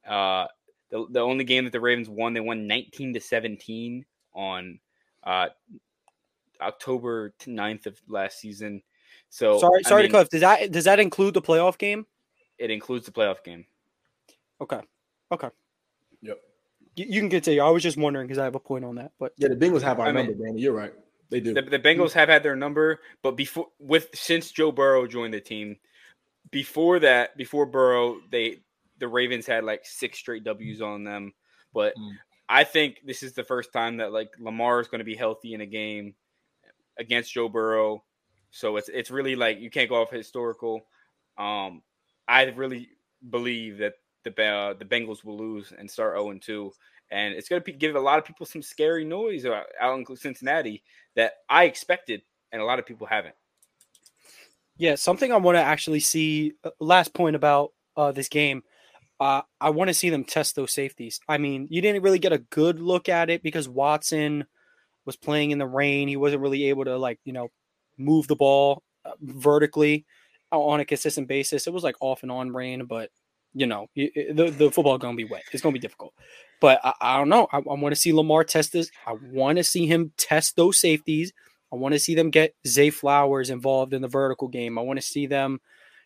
Uh, 0.08 0.48
the 0.90 1.06
the 1.12 1.20
only 1.20 1.44
game 1.44 1.66
that 1.66 1.72
the 1.72 1.80
Ravens 1.80 2.10
won, 2.10 2.34
they 2.34 2.40
won 2.40 2.66
nineteen 2.66 3.14
to 3.14 3.20
seventeen 3.20 4.06
on 4.34 4.80
uh, 5.24 5.50
October 6.62 7.34
9th 7.42 7.86
of 7.86 8.02
last 8.08 8.40
season. 8.40 8.82
So 9.30 9.60
sorry, 9.60 9.82
I 9.86 9.90
sorry 9.90 10.04
mean, 10.04 10.12
to 10.12 10.18
cut. 10.18 10.30
Does 10.30 10.42
that 10.42 10.72
does 10.72 10.84
that 10.86 11.00
include 11.00 11.34
the 11.34 11.42
playoff 11.42 11.78
game? 11.78 12.06
It 12.58 12.72
includes 12.72 13.06
the 13.06 13.12
playoff 13.12 13.44
game. 13.44 13.66
Okay, 14.62 14.82
okay. 15.32 15.50
Yep. 16.22 16.38
You, 16.96 17.06
you 17.08 17.22
can 17.22 17.30
continue. 17.30 17.62
I 17.62 17.70
was 17.70 17.84
just 17.84 17.98
wondering 17.98 18.28
because 18.28 18.38
I 18.40 18.44
have 18.44 18.56
a 18.56 18.60
point 18.60 18.84
on 18.84 18.96
that. 18.96 19.12
But 19.20 19.34
Yeah, 19.38 19.48
the 19.50 19.56
Bengals 19.56 19.82
have 19.82 20.00
our 20.00 20.08
I 20.08 20.12
mean- 20.12 20.26
number, 20.28 20.44
Danny. 20.46 20.62
You're 20.62 20.74
right. 20.74 20.94
They 21.30 21.40
do. 21.40 21.54
The, 21.54 21.62
the 21.62 21.80
Bengals 21.80 22.12
have 22.14 22.28
had 22.28 22.42
their 22.42 22.56
number, 22.56 23.02
but 23.22 23.38
before 23.38 23.68
with 23.80 24.10
since 24.16 24.52
Joe 24.52 24.72
Burrow 24.72 25.06
joined 25.06 25.34
the 25.36 25.40
team, 25.40 25.78
before 26.50 27.00
that, 27.00 27.38
before 27.38 27.68
Burrow, 27.68 28.18
they 28.32 28.62
the 28.98 29.08
Ravens 29.08 29.46
had 29.46 29.64
like 29.64 29.86
six 29.86 30.18
straight 30.18 30.44
W's 30.44 30.82
on 30.82 31.04
them. 31.04 31.34
But 31.74 31.94
Mm. 31.96 32.14
I 32.50 32.64
think 32.64 33.02
this 33.06 33.22
is 33.22 33.34
the 33.34 33.44
first 33.44 33.72
time 33.72 33.98
that 33.98 34.12
like 34.12 34.30
Lamar 34.40 34.80
is 34.80 34.88
going 34.88 35.00
to 35.00 35.06
be 35.06 35.14
healthy 35.16 35.54
in 35.54 35.62
a 35.62 35.68
game 35.68 36.16
against 36.98 37.32
Joe 37.32 37.48
Burrow. 37.48 38.04
So 38.52 38.78
it's 38.78 38.90
it's 38.90 39.12
really 39.12 39.36
like 39.36 39.60
you 39.60 39.70
can't 39.70 39.90
go 39.90 40.02
off 40.02 40.12
historical. 40.12 40.86
Um, 41.38 41.82
I 42.28 42.44
really 42.46 42.90
believe 43.30 43.78
that 43.80 43.96
the 44.24 44.44
uh, 44.44 44.74
the 44.74 44.86
Bengals 44.86 45.24
will 45.24 45.38
lose 45.38 45.74
and 45.78 45.90
start 45.90 46.14
zero 46.14 46.32
and 46.32 46.42
two, 46.42 46.72
and 47.12 47.34
it's 47.34 47.50
going 47.50 47.62
to 47.64 47.72
give 47.72 47.96
a 47.96 48.00
lot 48.00 48.20
of 48.20 48.26
people 48.26 48.46
some 48.46 48.62
scary 48.62 49.06
noise 49.06 49.46
out 49.46 49.66
in 49.82 50.16
Cincinnati 50.16 50.84
that 51.16 51.34
I 51.50 51.66
expected, 51.66 52.22
and 52.52 52.62
a 52.62 52.66
lot 52.66 52.80
of 52.80 52.86
people 52.86 53.08
haven't. 53.08 53.36
Yeah, 54.78 54.96
something 54.96 55.32
I 55.32 55.38
want 55.38 55.58
to 55.58 55.62
actually 55.62 56.00
see. 56.00 56.54
uh, 56.64 56.72
Last 56.80 57.14
point 57.14 57.36
about 57.36 57.74
uh, 57.98 58.12
this 58.12 58.30
game, 58.30 58.64
uh, 59.20 59.42
I 59.60 59.72
want 59.72 59.90
to 59.90 59.94
see 59.94 60.10
them 60.10 60.24
test 60.24 60.56
those 60.56 60.72
safeties. 60.72 61.20
I 61.28 61.38
mean, 61.38 61.68
you 61.70 61.82
didn't 61.82 62.04
really 62.04 62.20
get 62.20 62.34
a 62.34 62.38
good 62.38 62.80
look 62.80 63.10
at 63.10 63.30
it 63.30 63.44
because 63.44 63.68
Watson 63.68 64.46
was 65.06 65.18
playing 65.18 65.52
in 65.52 65.58
the 65.58 65.68
rain. 65.68 66.08
He 66.08 66.16
wasn't 66.16 66.42
really 66.42 66.70
able 66.70 66.86
to 66.86 66.98
like 66.98 67.20
you 67.26 67.34
know 67.34 67.50
move 68.00 68.28
the 68.28 68.36
ball 68.36 68.84
uh, 69.06 69.12
vertically 69.22 70.06
on 70.52 70.80
a 70.80 70.86
consistent 70.86 71.28
basis. 71.28 71.68
It 71.68 71.74
was 71.74 71.84
like 71.84 71.96
off 72.00 72.24
and 72.24 72.32
on 72.32 72.52
rain, 72.52 72.86
but 72.86 73.10
you 73.54 73.66
know 73.66 73.88
the 73.96 74.54
the 74.56 74.72
football 74.72 74.98
gonna 74.98 75.16
be 75.16 75.26
wet. 75.26 75.44
It's 75.52 75.62
gonna 75.62 75.74
be 75.74 75.80
difficult. 75.80 76.14
But 76.62 76.80
I, 76.84 76.94
I 77.02 77.18
don't 77.18 77.30
know. 77.30 77.48
I, 77.52 77.58
I 77.58 77.62
want 77.74 77.94
to 77.94 78.00
see 78.00 78.14
Lamar 78.14 78.44
test 78.44 78.74
this. 78.74 78.92
I 79.06 79.16
want 79.32 79.58
to 79.58 79.64
see 79.64 79.86
him 79.86 80.12
test 80.18 80.56
those 80.56 80.80
safeties. 80.80 81.34
I 81.72 81.76
want 81.76 81.94
to 81.94 82.00
see 82.00 82.16
them 82.16 82.32
get 82.32 82.56
Zay 82.68 82.90
Flowers 82.90 83.50
involved 83.50 83.94
in 83.94 84.02
the 84.02 84.08
vertical 84.08 84.48
game. 84.48 84.78
I 84.78 84.82
want 84.82 85.00
to 85.00 85.06
see 85.06 85.28
them, 85.28 85.60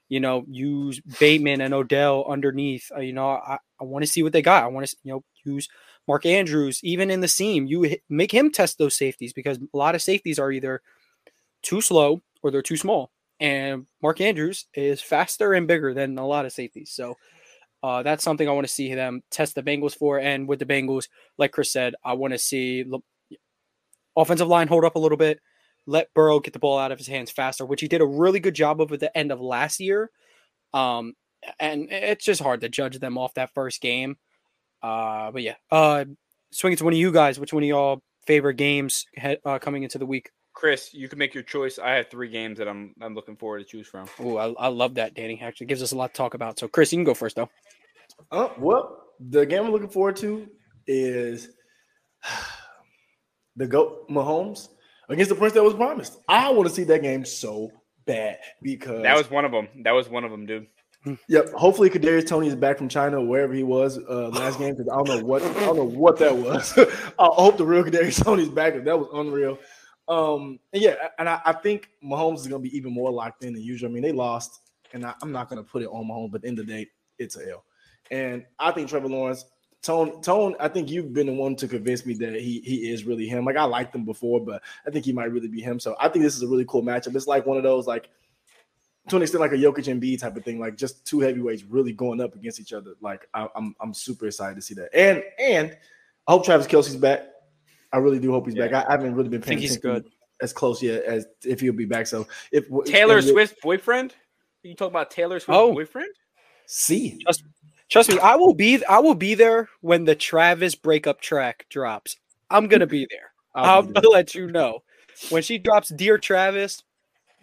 you 0.09 0.19
know, 0.19 0.43
use 0.47 0.99
Bateman 1.19 1.61
and 1.61 1.73
Odell 1.73 2.25
underneath. 2.27 2.91
Uh, 2.95 2.99
you 2.99 3.13
know, 3.13 3.29
I, 3.29 3.57
I 3.79 3.83
want 3.83 4.03
to 4.03 4.11
see 4.11 4.23
what 4.23 4.33
they 4.33 4.41
got. 4.41 4.63
I 4.63 4.67
want 4.67 4.87
to, 4.87 4.95
you 5.03 5.13
know, 5.13 5.23
use 5.45 5.69
Mark 6.07 6.25
Andrews 6.25 6.79
even 6.83 7.09
in 7.09 7.21
the 7.21 7.27
seam. 7.27 7.65
You 7.65 7.95
make 8.09 8.31
him 8.31 8.51
test 8.51 8.77
those 8.77 8.95
safeties 8.95 9.33
because 9.33 9.57
a 9.57 9.77
lot 9.77 9.95
of 9.95 10.01
safeties 10.01 10.37
are 10.37 10.51
either 10.51 10.81
too 11.63 11.81
slow 11.81 12.21
or 12.41 12.51
they're 12.51 12.61
too 12.61 12.77
small. 12.77 13.11
And 13.39 13.87
Mark 14.01 14.21
Andrews 14.21 14.67
is 14.73 15.01
faster 15.01 15.53
and 15.53 15.67
bigger 15.67 15.93
than 15.93 16.17
a 16.17 16.27
lot 16.27 16.45
of 16.45 16.53
safeties. 16.53 16.91
So 16.91 17.15
uh, 17.81 18.03
that's 18.03 18.23
something 18.23 18.47
I 18.47 18.53
want 18.53 18.67
to 18.67 18.73
see 18.73 18.93
them 18.93 19.23
test 19.31 19.55
the 19.55 19.63
Bengals 19.63 19.97
for. 19.97 20.19
And 20.19 20.47
with 20.47 20.59
the 20.59 20.65
Bengals, 20.65 21.07
like 21.37 21.51
Chris 21.51 21.71
said, 21.71 21.95
I 22.03 22.13
want 22.13 22.33
to 22.33 22.37
see 22.37 22.85
offensive 24.15 24.47
line 24.47 24.67
hold 24.67 24.85
up 24.85 24.95
a 24.95 24.99
little 24.99 25.17
bit 25.17 25.39
let 25.85 26.13
Burrow 26.13 26.39
get 26.39 26.53
the 26.53 26.59
ball 26.59 26.79
out 26.79 26.91
of 26.91 26.97
his 26.97 27.07
hands 27.07 27.31
faster, 27.31 27.65
which 27.65 27.81
he 27.81 27.87
did 27.87 28.01
a 28.01 28.05
really 28.05 28.39
good 28.39 28.53
job 28.53 28.81
of 28.81 28.91
at 28.91 28.99
the 28.99 29.15
end 29.17 29.31
of 29.31 29.41
last 29.41 29.79
year. 29.79 30.09
Um, 30.73 31.13
and 31.59 31.91
it's 31.91 32.23
just 32.23 32.41
hard 32.41 32.61
to 32.61 32.69
judge 32.69 32.99
them 32.99 33.17
off 33.17 33.33
that 33.33 33.53
first 33.53 33.81
game. 33.81 34.17
Uh, 34.81 35.31
but 35.31 35.41
yeah, 35.41 35.55
uh, 35.71 36.05
swing 36.51 36.73
it 36.73 36.77
to 36.77 36.83
one 36.83 36.93
of 36.93 36.99
you 36.99 37.11
guys. 37.11 37.39
Which 37.39 37.53
one 37.53 37.63
of 37.63 37.69
y'all 37.69 38.01
favorite 38.25 38.55
games 38.55 39.05
uh, 39.45 39.59
coming 39.59 39.83
into 39.83 39.97
the 39.97 40.05
week? 40.05 40.29
Chris, 40.53 40.93
you 40.93 41.09
can 41.09 41.19
make 41.19 41.33
your 41.33 41.43
choice. 41.43 41.79
I 41.79 41.91
have 41.93 42.09
three 42.09 42.29
games 42.29 42.57
that 42.59 42.67
I'm 42.67 42.93
I'm 43.01 43.15
looking 43.15 43.35
forward 43.35 43.59
to 43.59 43.65
choose 43.65 43.87
from. 43.87 44.07
Oh, 44.19 44.37
I, 44.37 44.65
I 44.65 44.67
love 44.67 44.95
that, 44.95 45.13
Danny. 45.15 45.39
Actually, 45.41 45.67
gives 45.67 45.81
us 45.81 45.91
a 45.91 45.97
lot 45.97 46.13
to 46.13 46.17
talk 46.17 46.33
about. 46.35 46.59
So, 46.59 46.67
Chris, 46.67 46.91
you 46.93 46.97
can 46.97 47.03
go 47.03 47.13
first, 47.13 47.35
though. 47.35 47.49
Uh, 48.31 48.49
well, 48.57 49.03
the 49.19 49.45
game 49.45 49.65
I'm 49.65 49.71
looking 49.71 49.89
forward 49.89 50.15
to 50.17 50.47
is 50.87 51.49
the 53.55 53.67
GOAT 53.67 54.09
Mahomes 54.09 54.69
against 55.09 55.29
the 55.29 55.35
Prince 55.35 55.53
that 55.53 55.63
was 55.63 55.73
promised. 55.73 56.17
I 56.27 56.49
want 56.51 56.67
to 56.69 56.73
see 56.73 56.83
that 56.85 57.01
game 57.01 57.25
so 57.25 57.71
bad 58.05 58.37
because 58.61 59.03
That 59.03 59.17
was 59.17 59.29
one 59.29 59.45
of 59.45 59.51
them. 59.51 59.67
That 59.83 59.91
was 59.91 60.09
one 60.09 60.23
of 60.23 60.31
them, 60.31 60.45
dude. 60.45 60.67
Yep. 61.27 61.51
Hopefully, 61.51 61.89
Kadarius 61.89 62.25
Toney 62.27 62.47
is 62.47 62.55
back 62.55 62.77
from 62.77 62.87
China, 62.87 63.21
wherever 63.21 63.53
he 63.53 63.63
was 63.63 63.97
uh, 63.97 64.29
last 64.29 64.57
game. 64.57 64.73
Because 64.73 64.87
I 64.89 64.95
don't 64.95 65.07
know 65.09 65.25
what 65.25 65.41
I 65.43 65.53
don't 65.65 65.75
know 65.75 65.83
what 65.83 66.17
that 66.19 66.33
was. 66.33 66.77
I 67.19 67.25
hope 67.33 67.57
the 67.57 67.65
real 67.65 67.83
Kadarius 67.83 68.23
Toney's 68.23 68.47
back. 68.47 68.73
'cause 68.73 68.85
That 68.85 68.97
was 68.97 69.09
unreal. 69.13 69.57
Um, 70.07 70.59
and 70.73 70.81
yeah, 70.81 70.95
and 71.17 71.29
I, 71.29 71.41
I 71.45 71.53
think 71.53 71.89
Mahomes 72.03 72.39
is 72.39 72.47
to 72.61 72.69
be 72.69 72.75
even 72.75 72.93
more 72.93 73.11
locked 73.11 73.43
in 73.43 73.53
than 73.53 73.61
usual. 73.61 73.89
I 73.89 73.93
mean, 73.93 74.03
they 74.03 74.11
lost, 74.11 74.59
and 74.93 75.05
I, 75.05 75.13
I'm 75.21 75.31
not 75.31 75.49
to 75.63 75.69
put 75.69 75.81
it 75.81 75.87
on 75.87 76.05
Mahomes, 76.05 76.31
but 76.31 76.43
in 76.43 76.55
the 76.55 76.63
the 76.63 76.63
day, 76.63 76.87
it's 77.17 77.37
a 77.37 77.51
L. 77.51 77.63
And 78.11 78.45
I 78.59 78.71
think 78.71 78.89
Trevor 78.89 79.07
Lawrence, 79.07 79.45
Tone, 79.81 80.21
Tone, 80.21 80.55
I 80.59 80.67
think 80.67 80.89
you've 80.89 81.13
been 81.13 81.27
the 81.27 81.33
one 81.33 81.55
to 81.57 81.67
convince 81.67 82.05
me 82.05 82.13
that 82.15 82.33
he 82.35 82.61
he 82.61 82.89
is 82.89 83.03
really 83.03 83.27
him. 83.27 83.45
Like 83.45 83.57
I 83.57 83.63
liked 83.63 83.95
him 83.95 84.05
before, 84.05 84.39
but 84.39 84.61
I 84.85 84.89
think 84.89 85.05
he 85.05 85.13
might 85.13 85.31
really 85.31 85.47
be 85.47 85.61
him. 85.61 85.79
So 85.79 85.95
I 85.99 86.09
think 86.09 86.23
this 86.23 86.35
is 86.35 86.43
a 86.43 86.47
really 86.47 86.65
cool 86.65 86.83
matchup. 86.83 87.15
It's 87.15 87.27
like 87.27 87.45
one 87.45 87.57
of 87.57 87.63
those 87.63 87.87
like 87.87 88.09
to 89.09 89.17
an 89.17 89.21
extent 89.21 89.41
like 89.41 89.51
a 89.51 89.55
Jokic 89.55 89.91
and 89.91 89.99
B 89.99 90.15
type 90.15 90.37
of 90.37 90.45
thing, 90.45 90.59
like 90.59 90.77
just 90.77 91.05
two 91.05 91.19
heavyweights 91.19 91.63
really 91.63 91.91
going 91.91 92.21
up 92.21 92.35
against 92.35 92.59
each 92.59 92.71
other. 92.71 92.93
Like 93.01 93.27
I, 93.33 93.47
I'm 93.55 93.75
I'm 93.81 93.93
super 93.93 94.27
excited 94.27 94.55
to 94.55 94.61
see 94.61 94.73
that. 94.75 94.89
And 94.93 95.23
and 95.37 95.77
I 96.27 96.31
hope 96.31 96.45
Travis 96.45 96.67
Kelce's 96.67 96.95
back. 96.95 97.25
I 97.93 97.97
really 97.97 98.19
do 98.19 98.31
hope 98.31 98.47
he's 98.47 98.55
Yeah. 98.55 98.67
back. 98.67 98.85
I, 98.85 98.89
I 98.89 98.91
haven't 98.93 99.15
really 99.15 99.29
been 99.29 99.41
I 99.43 99.45
paying 99.45 99.59
think 99.59 99.69
he's 99.69 99.77
good. 99.77 100.09
as 100.41 100.51
close 100.51 100.81
yet 100.81 101.03
as 101.03 101.25
if 101.45 101.61
he'll 101.61 101.71
be 101.73 101.85
back. 101.85 102.07
So 102.07 102.27
if 102.51 102.65
Taylor 102.85 103.17
and- 103.19 103.27
Swift's 103.27 103.59
boyfriend? 103.61 104.15
You 104.63 104.73
talking 104.75 104.91
about 104.93 105.11
Taylor 105.11 105.39
Swift's 105.39 105.57
Oh. 105.59 105.73
boyfriend? 105.73 106.09
see 106.65 107.19
Trust 107.89 108.09
me, 108.09 108.17
I 108.19 108.35
will 108.35 108.53
be. 108.55 108.83
I 108.85 108.97
will 108.99 109.13
be 109.13 109.35
there 109.35 109.69
when 109.81 110.05
the 110.05 110.15
Travis 110.15 110.73
breakup 110.73 111.21
track 111.21 111.65
drops. 111.69 112.15
I'm 112.49 112.67
gonna 112.67 112.87
be 112.87 113.05
there. 113.09 113.31
I'll 113.55 113.65
I'll, 113.65 113.81
be 113.83 113.91
there. 113.93 114.03
let 114.11 114.33
you 114.33 114.47
know 114.49 114.81
when 115.29 115.43
she 115.43 115.59
drops 115.59 115.89
"Dear 115.89 116.17
Travis." 116.17 116.81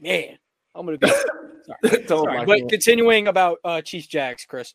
Man, 0.00 0.38
I'm 0.74 0.86
gonna 0.86 0.98
be. 0.98 1.08
Sorry. 1.82 2.06
Sorry. 2.08 2.46
But 2.46 2.68
continuing 2.68 3.28
about 3.28 3.58
uh, 3.62 3.80
Chiefs 3.82 4.08
Jags, 4.08 4.44
Chris. 4.44 4.74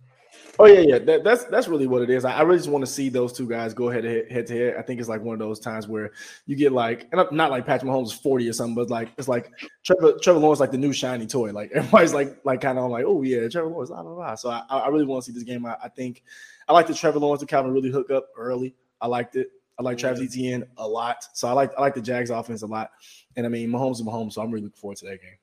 Oh 0.57 0.65
yeah, 0.65 0.79
yeah. 0.79 0.99
That, 0.99 1.23
that's 1.23 1.43
that's 1.45 1.67
really 1.67 1.87
what 1.87 2.01
it 2.01 2.09
is. 2.09 2.23
I, 2.23 2.37
I 2.37 2.41
really 2.43 2.59
just 2.59 2.69
want 2.69 2.85
to 2.85 2.91
see 2.91 3.09
those 3.09 3.33
two 3.33 3.47
guys 3.47 3.73
go 3.73 3.89
head 3.89 4.03
to 4.03 4.09
head, 4.09 4.31
head 4.31 4.47
to 4.47 4.57
head. 4.57 4.75
I 4.77 4.81
think 4.81 4.99
it's 4.99 5.09
like 5.09 5.21
one 5.21 5.33
of 5.33 5.39
those 5.39 5.59
times 5.59 5.87
where 5.87 6.11
you 6.45 6.55
get 6.55 6.71
like, 6.71 7.07
and 7.11 7.27
not 7.31 7.51
like 7.51 7.65
Patrick 7.65 7.91
Mahomes 7.91 8.05
is 8.05 8.13
forty 8.13 8.47
or 8.47 8.53
something, 8.53 8.75
but 8.75 8.89
like 8.89 9.09
it's 9.17 9.27
like 9.27 9.51
Trevor 9.83 10.13
Trevor 10.21 10.39
Lawrence 10.39 10.59
like 10.59 10.71
the 10.71 10.77
new 10.77 10.93
shiny 10.93 11.27
toy. 11.27 11.51
Like 11.51 11.71
everybody's 11.75 12.13
like 12.13 12.37
like 12.45 12.61
kind 12.61 12.79
of 12.79 12.89
like, 12.89 13.05
oh 13.05 13.21
yeah, 13.21 13.47
Trevor 13.49 13.69
Lawrence, 13.69 13.89
blah 13.89 14.03
blah 14.03 14.15
blah. 14.15 14.35
So 14.35 14.49
I, 14.49 14.63
I 14.69 14.87
really 14.87 15.05
want 15.05 15.25
to 15.25 15.31
see 15.31 15.35
this 15.35 15.43
game. 15.43 15.65
I, 15.65 15.75
I 15.83 15.89
think 15.89 16.23
I 16.67 16.73
like 16.73 16.87
the 16.87 16.93
Trevor 16.93 17.19
Lawrence 17.19 17.41
and 17.41 17.49
Calvin 17.49 17.73
really 17.73 17.91
hook 17.91 18.09
up 18.09 18.27
early. 18.37 18.75
I 19.01 19.07
liked 19.07 19.35
it. 19.35 19.49
I 19.77 19.83
like 19.83 19.97
Travis 19.97 20.21
Etienne 20.21 20.63
a 20.77 20.87
lot. 20.87 21.25
So 21.33 21.49
I 21.49 21.51
like 21.51 21.71
I 21.77 21.81
like 21.81 21.95
the 21.95 22.01
Jags 22.01 22.29
offense 22.29 22.61
a 22.61 22.67
lot. 22.67 22.91
And 23.35 23.45
I 23.45 23.49
mean 23.49 23.69
Mahomes 23.69 23.95
is 23.95 24.03
Mahomes, 24.03 24.33
so 24.33 24.41
I'm 24.41 24.51
really 24.51 24.63
looking 24.63 24.79
forward 24.79 24.97
to 24.99 25.05
that 25.05 25.21
game. 25.21 25.37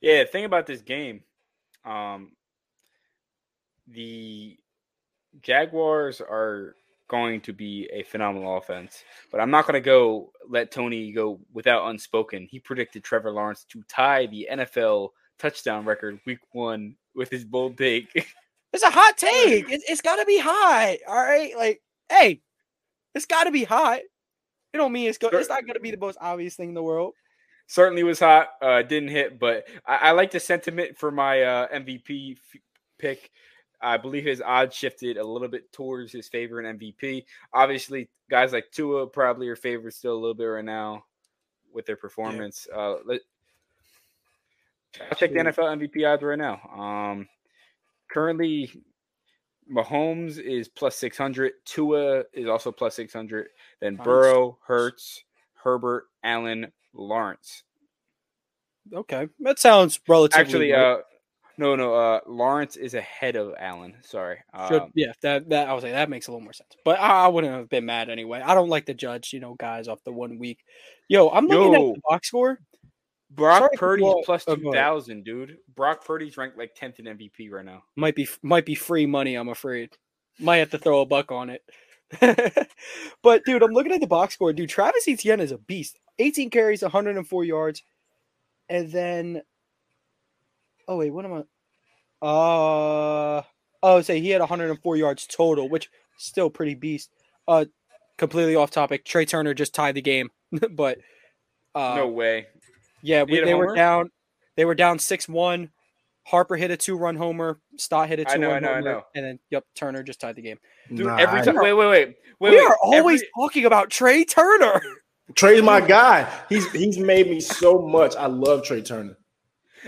Yeah, 0.00 0.24
thing 0.24 0.44
about 0.44 0.66
this 0.66 0.82
game. 0.82 1.22
Um, 1.84 2.32
the 3.92 4.56
Jaguars 5.42 6.20
are 6.20 6.74
going 7.08 7.40
to 7.42 7.52
be 7.52 7.88
a 7.92 8.02
phenomenal 8.04 8.56
offense, 8.56 9.02
but 9.30 9.40
I'm 9.40 9.50
not 9.50 9.66
going 9.66 9.74
to 9.74 9.84
go 9.84 10.32
let 10.48 10.70
Tony 10.70 11.12
go 11.12 11.40
without 11.52 11.88
unspoken. 11.90 12.46
He 12.50 12.60
predicted 12.60 13.02
Trevor 13.02 13.32
Lawrence 13.32 13.64
to 13.70 13.82
tie 13.88 14.26
the 14.26 14.48
NFL 14.50 15.10
touchdown 15.38 15.84
record 15.84 16.20
week 16.26 16.38
one 16.52 16.94
with 17.14 17.30
his 17.30 17.44
bold 17.44 17.76
take. 17.76 18.26
It's 18.72 18.84
a 18.84 18.90
hot 18.90 19.16
take. 19.16 19.68
It, 19.68 19.82
it's 19.88 20.00
got 20.00 20.14
to 20.16 20.24
be 20.24 20.38
hot. 20.38 20.98
All 21.08 21.16
right, 21.16 21.56
like 21.56 21.82
hey, 22.08 22.40
it's 23.16 23.26
got 23.26 23.44
to 23.44 23.50
be 23.50 23.64
hot. 23.64 23.98
It 24.72 24.76
don't 24.76 24.92
mean 24.92 25.08
it's 25.08 25.18
go- 25.18 25.26
It's 25.32 25.48
not 25.48 25.62
going 25.62 25.74
to 25.74 25.80
be 25.80 25.90
the 25.90 25.96
most 25.96 26.18
obvious 26.20 26.54
thing 26.54 26.68
in 26.68 26.74
the 26.76 26.82
world. 26.82 27.14
Certainly 27.66 28.04
was 28.04 28.20
hot. 28.20 28.46
Uh, 28.62 28.82
didn't 28.82 29.08
hit, 29.08 29.40
but 29.40 29.66
I, 29.84 29.96
I 29.96 30.10
like 30.12 30.30
the 30.30 30.38
sentiment 30.38 30.96
for 30.98 31.10
my 31.10 31.42
uh, 31.42 31.66
MVP 31.68 32.36
f- 32.36 32.60
pick. 33.00 33.30
I 33.82 33.96
believe 33.96 34.24
his 34.24 34.42
odds 34.42 34.76
shifted 34.76 35.16
a 35.16 35.24
little 35.24 35.48
bit 35.48 35.72
towards 35.72 36.12
his 36.12 36.28
favor 36.28 36.60
in 36.60 36.78
MVP. 36.78 37.24
Obviously, 37.52 38.08
guys 38.30 38.52
like 38.52 38.70
Tua 38.70 39.06
probably 39.06 39.48
are 39.48 39.56
favored 39.56 39.94
still 39.94 40.12
a 40.12 40.20
little 40.20 40.34
bit 40.34 40.44
right 40.44 40.64
now 40.64 41.04
with 41.72 41.86
their 41.86 41.96
performance. 41.96 42.66
Uh, 42.74 42.96
let, 43.06 43.20
I'll 45.00 45.16
check 45.16 45.32
the 45.32 45.38
NFL 45.38 45.78
MVP 45.78 46.06
odds 46.06 46.22
right 46.22 46.38
now. 46.38 46.60
Um, 46.76 47.28
currently, 48.10 48.70
Mahomes 49.72 50.38
is 50.38 50.68
plus 50.68 50.96
600. 50.96 51.52
Tua 51.64 52.24
is 52.32 52.48
also 52.48 52.72
plus 52.72 52.94
600. 52.96 53.48
Then 53.80 53.96
Burrow, 53.96 54.58
Hurts, 54.66 55.24
Herbert, 55.54 56.04
Allen, 56.24 56.72
Lawrence. 56.92 57.62
Okay, 58.92 59.28
that 59.40 59.58
sounds 59.58 60.00
relatively. 60.08 60.40
Actually, 60.40 60.72
uh, 60.72 60.96
no, 61.60 61.76
no, 61.76 61.94
uh, 61.94 62.20
Lawrence 62.26 62.76
is 62.76 62.94
ahead 62.94 63.36
of 63.36 63.54
Allen. 63.58 63.94
Sorry. 64.02 64.38
Should, 64.68 64.82
Um, 64.82 64.92
yeah, 64.94 65.12
that 65.20 65.50
that 65.50 65.68
I 65.68 65.74
was 65.74 65.84
like 65.84 65.92
that 65.92 66.08
makes 66.08 66.26
a 66.26 66.32
little 66.32 66.42
more 66.42 66.54
sense. 66.54 66.74
But 66.86 66.98
I, 66.98 67.26
I 67.26 67.28
wouldn't 67.28 67.52
have 67.52 67.68
been 67.68 67.84
mad 67.84 68.08
anyway. 68.08 68.40
I 68.40 68.54
don't 68.54 68.70
like 68.70 68.86
to 68.86 68.94
judge, 68.94 69.34
you 69.34 69.40
know, 69.40 69.54
guys 69.58 69.86
off 69.86 70.02
the 70.04 70.12
one 70.12 70.38
week. 70.38 70.64
Yo, 71.08 71.28
I'm 71.28 71.46
looking 71.46 71.74
Yo. 71.74 71.90
at 71.90 71.94
the 71.96 72.00
box 72.08 72.28
score. 72.28 72.60
Brock 73.32 73.58
Sorry 73.58 73.76
Purdy's 73.76 74.04
blow- 74.04 74.22
plus 74.24 74.44
oh, 74.48 74.56
2,000, 74.56 75.22
dude. 75.22 75.58
Brock 75.76 76.04
Purdy's 76.04 76.36
ranked 76.36 76.58
like 76.58 76.74
10th 76.74 76.98
in 76.98 77.04
MVP 77.04 77.50
right 77.50 77.64
now. 77.64 77.82
Might 77.94 78.16
be 78.16 78.26
might 78.42 78.64
be 78.66 78.74
free 78.74 79.06
money. 79.06 79.34
I'm 79.34 79.50
afraid. 79.50 79.90
Might 80.38 80.56
have 80.56 80.70
to 80.70 80.78
throw 80.78 81.02
a 81.02 81.06
buck 81.06 81.30
on 81.30 81.50
it. 81.50 81.62
but 83.22 83.44
dude, 83.44 83.62
I'm 83.62 83.72
looking 83.72 83.92
at 83.92 84.00
the 84.00 84.06
box 84.06 84.34
score. 84.34 84.52
Dude, 84.52 84.70
Travis 84.70 85.06
Etienne 85.06 85.40
is 85.40 85.52
a 85.52 85.58
beast. 85.58 85.98
18 86.18 86.50
carries, 86.50 86.82
104 86.82 87.44
yards, 87.44 87.82
and 88.68 88.90
then. 88.90 89.42
Oh 90.90 90.96
wait, 90.96 91.10
what 91.12 91.24
am 91.24 91.32
I? 91.34 92.26
Uh 92.26 93.42
oh, 93.82 94.02
say 94.02 94.20
he 94.20 94.30
had 94.30 94.40
104 94.40 94.96
yards 94.96 95.26
total, 95.26 95.68
which 95.68 95.88
still 96.18 96.50
pretty 96.50 96.74
beast. 96.74 97.10
Uh, 97.48 97.64
completely 98.18 98.56
off 98.56 98.70
topic. 98.70 99.04
Trey 99.04 99.24
Turner 99.24 99.54
just 99.54 99.72
tied 99.74 99.94
the 99.94 100.02
game, 100.02 100.28
but 100.72 100.98
uh, 101.74 101.94
no 101.96 102.08
way. 102.08 102.46
yeah, 103.02 103.22
we, 103.22 103.40
they 103.40 103.54
were 103.54 103.74
down. 103.74 104.10
They 104.56 104.64
were 104.64 104.74
down 104.74 104.98
six 104.98 105.28
one. 105.28 105.70
Harper 106.26 106.56
hit 106.56 106.70
a 106.72 106.76
two 106.76 106.96
run 106.96 107.14
homer. 107.16 107.60
Stott 107.78 108.08
hit 108.08 108.18
a 108.20 108.24
two 108.24 108.38
know, 108.38 108.50
I 108.50 108.52
run 108.54 108.62
know, 108.62 108.68
I 108.70 108.74
homer, 108.74 108.92
know. 108.92 109.02
and 109.14 109.24
then 109.24 109.38
yep, 109.48 109.64
Turner 109.76 110.02
just 110.02 110.20
tied 110.20 110.36
the 110.36 110.42
game. 110.42 110.58
Dude, 110.92 111.06
Nah, 111.06 111.16
every 111.16 111.42
time. 111.42 111.54
Wait, 111.56 111.72
wait, 111.72 111.86
wait. 111.86 112.08
wait 112.40 112.50
we 112.50 112.56
wait, 112.56 112.64
are 112.66 112.76
always 112.82 113.20
every- 113.22 113.30
talking 113.38 113.64
about 113.64 113.90
Trey 113.90 114.24
Turner. 114.24 114.82
Trey's 115.36 115.62
my 115.62 115.80
guy. 115.86 116.28
He's 116.48 116.70
he's 116.72 116.98
made 116.98 117.30
me 117.30 117.40
so 117.40 117.78
much. 117.80 118.16
I 118.16 118.26
love 118.26 118.64
Trey 118.64 118.82
Turner. 118.82 119.16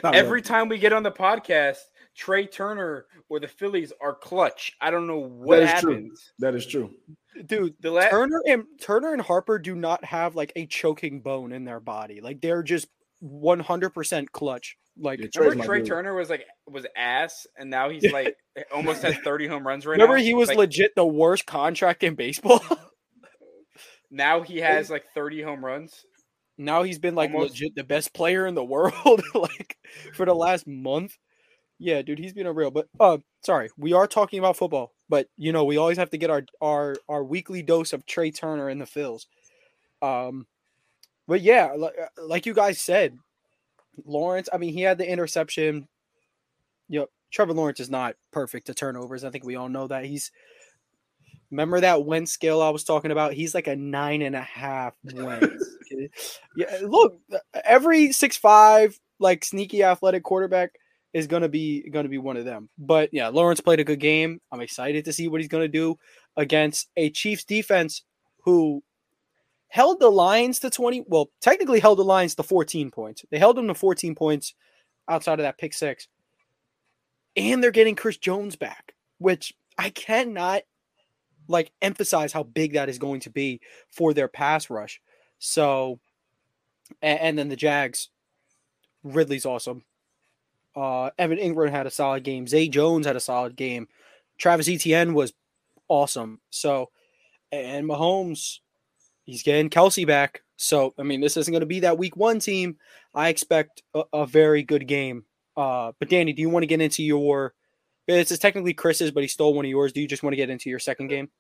Not 0.03 0.15
every 0.15 0.41
love. 0.41 0.47
time 0.47 0.69
we 0.69 0.79
get 0.79 0.93
on 0.93 1.03
the 1.03 1.11
podcast, 1.13 1.79
Trey 2.17 2.47
Turner 2.47 3.07
or 3.29 3.41
the 3.41 3.49
Phillies 3.49 3.93
are 4.01 4.15
clutch. 4.15 4.73
I 4.81 4.91
don't 4.91 5.07
know 5.07 5.19
what 5.19 5.61
That 5.61 5.77
is 5.77 5.81
true. 5.81 5.93
happens. 5.95 6.33
That 6.39 6.55
is 6.55 6.67
true. 6.67 6.91
Dude, 7.47 7.75
The 7.81 7.91
la- 7.91 8.09
Turner 8.09 8.43
and 8.47 8.65
Turner 8.81 9.13
and 9.13 9.23
Harper 9.23 9.59
do 9.59 9.75
not 9.75 10.05
have 10.05 10.37
like 10.37 10.53
a 10.57 10.67
choking 10.67 11.21
bone 11.21 11.53
in 11.53 11.65
their 11.65 11.81
body. 11.81 12.21
Like 12.21 12.41
they're 12.41 12.63
just 12.63 12.89
100% 13.25 14.31
clutch. 14.33 14.77
Like 14.99 15.21
Yeah, 15.21 15.27
Trey's 15.33 15.51
Remember 15.53 15.65
Trey 15.65 15.79
dude. 15.79 15.89
Turner 15.89 16.15
was 16.15 16.29
like 16.29 16.45
was 16.67 16.85
ass, 16.95 17.47
and 17.57 17.71
now 17.71 17.89
he's 17.89 18.13
like 18.13 18.37
almost 18.75 19.01
has 19.03 19.17
30 19.25 19.47
home 19.47 19.67
runs 19.67 19.87
right 19.87 19.93
remember 19.93 20.13
now. 20.13 20.15
Remember 20.17 20.27
he 20.27 20.35
was 20.35 20.49
Like, 20.51 20.59
legit 20.59 20.95
the 20.95 21.07
worst 21.07 21.47
contract 21.47 22.03
in 22.03 22.15
baseball. 22.15 22.63
now 24.11 24.43
he 24.43 24.59
has 24.59 24.91
like 24.91 25.05
30 25.15 25.41
home 25.43 25.65
runs. 25.65 26.05
Now 26.59 26.83
he's 26.83 26.99
been 26.99 27.15
like 27.15 27.31
Almost. 27.33 27.53
legit 27.53 27.75
the 27.75 27.85
best 27.85 28.13
player 28.15 28.47
in 28.47 28.55
the 28.55 28.65
world 28.65 29.23
like 29.35 29.77
for 30.15 30.27
the 30.27 30.35
last 30.35 30.67
month. 30.67 31.17
Yeah 31.79 32.03
dude 32.03 32.19
he's 32.19 32.33
been 32.33 32.47
a 32.47 32.53
real 32.53 32.71
but 32.71 32.87
uh 33.01 33.19
sorry 33.45 33.69
we 33.77 33.93
are 33.93 34.07
talking 34.07 34.39
about 34.39 34.57
football 34.57 34.93
but 35.09 35.27
you 35.37 35.51
know 35.51 35.65
we 35.65 35.79
always 35.79 35.99
have 35.99 36.11
to 36.11 36.19
get 36.19 36.31
our 36.31 36.45
our 36.61 36.95
our 37.09 37.25
weekly 37.25 37.63
dose 37.63 37.93
of 37.93 38.07
trey 38.07 38.31
turner 38.31 38.69
in 38.71 38.79
the 38.79 38.85
Phils. 38.85 39.27
Um 40.01 40.47
but 41.27 41.41
yeah 41.41 41.73
like, 41.77 41.95
like 42.19 42.47
you 42.47 42.55
guys 42.55 42.81
said 42.81 43.17
lawrence 44.05 44.49
i 44.53 44.59
mean 44.59 44.73
he 44.73 44.83
had 44.83 44.99
the 44.99 45.11
interception. 45.11 45.89
Yep 46.89 47.09
trevor 47.33 47.55
lawrence 47.55 47.81
is 47.81 47.91
not 47.91 48.15
perfect 48.31 48.67
to 48.67 48.75
turnovers. 48.75 49.25
I 49.25 49.31
think 49.31 49.45
we 49.45 49.57
all 49.57 49.69
know 49.69 49.89
that. 49.89 50.05
He's 50.05 50.31
Remember 51.53 51.81
that 51.81 52.07
Wentz 52.07 52.33
scale 52.33 52.63
I 52.63 52.71
was 52.71 52.83
talking 52.83 53.11
about? 53.11 53.35
He's 53.35 53.55
like 53.55 53.67
a 53.67 53.77
nine 53.77 54.23
and 54.23 54.35
a 54.35 54.41
half 54.41 54.95
Wentz. 55.15 55.79
yeah, 56.57 56.79
look, 56.83 57.21
uh, 57.31 57.39
every 57.63 58.11
six 58.11 58.39
five 58.39 58.99
like 59.21 59.45
sneaky 59.45 59.85
athletic 59.85 60.25
quarterback 60.25 60.71
is 61.13 61.27
gonna 61.27 61.51
be 61.51 61.89
gonna 61.91 62.09
be 62.09 62.17
one 62.17 62.39
of 62.39 62.47
them. 62.47 62.71
But 62.79 63.11
yeah, 63.13 63.29
Lawrence 63.29 63.61
played 63.61 63.81
a 63.81 63.85
good 63.85 64.01
game. 64.01 64.41
I'm 64.51 64.63
excited 64.63 65.05
to 65.05 65.13
see 65.13 65.29
what 65.29 65.43
he's 65.43 65.51
gonna 65.51 65.69
do 65.69 65.99
against 66.39 66.89
a 66.97 67.11
Chiefs 67.11 67.45
defense 67.45 68.03
who 68.45 68.83
held 69.69 70.01
the 70.01 70.11
Lions 70.11 70.59
to 70.61 70.71
20. 70.71 71.05
Well, 71.07 71.31
technically 71.43 71.81
held 71.81 71.99
the 71.99 72.05
Lions 72.05 72.35
to 72.37 72.43
14 72.43 72.91
points. 72.91 73.27
They 73.31 73.39
held 73.39 73.59
them 73.59 73.69
to 73.69 73.75
14 73.75 74.15
points 74.15 74.55
outside 75.07 75.39
of 75.39 75.45
that 75.45 75.59
pick 75.59 75.75
six. 75.75 76.09
And 77.37 77.63
they're 77.63 77.71
getting 77.71 77.95
Chris 77.95 78.17
Jones 78.17 78.57
back, 78.57 78.95
which 79.19 79.53
I 79.77 79.91
cannot 79.91 80.63
like 81.49 81.73
emphasize 81.81 82.33
how 82.33 82.43
big 82.43 82.75
that 82.75 82.89
is 82.89 82.99
going 82.99 83.21
to 83.21 83.31
be 83.31 83.61
for 83.91 84.15
their 84.15 84.29
pass 84.29 84.71
rush. 84.71 85.01
So, 85.39 85.99
and, 87.01 87.21
and 87.21 87.39
then 87.39 87.49
the 87.49 87.57
Jags, 87.57 88.09
Ridley's 89.03 89.47
awesome. 89.47 89.85
Uh, 90.75 91.11
Evan 91.19 91.39
Engram 91.39 91.71
had 91.71 91.87
a 91.87 91.91
solid 91.91 92.25
game. 92.25 92.47
Zay 92.47 92.69
Jones 92.69 93.07
had 93.07 93.17
a 93.17 93.21
solid 93.21 93.57
game. 93.57 93.89
Travis 94.39 94.69
Etienne 94.69 95.15
was 95.15 95.33
awesome. 95.89 96.41
So, 96.51 96.91
and 97.51 97.87
Mahomes, 97.87 98.61
he's 99.25 99.43
getting 99.43 99.69
Kelce 99.69 100.07
back. 100.07 100.43
So, 100.57 100.95
I 100.99 101.03
mean, 101.03 101.21
this 101.21 101.37
isn't 101.37 101.53
going 101.53 101.61
to 101.61 101.67
be 101.67 101.81
that 101.81 101.99
week 101.99 102.17
one 102.17 102.39
team. 102.39 102.77
I 103.15 103.29
expect 103.29 103.83
a, 103.95 104.05
a 104.13 104.27
very 104.27 104.63
good 104.63 104.87
game. 104.87 105.25
Uh, 105.57 105.93
but 105.99 106.09
Danny, 106.09 106.33
do 106.33 106.41
you 106.41 106.49
want 106.49 106.63
to 106.63 106.69
get 106.69 106.81
into 106.81 107.03
your? 107.03 107.53
This 108.17 108.31
is 108.31 108.39
technically 108.39 108.75
Chris's, 108.75 109.11
but 109.11 109.23
he 109.23 109.29
stole 109.29 109.55
one 109.55 109.65
of 109.65 109.71
yours. 109.71 109.93
Do 109.93 110.01
you 110.01 110.09
just 110.09 110.23
want 110.23 110.33
to 110.33 110.37
get 110.37 110.51
into 110.51 110.71
your 110.71 110.79
second 110.79 111.09
game? 111.09 111.31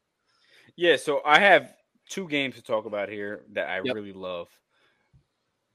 Yeah, 0.76 0.96
so 0.96 1.20
I 1.24 1.38
have 1.38 1.74
two 2.08 2.28
games 2.28 2.56
to 2.56 2.62
talk 2.62 2.86
about 2.86 3.08
here 3.08 3.44
that 3.52 3.68
I 3.68 3.80
Yep. 3.84 3.94
really 3.94 4.12
love. 4.12 4.48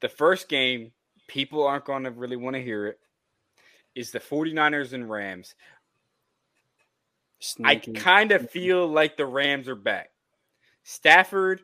The 0.00 0.08
first 0.08 0.48
game, 0.48 0.92
people 1.26 1.66
aren't 1.66 1.84
going 1.84 2.04
to 2.04 2.10
really 2.10 2.36
want 2.36 2.54
to 2.54 2.62
hear 2.62 2.86
it, 2.86 3.00
is 3.94 4.10
the 4.10 4.20
49ers 4.20 4.92
and 4.92 5.08
Rams. 5.08 5.54
Sneaky. 7.40 7.96
I 7.96 8.00
kind 8.00 8.32
of 8.32 8.42
mm-hmm. 8.42 8.50
feel 8.50 8.86
like 8.86 9.16
the 9.16 9.26
Rams 9.26 9.68
are 9.68 9.76
back. 9.76 10.10
Stafford, 10.82 11.62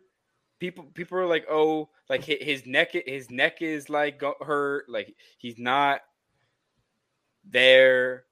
people 0.60 0.84
people 0.84 1.18
are 1.18 1.26
like, 1.26 1.46
"Oh, 1.50 1.90
like 2.08 2.24
his 2.24 2.66
neck 2.66 2.92
his 2.92 3.30
neck 3.30 3.62
is 3.62 3.88
like 3.88 4.22
hurt, 4.40 4.88
like 4.88 5.14
he's 5.38 5.58
not 5.58 6.00
there." 7.44 8.24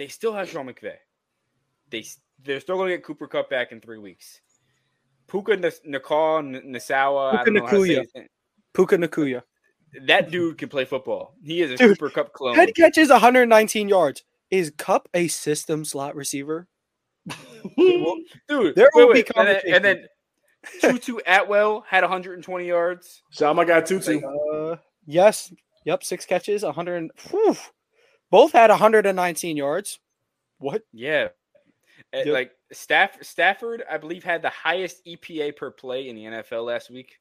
They 0.00 0.08
still 0.08 0.32
have 0.32 0.48
Sean 0.48 0.66
McVay. 0.66 0.94
They 1.90 2.06
they're 2.42 2.60
still 2.60 2.76
going 2.76 2.88
to 2.88 2.96
get 2.96 3.04
Cooper 3.04 3.26
Kupp 3.26 3.50
back 3.50 3.70
in 3.70 3.82
3 3.82 3.98
weeks. 3.98 4.40
Puka 5.28 5.58
Nas- 5.58 5.82
Nakal 5.86 6.38
N- 6.38 6.72
Nasawa, 6.72 7.32
Puka 7.32 7.44
don't 7.44 7.54
know 7.54 7.66
how 7.66 7.72
to 7.72 7.84
say 7.84 8.20
Nacua. 8.20 8.26
Puka 8.72 8.96
Nacua. 8.96 9.42
That 10.06 10.30
dude 10.30 10.56
can 10.56 10.70
play 10.70 10.86
football. 10.86 11.34
He 11.44 11.60
is 11.60 11.72
a 11.72 11.76
Dude, 11.76 11.98
Cooper 11.98 12.08
Kupp 12.08 12.32
clone. 12.32 12.54
Head 12.54 12.74
catches 12.74 13.10
119 13.10 13.90
yards. 13.90 14.24
Is 14.50 14.72
Kupp 14.78 15.06
a 15.12 15.28
system 15.28 15.84
slot 15.84 16.16
receiver? 16.16 16.66
Dude, 17.28 17.36
There 18.48 18.72
wait, 18.74 18.74
will 18.94 19.12
be 19.12 19.18
wait, 19.18 19.30
and 19.36 19.48
then, 19.48 19.60
and 19.66 19.84
then 19.84 20.06
Tutu 20.80 21.18
Atwell 21.26 21.84
had 21.86 22.04
120 22.04 22.66
yards. 22.66 23.22
Shout 23.32 23.50
out 23.50 23.56
my 23.56 23.66
guy 23.66 23.82
Tutu. 23.82 24.22
Uh, 24.24 24.76
yes. 25.04 25.52
Yep. 25.84 26.04
Six 26.04 26.24
catches. 26.24 26.62
100. 26.62 27.10
Whew. 27.28 27.54
Both 28.30 28.52
had 28.52 28.70
119 28.70 29.56
yards. 29.56 29.98
What? 30.58 30.82
Yeah. 30.92 31.28
Yep. 32.12 32.26
Like 32.26 32.52
Staff 32.72 33.22
Stafford, 33.22 33.84
I 33.90 33.98
believe 33.98 34.24
had 34.24 34.42
the 34.42 34.50
highest 34.50 35.04
EPA 35.06 35.56
per 35.56 35.70
play 35.70 36.08
in 36.08 36.16
the 36.16 36.24
NFL 36.24 36.64
last 36.66 36.90
week. 36.90 37.18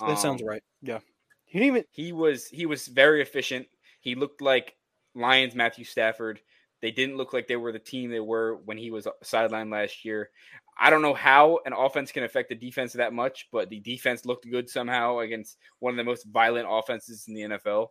That 0.00 0.18
sounds 0.18 0.42
Um, 0.42 0.48
right. 0.48 0.62
Yeah. 0.82 1.00
He 1.44 1.58
didn't 1.58 1.68
even 1.68 1.84
He 1.90 2.12
was 2.12 2.46
he 2.48 2.66
was 2.66 2.86
very 2.86 3.22
efficient. 3.22 3.66
He 4.00 4.14
looked 4.14 4.40
like 4.40 4.76
Lions 5.14 5.54
Matthew 5.54 5.84
Stafford. 5.84 6.40
They 6.82 6.90
didn't 6.90 7.16
look 7.16 7.32
like 7.32 7.46
they 7.46 7.56
were 7.56 7.72
the 7.72 7.78
team 7.78 8.10
they 8.10 8.20
were 8.20 8.56
when 8.64 8.76
he 8.76 8.90
was 8.90 9.08
sidelined 9.24 9.72
last 9.72 10.04
year. 10.04 10.30
I 10.78 10.90
don't 10.90 11.02
know 11.02 11.14
how 11.14 11.60
an 11.64 11.72
offense 11.72 12.12
can 12.12 12.24
affect 12.24 12.50
the 12.50 12.54
defense 12.54 12.92
that 12.92 13.14
much, 13.14 13.48
but 13.50 13.70
the 13.70 13.80
defense 13.80 14.26
looked 14.26 14.48
good 14.50 14.68
somehow 14.68 15.20
against 15.20 15.56
one 15.78 15.92
of 15.92 15.96
the 15.96 16.04
most 16.04 16.26
violent 16.26 16.66
offenses 16.70 17.24
in 17.28 17.34
the 17.34 17.42
NFL. 17.42 17.88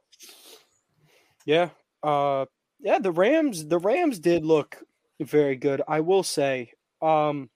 Yeah. 1.46 1.70
Uh 2.06 2.46
yeah, 2.80 3.00
the 3.00 3.12
Rams 3.12 3.66
the 3.66 3.80
Rams 3.80 4.20
did 4.20 4.46
look 4.46 4.78
very 5.20 5.56
good. 5.56 5.82
I 5.88 6.02
will 6.02 6.24
say. 6.24 6.72
Um 7.02 7.50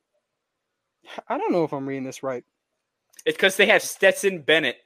I 1.28 1.38
don't 1.38 1.52
know 1.52 1.64
if 1.64 1.74
I'm 1.74 1.88
reading 1.88 2.04
this 2.04 2.24
right. 2.24 2.43
It's 3.26 3.38
because 3.38 3.58
they 3.58 3.68
have 3.68 3.82
Stetson 3.82 4.41
Bennett, 4.41 4.78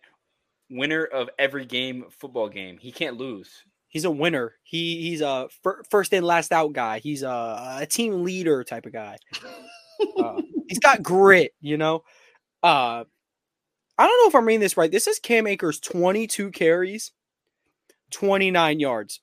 winner 0.69 1.05
of 1.05 1.29
every 1.39 1.65
game 1.65 2.05
football 2.09 2.49
game. 2.49 2.77
He 2.77 2.91
can't 2.91 3.17
lose. 3.17 3.63
He's 3.87 4.05
a 4.05 4.11
winner. 4.11 4.55
He 4.63 5.01
he's 5.01 5.21
a 5.21 5.47
fir- 5.61 5.83
first 5.89 6.11
in 6.13 6.23
last 6.23 6.51
out 6.51 6.73
guy. 6.73 6.99
He's 6.99 7.23
a, 7.23 7.77
a 7.81 7.85
team 7.85 8.23
leader 8.23 8.63
type 8.63 8.85
of 8.85 8.93
guy. 8.93 9.17
Uh, 10.17 10.41
he's 10.67 10.79
got 10.79 11.01
grit, 11.01 11.53
you 11.61 11.77
know. 11.77 12.03
Uh 12.61 13.05
I 13.97 14.07
don't 14.07 14.23
know 14.23 14.27
if 14.27 14.35
I'm 14.35 14.45
reading 14.45 14.59
this 14.59 14.75
right. 14.75 14.91
This 14.91 15.07
is 15.07 15.19
Cam 15.19 15.47
Akers 15.47 15.79
22 15.79 16.51
carries, 16.51 17.11
29 18.11 18.79
yards. 18.79 19.21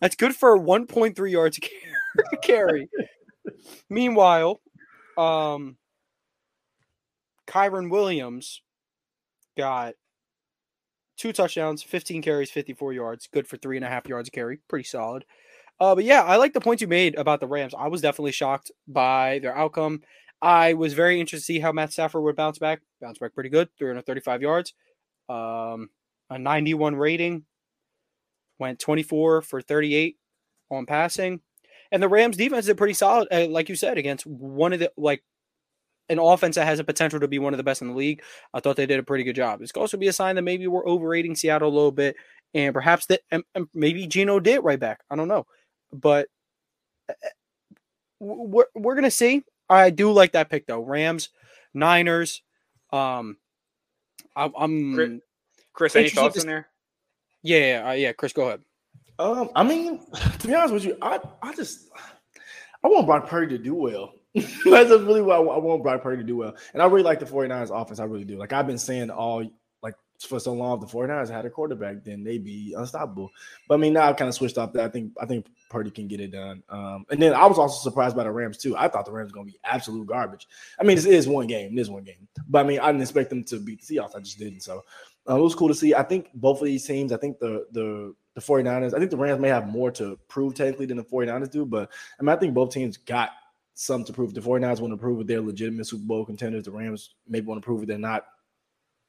That's 0.00 0.16
good 0.16 0.34
for 0.34 0.58
1.3 0.58 1.30
yards 1.30 1.58
carry. 2.42 2.88
Meanwhile, 3.88 4.60
um 5.16 5.76
Kyren 7.46 7.90
Williams 7.90 8.62
got 9.56 9.94
two 11.16 11.32
touchdowns, 11.32 11.82
15 11.82 12.22
carries, 12.22 12.50
54 12.50 12.92
yards, 12.92 13.28
good 13.32 13.46
for 13.46 13.56
three 13.56 13.76
and 13.76 13.84
a 13.84 13.88
half 13.88 14.06
yards 14.06 14.28
a 14.28 14.32
carry. 14.32 14.60
Pretty 14.68 14.84
solid. 14.84 15.24
Uh, 15.80 15.94
but 15.94 16.04
yeah, 16.04 16.22
I 16.22 16.36
like 16.36 16.52
the 16.52 16.60
points 16.60 16.80
you 16.80 16.88
made 16.88 17.14
about 17.16 17.40
the 17.40 17.46
Rams. 17.46 17.74
I 17.76 17.88
was 17.88 18.02
definitely 18.02 18.32
shocked 18.32 18.70
by 18.86 19.38
their 19.40 19.56
outcome. 19.56 20.02
I 20.40 20.74
was 20.74 20.94
very 20.94 21.20
interested 21.20 21.46
to 21.46 21.52
see 21.54 21.60
how 21.60 21.72
Matt 21.72 21.92
Stafford 21.92 22.22
would 22.22 22.36
bounce 22.36 22.58
back. 22.58 22.80
Bounce 23.00 23.18
back 23.18 23.34
pretty 23.34 23.50
good, 23.50 23.68
335 23.78 24.42
yards, 24.42 24.74
um, 25.28 25.90
a 26.30 26.38
91 26.38 26.96
rating, 26.96 27.44
went 28.60 28.78
24 28.78 29.42
for 29.42 29.60
38 29.60 30.16
on 30.70 30.86
passing. 30.86 31.40
And 31.90 32.02
the 32.02 32.08
Rams 32.08 32.36
defense 32.36 32.68
is 32.68 32.74
pretty 32.74 32.94
solid, 32.94 33.26
uh, 33.32 33.48
like 33.48 33.68
you 33.68 33.74
said, 33.74 33.98
against 33.98 34.26
one 34.26 34.72
of 34.72 34.78
the 34.78 34.92
like 34.96 35.24
an 36.08 36.18
offense 36.18 36.56
that 36.56 36.66
has 36.66 36.78
a 36.78 36.84
potential 36.84 37.20
to 37.20 37.28
be 37.28 37.38
one 37.38 37.52
of 37.52 37.56
the 37.56 37.64
best 37.64 37.82
in 37.82 37.88
the 37.88 37.94
league. 37.94 38.22
I 38.54 38.60
thought 38.60 38.76
they 38.76 38.86
did 38.86 39.00
a 39.00 39.04
pretty 39.04 39.24
good 39.24 39.36
job. 39.36 39.60
This 39.60 39.72
could 39.72 39.80
also 39.80 39.96
be 39.96 40.08
a 40.08 40.12
sign 40.12 40.36
that 40.36 40.42
maybe 40.42 40.66
we're 40.66 40.86
overrating 40.86 41.34
Seattle 41.34 41.68
a 41.68 41.74
little 41.74 41.90
bit, 41.92 42.16
and 42.54 42.74
perhaps 42.74 43.06
that 43.06 43.22
and, 43.30 43.42
and 43.54 43.66
maybe 43.74 44.06
Geno 44.06 44.38
did 44.38 44.60
right 44.60 44.78
back. 44.78 45.00
I 45.10 45.16
don't 45.16 45.28
know, 45.28 45.46
but 45.92 46.28
uh, 47.08 47.14
we're 48.20 48.66
we're 48.74 48.94
gonna 48.94 49.10
see. 49.10 49.42
I 49.68 49.90
do 49.90 50.12
like 50.12 50.32
that 50.32 50.50
pick 50.50 50.66
though. 50.66 50.80
Rams, 50.80 51.30
Niners. 51.74 52.42
Um, 52.92 53.36
I, 54.36 54.50
I'm 54.56 54.94
Chris, 54.94 55.20
Chris 55.72 55.96
any 55.96 56.08
thoughts 56.10 56.40
in 56.40 56.48
there? 56.48 56.69
Yeah 57.42 57.86
uh, 57.88 57.92
yeah. 57.92 58.12
Chris, 58.12 58.32
go 58.32 58.48
ahead. 58.48 58.62
Um, 59.18 59.50
I 59.54 59.62
mean, 59.62 60.00
to 60.38 60.46
be 60.46 60.54
honest 60.54 60.74
with 60.74 60.84
you, 60.84 60.96
I 61.02 61.20
I 61.42 61.54
just 61.54 61.90
I 62.82 62.88
want 62.88 63.06
Brock 63.06 63.28
Purdy 63.28 63.56
to 63.56 63.62
do 63.62 63.74
well. 63.74 64.14
That's 64.34 64.90
really 64.90 65.22
what 65.22 65.36
I 65.36 65.40
want. 65.40 65.58
I 65.58 65.64
want 65.64 65.82
Brock 65.82 66.02
Purdy 66.02 66.22
to 66.22 66.26
do 66.26 66.36
well. 66.36 66.54
And 66.72 66.82
I 66.82 66.86
really 66.86 67.02
like 67.02 67.18
the 67.18 67.26
49ers 67.26 67.70
offense. 67.70 68.00
I 68.00 68.04
really 68.04 68.24
do. 68.24 68.38
Like 68.38 68.52
I've 68.52 68.66
been 68.66 68.78
saying 68.78 69.10
all 69.10 69.44
like 69.82 69.94
for 70.20 70.38
so 70.38 70.52
long, 70.52 70.80
if 70.80 70.88
the 70.88 70.96
49ers 70.96 71.28
had 71.28 71.44
a 71.44 71.50
quarterback, 71.50 72.04
then 72.04 72.22
they'd 72.22 72.44
be 72.44 72.74
unstoppable. 72.76 73.30
But 73.68 73.74
I 73.74 73.78
mean, 73.78 73.92
now 73.92 74.08
I've 74.08 74.16
kind 74.16 74.28
of 74.28 74.34
switched 74.34 74.56
off 74.56 74.72
that. 74.74 74.84
I 74.84 74.88
think 74.88 75.12
I 75.20 75.26
think 75.26 75.46
Purdy 75.68 75.90
can 75.90 76.06
get 76.06 76.20
it 76.20 76.30
done. 76.30 76.62
Um, 76.68 77.06
and 77.10 77.20
then 77.20 77.34
I 77.34 77.44
was 77.46 77.58
also 77.58 77.82
surprised 77.82 78.16
by 78.16 78.24
the 78.24 78.30
Rams 78.30 78.56
too. 78.56 78.76
I 78.76 78.86
thought 78.88 79.04
the 79.04 79.12
Rams 79.12 79.32
were 79.32 79.36
gonna 79.36 79.46
be 79.46 79.58
absolute 79.64 80.06
garbage. 80.06 80.46
I 80.78 80.84
mean, 80.84 80.96
this 80.96 81.06
is 81.06 81.26
one 81.26 81.48
game, 81.48 81.74
this 81.74 81.88
one 81.88 82.04
game. 82.04 82.28
But 82.48 82.64
I 82.64 82.68
mean, 82.68 82.78
I 82.78 82.86
didn't 82.86 83.02
expect 83.02 83.30
them 83.30 83.44
to 83.44 83.58
beat 83.58 83.84
the 83.84 83.96
Seahawks. 83.96 84.16
I 84.16 84.20
just 84.20 84.38
didn't. 84.38 84.60
So 84.60 84.84
uh, 85.28 85.36
it 85.36 85.42
was 85.42 85.54
cool 85.54 85.68
to 85.68 85.74
see. 85.74 85.94
I 85.94 86.02
think 86.02 86.30
both 86.34 86.60
of 86.60 86.66
these 86.66 86.86
teams, 86.86 87.12
I 87.12 87.16
think 87.16 87.38
the 87.38 87.66
the 87.72 88.14
the 88.34 88.40
49ers, 88.40 88.94
I 88.94 88.98
think 88.98 89.10
the 89.10 89.16
Rams 89.16 89.40
may 89.40 89.48
have 89.48 89.68
more 89.68 89.90
to 89.92 90.18
prove 90.28 90.54
technically 90.54 90.86
than 90.86 90.96
the 90.96 91.04
49ers 91.04 91.50
do, 91.50 91.66
but 91.66 91.90
I 92.18 92.22
mean, 92.22 92.30
I 92.30 92.36
think 92.36 92.54
both 92.54 92.72
teams 92.72 92.96
got 92.96 93.30
some 93.74 94.04
to 94.04 94.12
prove. 94.12 94.34
The 94.34 94.40
49ers 94.40 94.80
want 94.80 94.92
to 94.92 94.96
prove 94.96 95.18
that 95.18 95.26
they're 95.26 95.40
legitimate 95.40 95.86
Super 95.86 96.04
Bowl 96.04 96.24
contenders. 96.24 96.64
The 96.64 96.70
Rams 96.70 97.14
maybe 97.26 97.46
want 97.46 97.60
to 97.60 97.64
prove 97.64 97.80
that 97.80 97.86
they're 97.86 97.98
not 97.98 98.26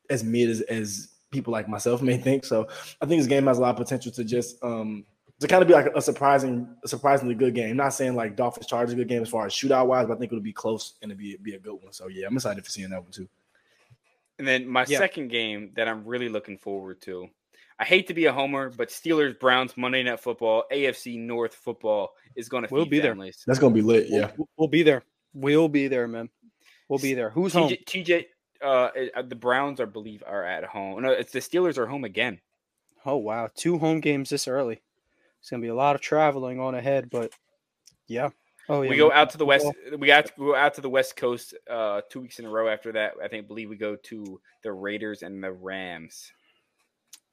as 0.09 0.24
mid 0.24 0.49
as, 0.49 0.62
as 0.62 1.09
people 1.30 1.51
like 1.51 1.68
myself 1.68 2.01
may 2.01 2.18
think. 2.18 2.45
So 2.45 2.68
I 3.01 3.05
think 3.05 3.20
this 3.20 3.28
game 3.28 3.47
has 3.47 3.57
a 3.57 3.62
lot 3.62 3.72
of 3.72 3.78
potential 3.78 4.12
to 4.14 4.24
just 4.24 4.64
um 4.64 5.05
to 5.39 5.47
kind 5.47 5.64
of 5.64 5.68
be 5.68 5.74
like 5.74 5.88
a 5.95 6.01
surprising, 6.01 6.68
surprisingly 6.86 7.34
good 7.34 7.55
game. 7.55 7.76
not 7.76 7.95
saying 7.95 8.16
like 8.16 8.36
Dolphins 8.36 8.68
Chargers 8.68 8.93
a 8.93 8.95
good 8.95 9.07
game 9.07 9.24
as 9.24 9.30
far 9.30 9.47
as 9.47 9.53
shootout 9.53 9.88
wise, 9.88 10.05
but 10.05 10.14
I 10.14 10.20
think 10.20 10.32
it'll 10.32 10.43
be 10.43 10.53
close 10.53 10.93
and 11.01 11.12
it'll 11.12 11.20
be 11.20 11.36
be 11.38 11.55
a 11.55 11.59
good 11.59 11.74
one. 11.74 11.91
So 11.91 12.07
yeah, 12.07 12.28
I'm 12.28 12.36
excited 12.36 12.64
for 12.64 12.70
seeing 12.70 12.91
that 12.91 13.01
one 13.01 13.12
too. 13.12 13.28
And 14.42 14.48
then 14.48 14.68
my 14.68 14.86
Yeah. 14.88 14.98
second 14.98 15.28
game 15.28 15.72
that 15.76 15.88
I'm 15.88 16.04
really 16.04 16.28
looking 16.28 16.58
forward 16.58 17.00
to. 17.04 17.30
I 17.78 17.86
hate 17.86 18.08
to 18.08 18.16
be 18.16 18.26
a 18.26 18.34
homer, 18.34 18.72
but 18.72 18.89
Steelers 18.89 19.39
Browns 19.39 19.78
Monday 19.78 20.02
Night 20.02 20.20
Football, 20.20 20.64
AFC 20.72 21.16
North 21.20 21.54
football 21.54 22.16
is 22.36 22.50
going 22.50 22.64
to 22.66 22.74
We'll 22.74 22.86
feed 22.86 22.89
be 22.89 23.00
there. 23.02 23.12
families. 23.12 23.44
That's 23.46 23.60
gonna 23.60 23.76
be 23.76 23.84
lit. 23.84 24.08
Yeah. 24.10 24.32
We'll, 24.36 24.50
we'll 24.58 24.68
be 24.68 24.82
there. 24.82 25.04
We'll 25.36 25.70
be 25.70 25.88
there, 25.88 26.08
man. 26.08 26.30
We'll 26.89 26.98
be 26.98 27.14
there. 27.14 27.30
Who's 27.30 27.54
home? 27.54 27.70
TJ, 27.70 27.86
TJ 27.86 28.26
uh, 28.64 28.89
uh, 29.16 29.22
the 29.22 29.36
Browns, 29.36 29.80
I 29.80 29.86
believe, 29.86 30.24
are 30.26 30.44
at 30.44 30.64
home. 30.64 31.04
No, 31.04 31.12
it's 31.12 31.32
the 31.32 31.39
Steelers 31.39 31.78
are 31.78 31.86
home 31.86 32.04
again. 32.04 32.42
Oh 33.06 33.18
wow, 33.18 33.48
two 33.56 33.78
home 33.78 34.00
games 34.00 34.32
this 34.32 34.48
early. 34.48 34.82
It's 35.39 35.52
gonna 35.52 35.62
be 35.62 35.68
a 35.68 35.76
lot 35.76 35.94
of 35.96 36.02
traveling 36.02 36.60
on 36.60 36.74
ahead, 36.74 37.12
but 37.12 37.32
yeah. 38.08 38.30
Oh 38.72 38.84
yeah. 38.84 38.89
we 38.89 38.95
go 38.95 39.11
out 39.11 39.30
to 39.32 39.38
the 39.38 39.45
west. 39.45 39.65
We 39.97 40.07
got 40.07 40.28
to 40.28 40.34
go 40.39 40.55
out 40.55 40.74
to 40.76 40.82
the 40.82 40.89
West 40.89 41.17
Coast 41.17 41.53
uh, 41.69 41.99
two 42.09 42.22
weeks 42.22 42.39
in 42.39 42.45
a 42.45 42.49
row. 42.49 42.69
After 42.69 42.93
that, 42.93 43.15
I 43.22 43.28
think 43.28 43.49
believe 43.49 43.69
we 43.69 43.76
go 43.76 43.97
to 43.97 44.39
the 44.63 44.72
Raiders 44.72 45.24
and 45.24 45.43
the 45.43 45.51
Rams. 45.51 46.32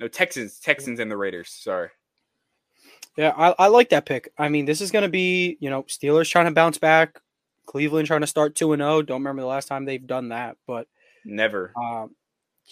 No 0.00 0.08
Texans, 0.08 0.58
Texans 0.58 0.98
and 0.98 1.08
the 1.08 1.16
Raiders. 1.16 1.50
Sorry. 1.50 1.90
Yeah, 3.16 3.34
I, 3.36 3.54
I 3.56 3.66
like 3.68 3.90
that 3.90 4.04
pick. 4.04 4.32
I 4.36 4.48
mean, 4.48 4.64
this 4.64 4.80
is 4.80 4.90
gonna 4.90 5.08
be 5.08 5.56
you 5.60 5.70
know 5.70 5.84
Steelers 5.84 6.28
trying 6.28 6.46
to 6.46 6.50
bounce 6.50 6.78
back, 6.78 7.20
Cleveland 7.66 8.08
trying 8.08 8.22
to 8.22 8.26
start 8.26 8.56
two 8.56 8.72
and 8.72 8.80
zero. 8.80 9.02
Don't 9.02 9.20
remember 9.20 9.42
the 9.42 9.48
last 9.48 9.68
time 9.68 9.84
they've 9.84 10.04
done 10.04 10.30
that, 10.30 10.56
but 10.66 10.88
Never. 11.24 11.72
um, 11.80 12.16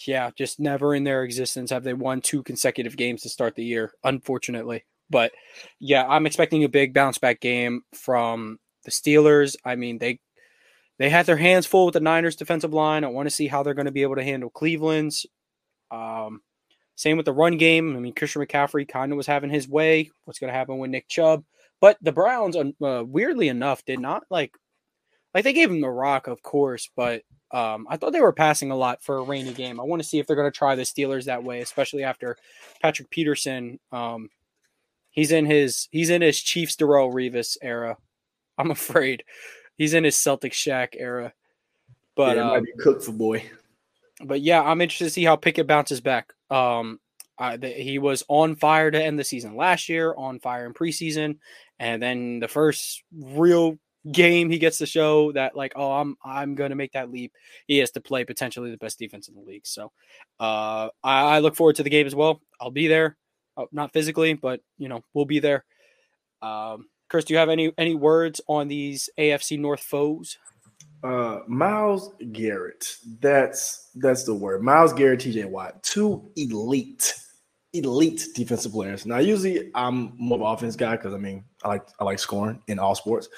yeah, 0.05 0.29
just 0.35 0.59
never 0.59 0.93
in 0.93 1.05
their 1.05 1.23
existence 1.23 1.69
have 1.71 1.85
they 1.85 1.93
won 1.93 2.19
two 2.19 2.43
consecutive 2.43 2.97
games 2.97 3.21
to 3.21 3.29
start 3.29 3.55
the 3.55 3.63
year. 3.63 3.93
Unfortunately, 4.03 4.83
but 5.09 5.31
yeah, 5.79 6.05
I'm 6.07 6.25
expecting 6.25 6.63
a 6.63 6.69
big 6.69 6.93
bounce 6.93 7.17
back 7.17 7.39
game 7.39 7.81
from 7.93 8.59
the 8.83 8.91
Steelers. 8.91 9.55
I 9.65 9.75
mean, 9.75 9.97
they 9.97 10.19
they 10.99 11.09
had 11.09 11.25
their 11.25 11.37
hands 11.37 11.65
full 11.65 11.85
with 11.85 11.93
the 11.93 11.99
Niners 11.99 12.35
defensive 12.35 12.73
line. 12.73 13.03
I 13.03 13.07
want 13.07 13.27
to 13.27 13.35
see 13.35 13.47
how 13.47 13.63
they're 13.63 13.73
going 13.73 13.85
to 13.85 13.91
be 13.91 14.01
able 14.01 14.15
to 14.15 14.23
handle 14.23 14.49
Cleveland's. 14.49 15.25
Um, 15.91 16.41
same 16.95 17.17
with 17.17 17.27
the 17.27 17.33
run 17.33 17.57
game. 17.57 17.95
I 17.95 17.99
mean, 17.99 18.13
Christian 18.15 18.41
McCaffrey 18.41 18.87
kind 18.87 19.11
of 19.11 19.17
was 19.17 19.27
having 19.27 19.51
his 19.51 19.69
way. 19.69 20.09
What's 20.25 20.39
going 20.39 20.51
to 20.51 20.57
happen 20.57 20.79
with 20.79 20.89
Nick 20.89 21.07
Chubb? 21.07 21.43
But 21.79 21.97
the 22.01 22.11
Browns, 22.11 22.55
uh, 22.55 23.03
weirdly 23.05 23.49
enough, 23.49 23.85
did 23.85 23.99
not 23.99 24.23
like 24.31 24.51
like 25.33 25.43
they 25.43 25.53
gave 25.53 25.69
him 25.69 25.81
the 25.81 25.89
rock, 25.89 26.25
of 26.27 26.41
course, 26.41 26.89
but 26.95 27.21
um, 27.51 27.85
I 27.89 27.97
thought 27.97 28.13
they 28.13 28.21
were 28.21 28.33
passing 28.33 28.71
a 28.71 28.75
lot 28.75 29.03
for 29.03 29.17
a 29.17 29.23
rainy 29.23 29.53
game. 29.53 29.79
I 29.79 29.83
want 29.83 30.01
to 30.01 30.07
see 30.07 30.17
if 30.17 30.25
they're 30.25 30.35
going 30.35 30.51
to 30.51 30.57
try 30.57 30.75
the 30.75 30.81
Steelers 30.81 31.25
that 31.25 31.43
way, 31.43 31.61
especially 31.61 32.03
after 32.03 32.35
Patrick 32.81 33.09
Peterson. 33.11 33.79
Um, 33.91 34.29
he's 35.17 35.31
in 35.31 35.45
his 35.47 35.89
he's 35.91 36.09
in 36.09 36.21
his 36.21 36.39
Chiefs 36.39 36.77
Darrelle 36.77 37.11
Revis 37.11 37.57
era. 37.61 37.97
I'm 38.57 38.71
afraid 38.71 39.23
he's 39.77 39.93
in 39.93 40.05
his 40.05 40.15
Celtics 40.15 40.53
Shaq 40.53 40.89
era. 40.93 41.33
But 42.15 42.37
yeah, 42.37 42.43
um, 42.43 42.49
might 42.49 42.63
be 42.63 42.71
cooked 42.79 43.03
for 43.03 43.11
boy. 43.11 43.43
but 44.23 44.41
yeah, 44.41 44.61
I'm 44.61 44.79
interested 44.79 45.05
to 45.05 45.11
see 45.11 45.25
how 45.25 45.35
Pickett 45.35 45.67
bounces 45.67 45.99
back. 46.01 46.33
Um, 46.49 46.99
I, 47.37 47.57
the, 47.57 47.67
he 47.69 47.99
was 47.99 48.23
on 48.27 48.55
fire 48.55 48.89
to 48.89 49.03
end 49.03 49.19
the 49.19 49.23
season 49.23 49.55
last 49.55 49.89
year, 49.89 50.13
on 50.15 50.39
fire 50.39 50.65
in 50.65 50.73
preseason, 50.73 51.37
and 51.79 52.01
then 52.01 52.39
the 52.39 52.47
first 52.47 53.03
real 53.15 53.77
game 54.11 54.49
he 54.49 54.57
gets 54.57 54.77
to 54.77 54.85
show 54.85 55.31
that 55.33 55.55
like, 55.55 55.73
oh, 55.75 55.91
I'm 55.91 56.15
I'm 56.23 56.55
gonna 56.55 56.75
make 56.75 56.93
that 56.93 57.11
leap. 57.11 57.33
He 57.67 57.79
has 57.79 57.91
to 57.91 58.01
play 58.01 58.23
potentially 58.23 58.71
the 58.71 58.77
best 58.77 58.99
defense 58.99 59.27
in 59.27 59.35
the 59.35 59.41
league. 59.41 59.67
So, 59.67 59.91
uh, 60.39 60.89
I, 61.03 61.35
I 61.35 61.39
look 61.39 61.55
forward 61.55 61.75
to 61.77 61.83
the 61.83 61.89
game 61.89 62.07
as 62.07 62.15
well. 62.15 62.41
I'll 62.59 62.71
be 62.71 62.87
there, 62.87 63.17
not 63.71 63.93
physically, 63.93 64.33
but 64.33 64.61
you 64.77 64.89
know, 64.89 65.01
we'll 65.13 65.25
be 65.25 65.39
there. 65.39 65.65
Um, 66.41 66.87
Chris, 67.09 67.25
do 67.25 67.33
you 67.33 67.39
have 67.39 67.49
any 67.49 67.71
any 67.77 67.95
words 67.95 68.41
on 68.47 68.67
these 68.67 69.09
AFC 69.17 69.59
North 69.59 69.81
foes? 69.81 70.37
Uh, 71.03 71.39
Myles 71.47 72.11
Garrett. 72.31 72.95
That's 73.19 73.91
that's 73.95 74.23
the 74.23 74.33
word. 74.33 74.63
Myles 74.63 74.93
Garrett, 74.93 75.21
TJ 75.21 75.49
Watt, 75.49 75.81
two 75.83 76.29
elite, 76.35 77.13
elite 77.73 78.27
defensive 78.35 78.71
players. 78.71 79.05
Now, 79.05 79.19
usually 79.19 79.71
I'm 79.75 80.13
more 80.17 80.37
of 80.37 80.41
an 80.41 80.47
offense 80.47 80.75
guy 80.75 80.97
because 80.97 81.13
I 81.13 81.17
mean 81.17 81.45
I 81.63 81.69
like 81.69 81.87
I 81.99 82.03
like 82.03 82.19
scoring 82.19 82.61
in 82.67 82.79
all 82.79 82.95
sports. 82.95 83.29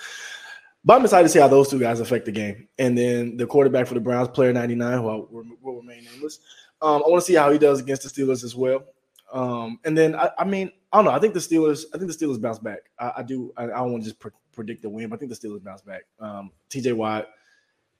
But 0.85 0.95
I'm 0.95 1.03
excited 1.03 1.23
to 1.23 1.29
see 1.29 1.39
how 1.39 1.49
those 1.49 1.69
two 1.69 1.79
guys 1.79 1.99
affect 1.99 2.25
the 2.25 2.31
game. 2.31 2.67
And 2.77 2.97
then 2.97 3.35
the 3.35 3.45
quarterback 3.45 3.85
for 3.85 3.95
the 3.95 3.99
Browns, 3.99 4.29
player 4.29 4.53
99, 4.53 4.97
who 4.97 5.03
will, 5.03 5.27
will 5.61 5.75
remain 5.75 6.05
nameless. 6.05 6.39
Um, 6.81 7.03
I 7.05 7.09
want 7.09 7.21
to 7.21 7.25
see 7.25 7.35
how 7.35 7.51
he 7.51 7.57
does 7.57 7.81
against 7.81 8.03
the 8.03 8.09
Steelers 8.09 8.45
as 8.45 8.55
well. 8.55 8.85
Um, 9.31 9.79
and 9.85 9.97
then 9.97 10.15
I, 10.15 10.31
I, 10.39 10.43
mean, 10.43 10.71
I 10.91 10.97
don't 10.97 11.05
know. 11.05 11.11
I 11.11 11.19
think 11.19 11.33
the 11.33 11.39
Steelers. 11.39 11.85
I 11.93 11.97
think 11.97 12.11
the 12.11 12.17
Steelers 12.17 12.41
bounce 12.41 12.59
back. 12.59 12.89
I, 12.97 13.13
I 13.17 13.23
do. 13.23 13.53
I, 13.57 13.65
I, 13.65 13.67
don't 13.67 13.91
want 13.91 14.03
to 14.03 14.09
just 14.09 14.19
pre- 14.19 14.31
predict 14.53 14.81
the 14.81 14.89
win, 14.89 15.09
but 15.09 15.15
I 15.15 15.19
think 15.19 15.31
the 15.31 15.47
Steelers 15.47 15.63
bounce 15.63 15.81
back. 15.81 16.01
Um, 16.19 16.51
T.J. 16.69 16.93
Watt, 16.93 17.29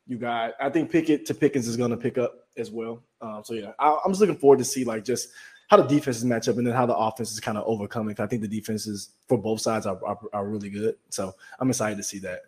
you 0.08 0.18
got. 0.18 0.54
I 0.60 0.70
think 0.70 0.92
Pickett 0.92 1.26
to 1.28 1.34
Pickens 1.34 1.68
is 1.68 1.78
going 1.78 1.92
to 1.92 1.98
pick 1.98 2.18
up 2.18 2.48
as 2.58 2.72
well. 2.72 3.04
Um, 3.22 3.42
so 3.44 3.54
yeah, 3.54 3.72
I, 3.80 3.98
am 4.06 4.12
just 4.12 4.22
looking 4.22 4.38
forward 4.38 4.60
to 4.60 4.66
see 4.66 4.84
like 4.84 5.04
just 5.04 5.30
how 5.70 5.78
the 5.78 5.84
defenses 5.84 6.26
match 6.26 6.48
up 6.48 6.58
and 6.58 6.66
then 6.66 6.74
how 6.74 6.88
the 6.88 6.96
offense 6.96 7.32
is 7.32 7.40
kind 7.40 7.58
of 7.58 7.64
overcoming. 7.68 8.16
I 8.20 8.26
think 8.26 8.42
the 8.42 8.48
defenses 8.48 9.12
for 9.28 9.38
both 9.38 9.62
sides 9.62 9.86
are, 9.86 10.00
are, 10.04 10.20
are 10.34 10.48
really 10.48 10.70
good. 10.70 10.96
So 11.10 11.36
I'm 11.60 11.70
excited 11.70 11.98
to 11.98 12.04
see 12.04 12.20
that. 12.20 12.42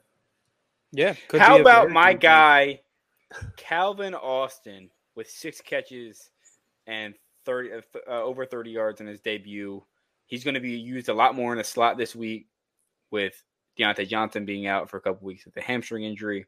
Yeah. 0.92 1.14
How 1.38 1.60
about 1.60 1.92
my 1.92 2.14
guy, 2.14 2.82
Calvin 3.58 4.16
Austin, 4.16 4.90
with 5.16 5.30
six 5.30 5.62
catches 5.62 6.32
and 6.88 7.14
30 7.46 7.72
uh, 7.74 7.82
uh, 8.08 8.22
over 8.24 8.46
30 8.46 8.72
yards 8.72 9.02
in 9.02 9.08
his 9.08 9.22
debut. 9.22 9.84
He's 10.26 10.44
going 10.44 10.54
to 10.54 10.62
be 10.62 10.72
used 10.72 11.10
a 11.10 11.14
lot 11.14 11.36
more 11.36 11.52
in 11.52 11.58
the 11.58 11.64
slot 11.64 11.98
this 11.98 12.16
week 12.16 12.48
with 13.12 13.34
Diontae 13.78 14.08
Johnson 14.08 14.46
being 14.46 14.68
out 14.68 14.90
for 14.90 14.98
a 14.98 15.02
couple 15.02 15.26
weeks 15.26 15.46
with 15.46 15.58
a 15.58 15.62
hamstring 15.62 16.04
injury. 16.04 16.46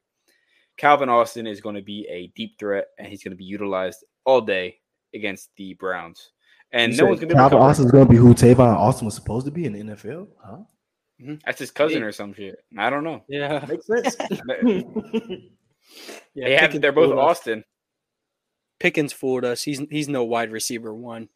Calvin 0.78 1.10
Austin 1.10 1.46
is 1.46 1.62
going 1.62 1.76
to 1.76 1.82
be 1.82 2.08
a 2.10 2.28
deep 2.36 2.58
threat, 2.58 2.88
and 2.98 3.08
he's 3.08 3.24
going 3.24 3.32
to 3.32 3.38
be 3.38 3.44
utilized 3.44 4.04
all 4.26 4.42
day 4.42 4.78
against 5.14 5.50
the 5.58 5.74
Browns. 5.76 6.32
And 6.72 6.92
you 6.92 6.98
no 6.98 7.06
one's 7.06 7.20
going 7.20 7.30
to 7.30 7.36
be 7.36 7.40
Calvin 7.40 7.60
Austin's 7.60 7.92
going 7.92 8.06
to 8.06 8.10
be 8.10 8.18
who 8.18 8.34
Tavon 8.34 8.76
Austin 8.76 9.06
was 9.06 9.14
supposed 9.14 9.46
to 9.46 9.52
be 9.52 9.66
in 9.66 9.74
the 9.74 9.94
NFL, 9.94 10.28
huh? 10.44 10.58
Mm-hmm. 11.22 11.36
That's 11.46 11.60
his 11.60 11.70
cousin 11.70 12.02
or 12.02 12.12
some 12.12 12.34
shit. 12.34 12.56
I 12.78 12.90
don't 12.90 13.04
know. 13.04 13.24
Yeah, 13.28 13.64
makes 13.68 13.86
sense. 13.86 14.16
yeah, 16.34 16.48
they 16.48 16.56
have, 16.56 16.82
they're 16.82 16.92
both 16.92 17.16
Austin. 17.18 17.64
Pickens 18.84 19.14
fooled 19.14 19.46
us. 19.46 19.64
He's 19.64 19.82
he's 19.90 20.10
no 20.10 20.26
wide 20.26 20.52
receiver 20.52 20.94
one. 20.94 21.30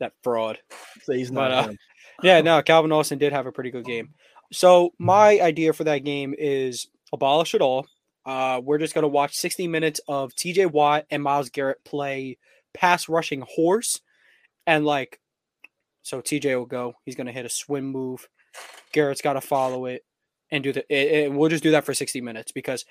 That 0.00 0.14
fraud. 0.22 0.58
So 1.02 1.12
he's 1.12 1.30
not. 1.30 1.50
But, 1.50 1.52
uh, 1.52 1.72
yeah, 2.22 2.40
no. 2.40 2.62
Calvin 2.62 2.92
Austin 2.92 3.18
did 3.18 3.34
have 3.34 3.46
a 3.46 3.52
pretty 3.52 3.70
good 3.70 3.84
game. 3.84 4.14
So 4.54 4.94
my 4.98 5.38
idea 5.38 5.74
for 5.74 5.84
that 5.84 5.98
game 5.98 6.34
is 6.36 6.88
abolish 7.12 7.54
it 7.54 7.60
all. 7.60 7.86
Uh, 8.24 8.62
we're 8.64 8.78
just 8.78 8.94
gonna 8.94 9.06
watch 9.06 9.36
60 9.36 9.68
minutes 9.68 10.00
of 10.08 10.34
T.J. 10.34 10.64
Watt 10.64 11.04
and 11.10 11.22
Myles 11.22 11.50
Garrett 11.50 11.84
play 11.84 12.38
pass 12.72 13.06
rushing 13.06 13.44
horse, 13.46 14.00
and 14.66 14.86
like, 14.86 15.20
so 16.00 16.22
T.J. 16.22 16.56
will 16.56 16.64
go. 16.64 16.94
He's 17.04 17.16
gonna 17.16 17.32
hit 17.32 17.44
a 17.44 17.50
swim 17.50 17.84
move. 17.84 18.26
Garrett's 18.92 19.20
got 19.20 19.34
to 19.34 19.42
follow 19.42 19.84
it 19.84 20.06
and 20.50 20.64
do 20.64 20.72
the. 20.72 20.80
It, 20.88 21.24
it, 21.24 21.32
we'll 21.32 21.50
just 21.50 21.62
do 21.62 21.72
that 21.72 21.84
for 21.84 21.92
60 21.92 22.22
minutes 22.22 22.50
because 22.50 22.86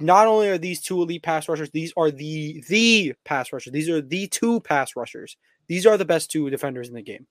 not 0.00 0.26
only 0.26 0.48
are 0.48 0.58
these 0.58 0.80
two 0.80 1.00
elite 1.02 1.22
pass 1.22 1.48
rushers, 1.48 1.70
these 1.70 1.92
are 1.96 2.10
the 2.10 2.62
the 2.68 3.14
pass 3.24 3.52
rushers. 3.52 3.72
These 3.72 3.88
are 3.88 4.00
the 4.00 4.26
two 4.26 4.60
pass 4.60 4.96
rushers. 4.96 5.36
These 5.68 5.86
are 5.86 5.96
the 5.96 6.04
best 6.04 6.30
two 6.30 6.50
defenders 6.50 6.88
in 6.88 6.94
the 6.94 7.02
game. 7.02 7.26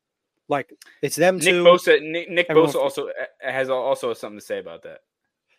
Like 0.48 0.74
it's 1.02 1.16
them 1.16 1.38
Nick 1.38 1.46
two. 1.46 1.64
Bosa, 1.64 2.02
Nick, 2.02 2.30
Nick 2.30 2.50
Bosa 2.50 2.76
also 2.76 3.08
uh, 3.08 3.12
has 3.40 3.70
also 3.70 4.14
something 4.14 4.40
to 4.40 4.46
say 4.46 4.60
about 4.60 4.84
that. 4.84 5.00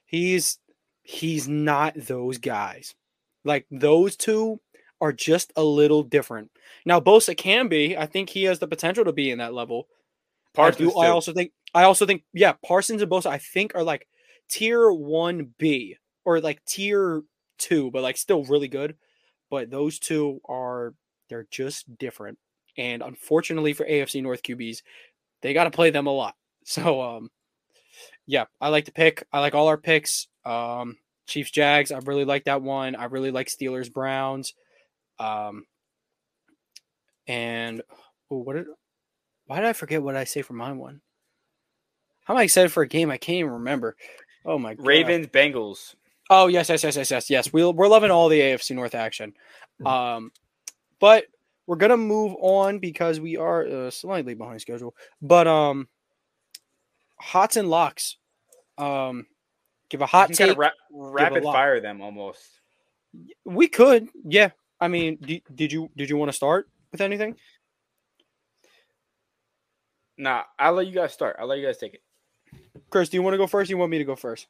He's 0.05 0.59
he's 1.03 1.49
not 1.49 1.95
those 1.97 2.39
guys. 2.39 2.95
Like 3.45 3.67
those 3.71 4.17
two 4.17 4.61
are 5.01 5.13
just 5.13 5.53
a 5.57 5.65
little 5.65 6.03
different. 6.03 6.51
Now 6.85 7.01
Bosa 7.01 7.37
can 7.37 7.69
be. 7.69 7.97
I 7.97 8.07
think 8.07 8.29
he 8.29 8.45
has 8.45 8.59
the 8.59 8.69
potential 8.69 9.05
to 9.05 9.13
be 9.13 9.31
in 9.31 9.39
that 9.39 9.55
level. 9.55 9.89
Parsons 10.55 10.91
I, 10.91 10.93
do, 10.93 10.99
I 10.99 11.09
also 11.09 11.33
think 11.33 11.53
I 11.75 11.85
also 11.85 12.07
think 12.07 12.25
yeah, 12.33 12.53
Parsons 12.65 13.03
and 13.03 13.11
Bosa 13.11 13.27
I 13.27 13.39
think 13.39 13.75
are 13.75 13.83
like 13.83 14.07
tier 14.49 14.81
1B 14.91 15.97
or 16.25 16.41
like 16.41 16.65
tier 16.65 17.23
two, 17.59 17.91
but 17.91 18.03
like 18.03 18.17
still 18.17 18.45
really 18.45 18.69
good. 18.69 18.97
But 19.51 19.71
those 19.71 19.99
two 19.99 20.41
are 20.49 20.95
they're 21.29 21.47
just 21.51 21.97
different. 21.99 22.39
And 22.77 23.03
unfortunately 23.03 23.73
for 23.73 23.85
AFC 23.85 24.23
North 24.23 24.43
QBs, 24.43 24.79
they 25.43 25.53
got 25.53 25.65
to 25.65 25.71
play 25.71 25.91
them 25.91 26.07
a 26.07 26.13
lot. 26.13 26.35
So 26.65 27.03
um 27.03 27.29
yeah, 28.25 28.45
I 28.61 28.69
like 28.69 28.85
to 28.85 28.93
pick. 28.93 29.27
I 29.33 29.41
like 29.41 29.53
all 29.53 29.67
our 29.67 29.77
picks. 29.77 30.29
Um 30.45 30.97
Chiefs 31.27 31.51
Jags, 31.51 31.91
I 31.91 31.99
really 31.99 32.25
like 32.25 32.45
that 32.45 32.63
one. 32.63 32.95
I 32.95 33.07
really 33.07 33.33
like 33.33 33.49
Steelers 33.49 33.93
Browns. 33.93 34.55
Um 35.19 35.65
and 37.27 37.83
what 38.29 38.55
did 38.55 38.67
why 39.47 39.57
did 39.57 39.67
I 39.67 39.73
forget 39.73 40.03
what 40.03 40.17
I 40.17 40.23
say 40.23 40.43
for 40.43 40.53
my 40.53 40.73
one? 40.73 41.01
How 42.25 42.35
am 42.35 42.39
I 42.39 42.45
excited 42.45 42.71
for 42.71 42.85
a 42.85 42.89
game? 42.89 43.11
I 43.11 43.17
can't 43.17 43.39
even 43.39 43.53
remember. 43.53 43.97
Oh 44.45 44.59
my 44.59 44.75
god. 44.75 44.87
Ravens 44.87 45.27
Bengals. 45.27 45.95
Oh 46.31 46.47
yes, 46.47 46.69
yes, 46.69 46.83
yes, 46.85 46.97
yes, 46.97 47.11
yes, 47.11 47.31
yes. 47.31 47.53
We 47.53 47.65
we're 47.65 47.89
loving 47.89 48.11
all 48.11 48.29
the 48.29 48.41
AFC 48.41 48.75
North 48.75 48.95
action, 48.95 49.35
mm. 49.81 49.87
um, 49.87 50.33
but 51.01 51.27
we're 51.67 51.77
gonna 51.77 51.97
move 51.97 52.35
on 52.41 52.79
because 52.79 53.21
we 53.21 53.37
are 53.37 53.67
uh, 53.67 53.91
slightly 53.91 54.35
behind 54.35 54.61
schedule. 54.61 54.95
But 55.21 55.47
um, 55.47 55.89
hots 57.19 57.57
and 57.57 57.69
locks. 57.69 58.17
Um, 58.79 59.27
give 59.89 60.01
a 60.01 60.07
hot 60.07 60.33
take. 60.33 60.57
Ra- 60.57 60.71
rapid 60.91 61.43
fire 61.43 61.81
them 61.81 62.01
almost. 62.01 62.43
We 63.45 63.69
could, 63.69 64.09
yeah. 64.25 64.51
I 64.81 64.89
mean, 64.89 65.19
d- 65.21 65.45
did 65.55 65.73
you 65.73 65.91
did 65.97 66.11
you 66.11 66.17
want 66.17 66.31
to 66.31 66.37
start 66.37 66.69
with 66.91 67.01
anything? 67.01 67.37
Nah, 70.19 70.43
I'll 70.59 70.75
let 70.75 70.87
you 70.87 70.95
guys 70.95 71.13
start. 71.13 71.37
I'll 71.39 71.47
let 71.47 71.59
you 71.59 71.67
guys 71.67 71.79
take 71.79 71.95
it. 71.95 72.03
Chris, 72.91 73.09
do 73.09 73.17
you 73.17 73.23
want 73.23 73.35
to 73.35 73.39
go 73.39 73.47
first? 73.47 73.71
Or 73.71 73.73
you 73.73 73.79
want 73.79 73.91
me 73.91 73.99
to 73.99 74.05
go 74.05 74.17
first? 74.17 74.47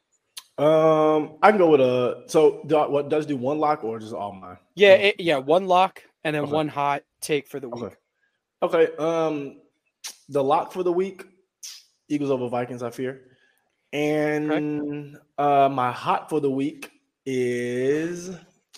Um, 0.59 1.39
I 1.43 1.51
can 1.51 1.59
go 1.59 1.71
with 1.71 1.81
a. 1.81 2.25
So, 2.27 2.63
do, 2.67 2.77
what 2.77 3.09
does 3.09 3.27
do 3.27 3.37
one 3.37 3.59
lock 3.59 3.85
or 3.85 3.99
just 3.99 4.13
all 4.13 4.33
mine? 4.33 4.59
Yeah, 4.75 4.95
it, 4.95 5.21
yeah, 5.21 5.39
one 5.39 5.67
lock 5.67 6.03
and 6.25 6.37
then 6.37 6.45
okay. 6.45 6.53
one 6.53 6.69
hot 6.69 7.03
take 7.21 7.49
for 7.49 7.59
the 7.59 7.69
week. 7.69 7.85
Okay. 8.63 8.87
okay. 8.87 8.97
Um, 8.97 9.61
the 10.29 10.43
lock 10.43 10.73
for 10.73 10.83
the 10.83 10.93
week: 10.93 11.25
Eagles 12.09 12.31
over 12.31 12.49
Vikings. 12.49 12.83
I 12.83 12.91
fear. 12.91 13.23
And 13.93 15.19
uh, 15.37 15.69
my 15.71 15.93
hot 15.93 16.31
for 16.31 16.41
the 16.41 16.51
week 16.51 16.91
is 17.27 18.31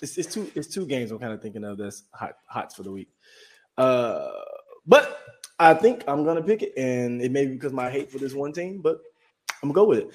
it's, 0.02 0.18
it's 0.18 0.32
two 0.32 0.50
it's 0.54 0.68
two 0.68 0.86
games. 0.86 1.10
I'm 1.10 1.18
kind 1.18 1.32
of 1.32 1.40
thinking 1.40 1.64
of 1.64 1.78
this 1.78 2.04
hot 2.12 2.36
hots 2.46 2.74
for 2.74 2.82
the 2.82 2.90
week. 2.90 3.08
Uh, 3.78 4.30
but 4.86 5.20
I 5.58 5.74
think 5.74 6.04
I'm 6.08 6.24
gonna 6.24 6.42
pick 6.42 6.62
it, 6.62 6.72
and 6.76 7.22
it 7.22 7.30
may 7.30 7.46
be 7.46 7.52
because 7.52 7.72
my 7.72 7.90
hate 7.90 8.10
for 8.10 8.18
this 8.18 8.34
one 8.34 8.52
team, 8.52 8.80
but 8.82 8.98
I'm 9.62 9.70
gonna 9.70 9.74
go 9.74 9.84
with 9.84 9.98
it. 9.98 10.10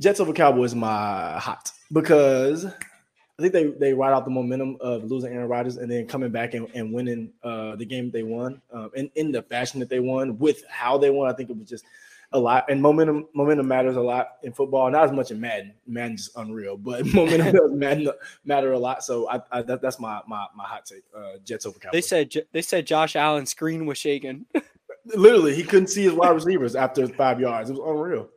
Jets 0.00 0.18
over 0.18 0.32
Cowboys 0.32 0.74
my 0.74 1.38
hot 1.38 1.70
because 1.92 2.64
I 2.64 3.42
think 3.42 3.52
they 3.52 3.66
they 3.66 3.92
ride 3.92 4.12
out 4.12 4.24
the 4.24 4.30
momentum 4.30 4.78
of 4.80 5.04
losing 5.04 5.32
Aaron 5.32 5.48
Rodgers 5.48 5.76
and 5.76 5.90
then 5.90 6.06
coming 6.06 6.30
back 6.30 6.54
and, 6.54 6.66
and 6.74 6.92
winning 6.92 7.32
uh, 7.42 7.76
the 7.76 7.84
game 7.84 8.10
they 8.10 8.22
won 8.22 8.62
um, 8.72 8.90
and 8.96 9.10
in 9.14 9.30
the 9.30 9.42
fashion 9.42 9.78
that 9.80 9.90
they 9.90 10.00
won 10.00 10.38
with 10.38 10.64
how 10.68 10.96
they 10.96 11.10
won. 11.10 11.30
I 11.30 11.34
think 11.34 11.50
it 11.50 11.56
was 11.56 11.68
just 11.68 11.84
a 12.32 12.38
lot 12.38 12.64
and 12.70 12.80
momentum 12.80 13.28
momentum 13.34 13.68
matters 13.68 13.96
a 13.96 14.00
lot 14.00 14.38
in 14.42 14.52
football. 14.52 14.90
Not 14.90 15.04
as 15.04 15.12
much 15.12 15.30
in 15.32 15.40
Madden. 15.40 15.74
Madden's 15.86 16.30
unreal, 16.34 16.78
but 16.78 17.04
momentum 17.14 17.52
does 17.56 17.70
matter, 17.72 18.14
matter 18.44 18.72
a 18.72 18.78
lot. 18.78 19.04
So 19.04 19.28
I, 19.28 19.42
I 19.52 19.62
that, 19.62 19.82
that's 19.82 20.00
my 20.00 20.22
my 20.26 20.46
my 20.56 20.64
hot 20.64 20.86
take. 20.86 21.04
Uh, 21.14 21.38
Jets 21.44 21.66
over 21.66 21.78
Cowboys. 21.78 21.92
They 21.92 22.00
said 22.00 22.34
they 22.52 22.62
said 22.62 22.86
Josh 22.86 23.16
Allen's 23.16 23.50
screen 23.50 23.84
was 23.84 23.98
shaking. 23.98 24.46
Literally, 25.04 25.54
he 25.54 25.62
couldn't 25.62 25.88
see 25.88 26.04
his 26.04 26.12
wide 26.12 26.30
receivers 26.30 26.74
after 26.74 27.06
five 27.08 27.40
yards. 27.40 27.68
It 27.68 27.74
was 27.74 27.82
unreal. 27.86 28.28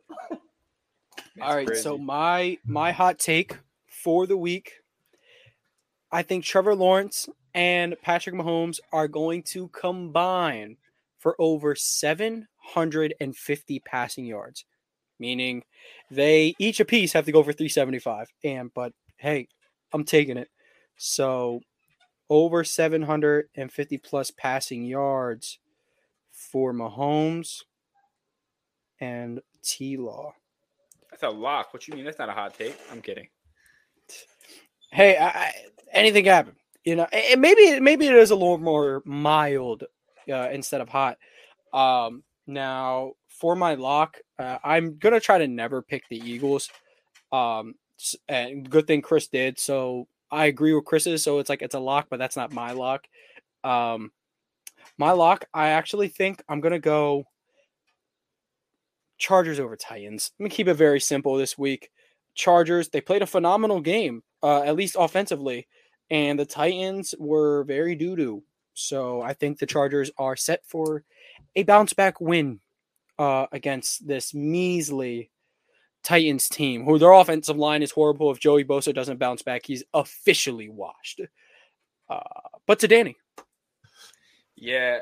All 1.40 1.54
right, 1.54 1.66
crazy. 1.66 1.82
so 1.82 1.98
my 1.98 2.58
my 2.64 2.92
hot 2.92 3.18
take 3.18 3.56
for 3.88 4.26
the 4.26 4.36
week, 4.36 4.72
I 6.12 6.22
think 6.22 6.44
Trevor 6.44 6.74
Lawrence 6.74 7.28
and 7.54 7.96
Patrick 8.02 8.34
Mahomes 8.34 8.80
are 8.92 9.08
going 9.08 9.42
to 9.44 9.68
combine 9.68 10.76
for 11.18 11.34
over 11.38 11.74
750 11.74 13.80
passing 13.80 14.26
yards, 14.26 14.64
meaning 15.18 15.64
they 16.10 16.54
each 16.58 16.80
a 16.80 16.84
piece 16.84 17.14
have 17.14 17.24
to 17.24 17.32
go 17.32 17.42
for 17.42 17.52
375. 17.52 18.30
And 18.44 18.70
but 18.74 18.92
hey, 19.16 19.48
I'm 19.92 20.04
taking 20.04 20.36
it. 20.36 20.48
So 20.96 21.60
over 22.30 22.62
750 22.62 23.98
plus 23.98 24.30
passing 24.30 24.84
yards 24.84 25.58
for 26.30 26.72
Mahomes 26.72 27.62
and 29.00 29.40
T 29.62 29.96
Law. 29.96 30.34
That's 31.14 31.32
a 31.32 31.36
lock. 31.36 31.72
What 31.72 31.86
you 31.86 31.94
mean? 31.94 32.04
That's 32.04 32.18
not 32.18 32.28
a 32.28 32.32
hot 32.32 32.58
take. 32.58 32.76
I'm 32.90 33.00
kidding. 33.00 33.28
Hey, 34.90 35.16
I, 35.16 35.26
I, 35.28 35.52
anything 35.92 36.24
happen? 36.24 36.56
You 36.84 36.96
know, 36.96 37.04
and 37.04 37.40
maybe 37.40 37.78
maybe 37.78 38.08
it 38.08 38.16
is 38.16 38.32
a 38.32 38.34
little 38.34 38.58
more 38.58 39.00
mild 39.04 39.84
uh, 40.28 40.48
instead 40.50 40.80
of 40.80 40.88
hot. 40.88 41.18
Um, 41.72 42.24
now 42.48 43.12
for 43.28 43.54
my 43.54 43.74
lock, 43.74 44.16
uh, 44.40 44.58
I'm 44.64 44.98
gonna 44.98 45.20
try 45.20 45.38
to 45.38 45.46
never 45.46 45.82
pick 45.82 46.02
the 46.10 46.18
Eagles. 46.18 46.68
Um, 47.30 47.76
and 48.28 48.68
good 48.68 48.88
thing 48.88 49.00
Chris 49.00 49.28
did. 49.28 49.60
So 49.60 50.08
I 50.32 50.46
agree 50.46 50.74
with 50.74 50.84
Chris's. 50.84 51.22
So 51.22 51.38
it's 51.38 51.48
like 51.48 51.62
it's 51.62 51.76
a 51.76 51.80
lock, 51.80 52.08
but 52.10 52.18
that's 52.18 52.36
not 52.36 52.52
my 52.52 52.72
lock. 52.72 53.04
Um, 53.62 54.10
my 54.98 55.12
lock, 55.12 55.44
I 55.54 55.68
actually 55.68 56.08
think 56.08 56.42
I'm 56.48 56.60
gonna 56.60 56.80
go 56.80 57.22
Chargers 59.18 59.60
over 59.60 59.76
Titans. 59.76 60.32
I'm 60.38 60.44
gonna 60.44 60.54
keep 60.54 60.68
it 60.68 60.74
very 60.74 61.00
simple 61.00 61.36
this 61.36 61.56
week. 61.56 61.90
Chargers, 62.34 62.88
they 62.88 63.00
played 63.00 63.22
a 63.22 63.26
phenomenal 63.26 63.80
game, 63.80 64.22
uh, 64.42 64.62
at 64.62 64.76
least 64.76 64.96
offensively, 64.98 65.68
and 66.10 66.38
the 66.38 66.44
Titans 66.44 67.14
were 67.18 67.64
very 67.64 67.94
doo 67.94 68.16
doo. 68.16 68.42
So 68.74 69.22
I 69.22 69.34
think 69.34 69.58
the 69.58 69.66
Chargers 69.66 70.10
are 70.18 70.36
set 70.36 70.64
for 70.66 71.04
a 71.54 71.62
bounce 71.62 71.92
back 71.92 72.20
win 72.20 72.60
uh, 73.18 73.46
against 73.52 74.06
this 74.06 74.34
measly 74.34 75.30
Titans 76.02 76.48
team, 76.48 76.84
who 76.84 76.98
their 76.98 77.12
offensive 77.12 77.56
line 77.56 77.82
is 77.82 77.92
horrible. 77.92 78.30
If 78.30 78.40
Joey 78.40 78.64
Bosa 78.64 78.92
doesn't 78.92 79.18
bounce 79.18 79.42
back, 79.42 79.62
he's 79.64 79.84
officially 79.94 80.68
washed. 80.68 81.20
Uh, 82.10 82.20
but 82.66 82.78
to 82.80 82.88
Danny, 82.88 83.16
Yeah, 84.56 84.98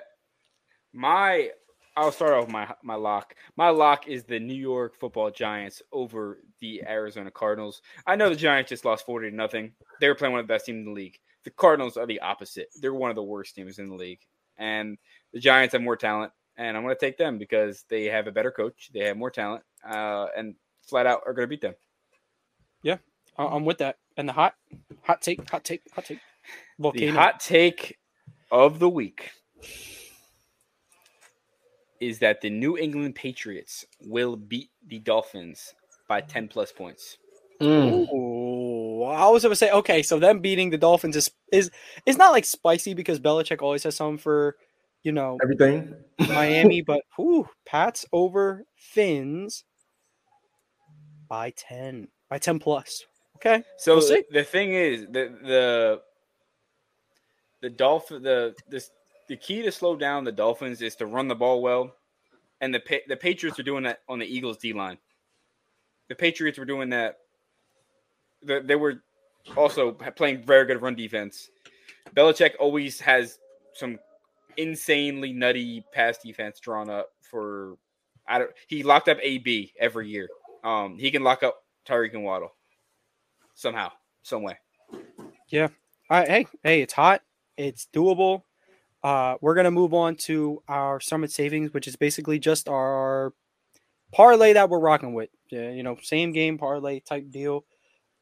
my 0.92 1.50
I'll 1.96 2.12
start 2.12 2.32
off 2.32 2.48
my 2.48 2.72
my 2.82 2.94
lock. 2.94 3.34
My 3.56 3.68
lock 3.68 4.08
is 4.08 4.24
the 4.24 4.38
New 4.38 4.54
York 4.54 4.96
Football 4.98 5.30
Giants 5.30 5.82
over 5.92 6.38
the 6.60 6.82
Arizona 6.86 7.30
Cardinals. 7.30 7.82
I 8.06 8.16
know 8.16 8.30
the 8.30 8.36
Giants 8.36 8.70
just 8.70 8.84
lost 8.84 9.04
forty 9.04 9.28
to 9.28 9.36
nothing. 9.36 9.72
They 10.00 10.08
were 10.08 10.14
playing 10.14 10.32
one 10.32 10.40
of 10.40 10.46
the 10.46 10.52
best 10.52 10.66
teams 10.66 10.78
in 10.78 10.84
the 10.86 10.92
league. 10.92 11.18
The 11.44 11.50
Cardinals 11.50 11.96
are 11.96 12.06
the 12.06 12.20
opposite. 12.20 12.68
They're 12.80 12.94
one 12.94 13.10
of 13.10 13.16
the 13.16 13.22
worst 13.22 13.54
teams 13.54 13.78
in 13.78 13.88
the 13.88 13.94
league, 13.94 14.20
and 14.56 14.96
the 15.32 15.40
Giants 15.40 15.72
have 15.72 15.82
more 15.82 15.96
talent. 15.96 16.32
And 16.56 16.76
I'm 16.76 16.82
going 16.82 16.94
to 16.94 17.00
take 17.00 17.16
them 17.16 17.38
because 17.38 17.84
they 17.88 18.04
have 18.06 18.26
a 18.26 18.32
better 18.32 18.50
coach. 18.50 18.90
They 18.92 19.00
have 19.06 19.16
more 19.16 19.30
talent, 19.30 19.62
uh, 19.86 20.26
and 20.36 20.54
flat 20.82 21.06
out 21.06 21.22
are 21.26 21.34
going 21.34 21.44
to 21.44 21.50
beat 21.50 21.62
them. 21.62 21.74
Yeah, 22.82 22.98
I'm 23.36 23.64
with 23.64 23.78
that. 23.78 23.96
And 24.16 24.28
the 24.28 24.32
hot, 24.32 24.54
hot 25.02 25.22
take, 25.22 25.48
hot 25.50 25.64
take, 25.64 25.82
hot 25.94 26.04
take. 26.04 26.20
The 26.78 27.08
hot 27.08 27.40
take 27.40 27.98
of 28.50 28.78
the 28.78 28.88
week 28.88 29.30
is 32.02 32.18
that 32.18 32.40
the 32.40 32.50
New 32.50 32.76
England 32.76 33.14
Patriots 33.14 33.86
will 34.00 34.36
beat 34.36 34.70
the 34.88 34.98
Dolphins 34.98 35.72
by 36.08 36.20
10 36.20 36.48
plus 36.48 36.72
points. 36.72 37.16
Mm. 37.60 38.12
Ooh, 38.12 39.04
I 39.04 39.28
was 39.28 39.44
gonna 39.44 39.54
say 39.54 39.70
okay, 39.70 40.02
so 40.02 40.18
them 40.18 40.40
beating 40.40 40.70
the 40.70 40.78
Dolphins 40.78 41.14
is 41.14 41.30
is 41.52 41.70
is 42.06 42.16
not 42.18 42.32
like 42.32 42.44
spicy 42.44 42.92
because 42.92 43.20
Belichick 43.20 43.62
always 43.62 43.84
has 43.84 43.94
some 43.94 44.18
for 44.18 44.56
you 45.04 45.12
know 45.12 45.38
Everything. 45.40 45.94
Miami, 46.18 46.80
but 46.86 47.02
whew, 47.14 47.48
Pats 47.64 48.04
over 48.12 48.64
Fins 48.74 49.62
by 51.28 51.50
ten 51.50 52.08
by 52.28 52.38
ten 52.38 52.58
plus. 52.58 53.04
Okay, 53.36 53.62
So 53.78 53.94
We'll 53.94 54.02
see. 54.02 54.24
the 54.32 54.42
thing 54.44 54.72
is 54.74 55.02
the 55.02 55.32
the 55.44 56.00
the 57.60 57.70
Dolphin 57.70 58.22
the 58.24 58.56
this 58.68 58.90
the 59.32 59.38
key 59.38 59.62
to 59.62 59.72
slow 59.72 59.96
down 59.96 60.24
the 60.24 60.30
Dolphins 60.30 60.82
is 60.82 60.94
to 60.96 61.06
run 61.06 61.26
the 61.26 61.34
ball 61.34 61.62
well, 61.62 61.96
and 62.60 62.74
the 62.74 62.82
the 63.08 63.16
Patriots 63.16 63.58
are 63.58 63.62
doing 63.62 63.82
that 63.84 64.00
on 64.06 64.18
the 64.18 64.26
Eagles 64.26 64.58
D 64.58 64.74
line. 64.74 64.98
The 66.10 66.14
Patriots 66.14 66.58
were 66.58 66.66
doing 66.66 66.90
that. 66.90 67.16
The, 68.42 68.60
they 68.62 68.76
were 68.76 69.02
also 69.56 69.92
playing 69.92 70.42
very 70.42 70.66
good 70.66 70.82
run 70.82 70.94
defense. 70.94 71.48
Belichick 72.14 72.50
always 72.60 73.00
has 73.00 73.38
some 73.72 73.98
insanely 74.58 75.32
nutty 75.32 75.82
pass 75.94 76.18
defense 76.18 76.60
drawn 76.60 76.90
up 76.90 77.08
for. 77.22 77.78
I 78.28 78.38
don't. 78.38 78.50
He 78.68 78.82
locked 78.82 79.08
up 79.08 79.16
AB 79.22 79.72
every 79.80 80.10
year. 80.10 80.28
Um, 80.62 80.98
he 80.98 81.10
can 81.10 81.22
lock 81.22 81.42
up 81.42 81.64
Tyreek 81.88 82.12
and 82.12 82.22
Waddle 82.22 82.52
somehow, 83.54 83.92
some 84.24 84.42
way. 84.42 84.58
Yeah. 85.48 85.68
All 86.10 86.18
right, 86.18 86.28
hey, 86.28 86.46
hey, 86.62 86.82
it's 86.82 86.92
hot. 86.92 87.22
It's 87.56 87.88
doable. 87.94 88.42
Uh, 89.02 89.36
we're 89.40 89.54
gonna 89.54 89.70
move 89.70 89.94
on 89.94 90.14
to 90.14 90.62
our 90.68 91.00
summit 91.00 91.30
savings, 91.30 91.72
which 91.72 91.88
is 91.88 91.96
basically 91.96 92.38
just 92.38 92.68
our 92.68 93.32
parlay 94.12 94.52
that 94.52 94.70
we're 94.70 94.78
rocking 94.78 95.14
with. 95.14 95.30
Yeah, 95.50 95.70
you 95.70 95.82
know, 95.82 95.96
same 96.02 96.32
game 96.32 96.58
parlay 96.58 97.00
type 97.00 97.30
deal. 97.30 97.64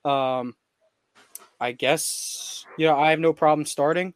Um, 0.04 0.54
I 1.60 1.72
guess 1.72 2.64
you 2.78 2.86
know, 2.86 2.98
I 2.98 3.10
have 3.10 3.20
no 3.20 3.32
problem 3.32 3.66
starting. 3.66 4.14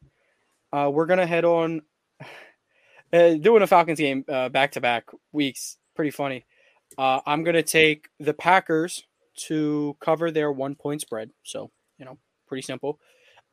Uh, 0.72 0.90
we're 0.92 1.06
gonna 1.06 1.26
head 1.26 1.44
on 1.44 1.82
uh, 3.12 3.34
doing 3.34 3.62
a 3.62 3.66
Falcons 3.66 3.98
game 3.98 4.22
back 4.22 4.72
to 4.72 4.80
back 4.80 5.04
weeks. 5.32 5.76
Pretty 5.94 6.10
funny. 6.10 6.46
Uh, 6.96 7.20
I'm 7.26 7.44
gonna 7.44 7.62
take 7.62 8.08
the 8.18 8.34
Packers 8.34 9.04
to 9.36 9.96
cover 10.00 10.30
their 10.30 10.50
one 10.50 10.74
point 10.74 11.00
spread. 11.00 11.30
So 11.42 11.70
you 11.98 12.04
know, 12.04 12.18
pretty 12.46 12.62
simple. 12.62 12.98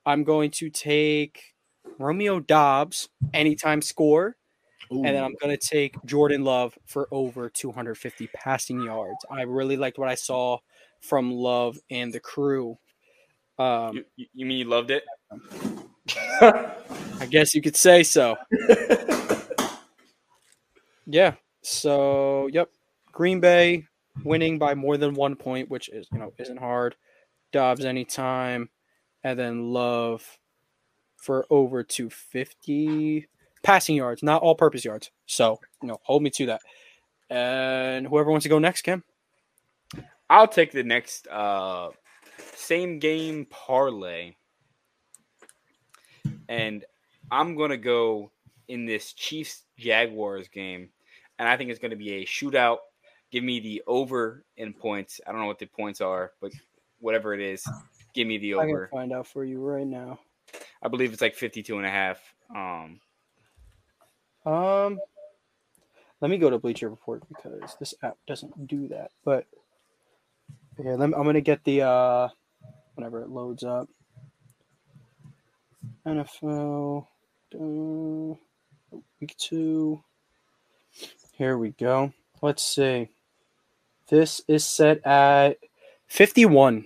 I'm 0.05 0.23
going 0.23 0.51
to 0.51 0.69
take 0.69 1.53
Romeo 2.01 2.39
Doubs 2.39 3.09
anytime 3.33 3.81
score, 3.81 4.35
and 4.89 5.05
then 5.15 5.23
I'm 5.23 5.35
going 5.41 5.55
to 5.57 5.67
take 5.67 5.95
Jordan 6.05 6.43
Love 6.43 6.77
for 6.85 7.07
over 7.11 7.49
250 7.49 8.27
passing 8.33 8.81
yards. 8.81 9.23
I 9.29 9.43
really 9.43 9.77
liked 9.77 9.97
what 9.97 10.09
I 10.09 10.15
saw 10.15 10.57
from 10.99 11.31
Love 11.31 11.77
and 11.89 12.13
the 12.13 12.19
crew. 12.19 12.77
Um, 13.57 13.95
You, 13.97 14.05
you- 14.17 14.27
you 14.33 14.45
mean 14.45 14.57
you 14.59 14.65
loved 14.65 14.91
it? 14.91 15.03
I 16.41 17.27
guess 17.29 17.53
you 17.55 17.61
could 17.61 17.75
say 17.75 18.03
so. 18.03 18.35
Yeah. 21.05 21.33
So, 21.61 22.47
yep. 22.47 22.69
Green 23.11 23.39
Bay 23.39 23.85
winning 24.23 24.57
by 24.59 24.75
more 24.75 24.97
than 24.97 25.13
one 25.13 25.35
point, 25.35 25.69
which 25.69 25.89
is 25.89 26.07
you 26.11 26.19
know 26.19 26.33
isn't 26.39 26.57
hard. 26.57 26.95
Doubs 27.51 27.83
anytime, 27.83 28.69
and 29.23 29.37
then 29.37 29.73
Love 29.73 30.25
for 31.21 31.45
over 31.49 31.83
250 31.83 33.27
passing 33.63 33.95
yards, 33.95 34.23
not 34.23 34.41
all-purpose 34.41 34.83
yards. 34.83 35.11
So, 35.27 35.59
you 35.81 35.87
know, 35.87 35.99
hold 36.03 36.23
me 36.23 36.31
to 36.31 36.47
that. 36.47 36.61
And 37.29 38.07
whoever 38.07 38.29
wants 38.31 38.43
to 38.43 38.49
go 38.49 38.59
next, 38.59 38.81
Kim. 38.81 39.03
I'll 40.29 40.47
take 40.47 40.71
the 40.71 40.83
next 40.83 41.27
uh, 41.27 41.89
same 42.55 42.99
game 42.99 43.45
parlay, 43.49 44.35
and 46.47 46.85
I'm 47.29 47.55
gonna 47.55 47.77
go 47.77 48.31
in 48.67 48.85
this 48.85 49.13
Chiefs 49.13 49.63
Jaguars 49.77 50.47
game, 50.47 50.89
and 51.37 51.49
I 51.49 51.57
think 51.57 51.69
it's 51.69 51.79
gonna 51.79 51.97
be 51.97 52.13
a 52.13 52.25
shootout. 52.25 52.77
Give 53.29 53.43
me 53.43 53.59
the 53.59 53.83
over 53.87 54.45
in 54.55 54.73
points. 54.73 55.19
I 55.27 55.31
don't 55.31 55.41
know 55.41 55.47
what 55.47 55.59
the 55.59 55.65
points 55.65 55.99
are, 55.99 56.31
but 56.41 56.51
whatever 56.99 57.33
it 57.33 57.41
is, 57.41 57.65
give 58.13 58.27
me 58.27 58.37
the 58.37 58.53
over. 58.53 58.85
I 58.85 58.89
can 58.89 58.99
find 58.99 59.13
out 59.13 59.27
for 59.27 59.43
you 59.43 59.59
right 59.59 59.87
now. 59.87 60.19
I 60.81 60.87
believe 60.87 61.13
it's 61.13 61.21
like 61.21 61.35
52 61.35 61.77
and 61.77 61.85
a 61.85 61.89
half. 61.89 62.19
Um, 62.55 62.99
Um, 64.45 64.99
let 66.19 66.31
me 66.31 66.37
go 66.37 66.49
to 66.49 66.57
Bleacher 66.59 66.89
Report 66.89 67.21
because 67.29 67.75
this 67.79 67.93
app 68.03 68.17
doesn't 68.27 68.67
do 68.67 68.87
that. 68.89 69.11
But 69.23 69.45
me, 70.79 71.13
I'm 71.13 71.23
gonna 71.25 71.41
get 71.41 71.63
the 71.63 71.83
uh, 71.83 72.29
whenever 72.95 73.21
it 73.21 73.29
loads 73.29 73.63
up. 73.63 73.87
NFL 76.05 77.05
uh, 77.55 78.97
week 79.19 79.35
two. 79.37 80.03
Here 81.33 81.57
we 81.57 81.71
go. 81.71 82.13
Let's 82.41 82.63
see. 82.63 83.09
This 84.09 84.41
is 84.47 84.65
set 84.65 85.05
at 85.05 85.57
51. 86.07 86.85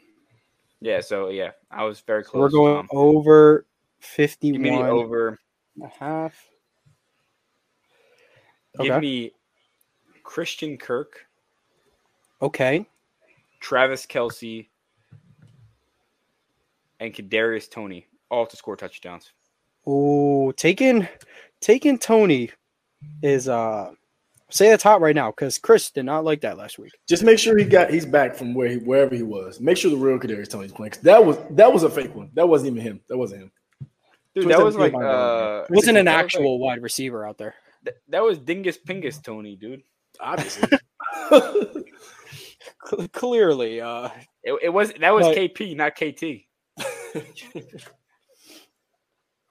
yeah, 0.82 1.02
so 1.02 1.30
yeah, 1.30 1.52
I 1.72 1.84
was 1.86 2.02
very 2.02 2.24
close. 2.24 2.42
we're 2.42 2.50
going 2.50 2.78
Um, 2.80 2.88
over 2.92 3.66
51 4.06 4.54
give 4.54 4.62
me 4.62 4.70
the 4.78 4.90
over. 4.90 5.40
and 5.76 5.86
a 5.86 5.88
half. 6.00 6.48
Give 8.80 9.02
me 9.02 9.32
Christian 10.24 10.78
Kirk, 10.78 11.26
Okay. 12.42 12.86
Travis 13.62 14.06
Kelce, 14.06 14.68
and 17.00 17.14
Kadarius 17.14 17.70
Toney 17.70 18.06
all 18.30 18.46
to 18.46 18.56
score 18.58 18.76
touchdowns. 18.76 19.32
Oh, 19.88 20.52
taking 20.54 21.08
taking 21.62 21.98
Toney 21.98 22.52
is 23.22 23.48
uh 23.48 23.92
say 24.50 24.70
that's 24.70 24.84
hot 24.84 25.00
right 25.02 25.16
now 25.16 25.32
because 25.32 25.58
Chris 25.58 25.90
did 25.92 26.04
not 26.06 26.24
like 26.26 26.42
that 26.42 26.58
last 26.58 26.78
week. 26.78 26.92
Just 27.08 27.24
make 27.24 27.40
sure 27.40 27.58
he 27.58 27.64
got 27.66 27.90
he's 27.92 28.06
back 28.06 28.36
from 28.36 28.54
where 28.54 28.68
he, 28.70 28.78
wherever 28.78 29.16
he 29.16 29.24
was. 29.24 29.60
Make 29.60 29.78
sure 29.78 29.90
the 29.92 29.98
real 29.98 30.20
Kadarius 30.20 30.50
Toney's 30.50 30.72
playing. 30.74 30.92
'cause 30.92 31.02
That 31.02 31.24
was 31.26 31.38
that 31.52 31.72
was 31.72 31.84
a 31.84 31.90
fake 31.90 32.14
one. 32.16 32.30
That 32.34 32.48
wasn't 32.50 32.72
even 32.72 32.82
him. 32.84 33.02
That 33.10 33.18
wasn't 33.18 33.44
him. 33.44 33.52
Dude, 34.36 34.50
that 34.50 34.64
was 34.64 34.76
like 34.76 34.94
uh, 34.94 35.64
wasn't 35.70 35.98
an 35.98 36.06
that 36.06 36.12
was 36.12 36.18
like- 36.18 36.26
actual 36.26 36.60
wide 36.60 36.82
receiver 36.84 37.26
out 37.28 37.38
there. 37.38 37.56
th- 37.86 37.96
that 38.10 38.22
was 38.24 38.38
Dingus 38.40 38.78
Pingus 38.78 39.24
Tony, 39.24 39.56
dude. 39.56 39.82
Obviously. 40.20 40.68
Cl- 42.90 43.08
clearly, 43.14 43.82
uh, 43.82 44.10
It, 44.44 44.60
it 44.64 44.70
was 44.70 44.92
that 45.00 45.14
was 45.14 45.26
But- 45.28 45.38
KP, 45.38 45.76
not 45.76 45.96
KT. 45.96 46.46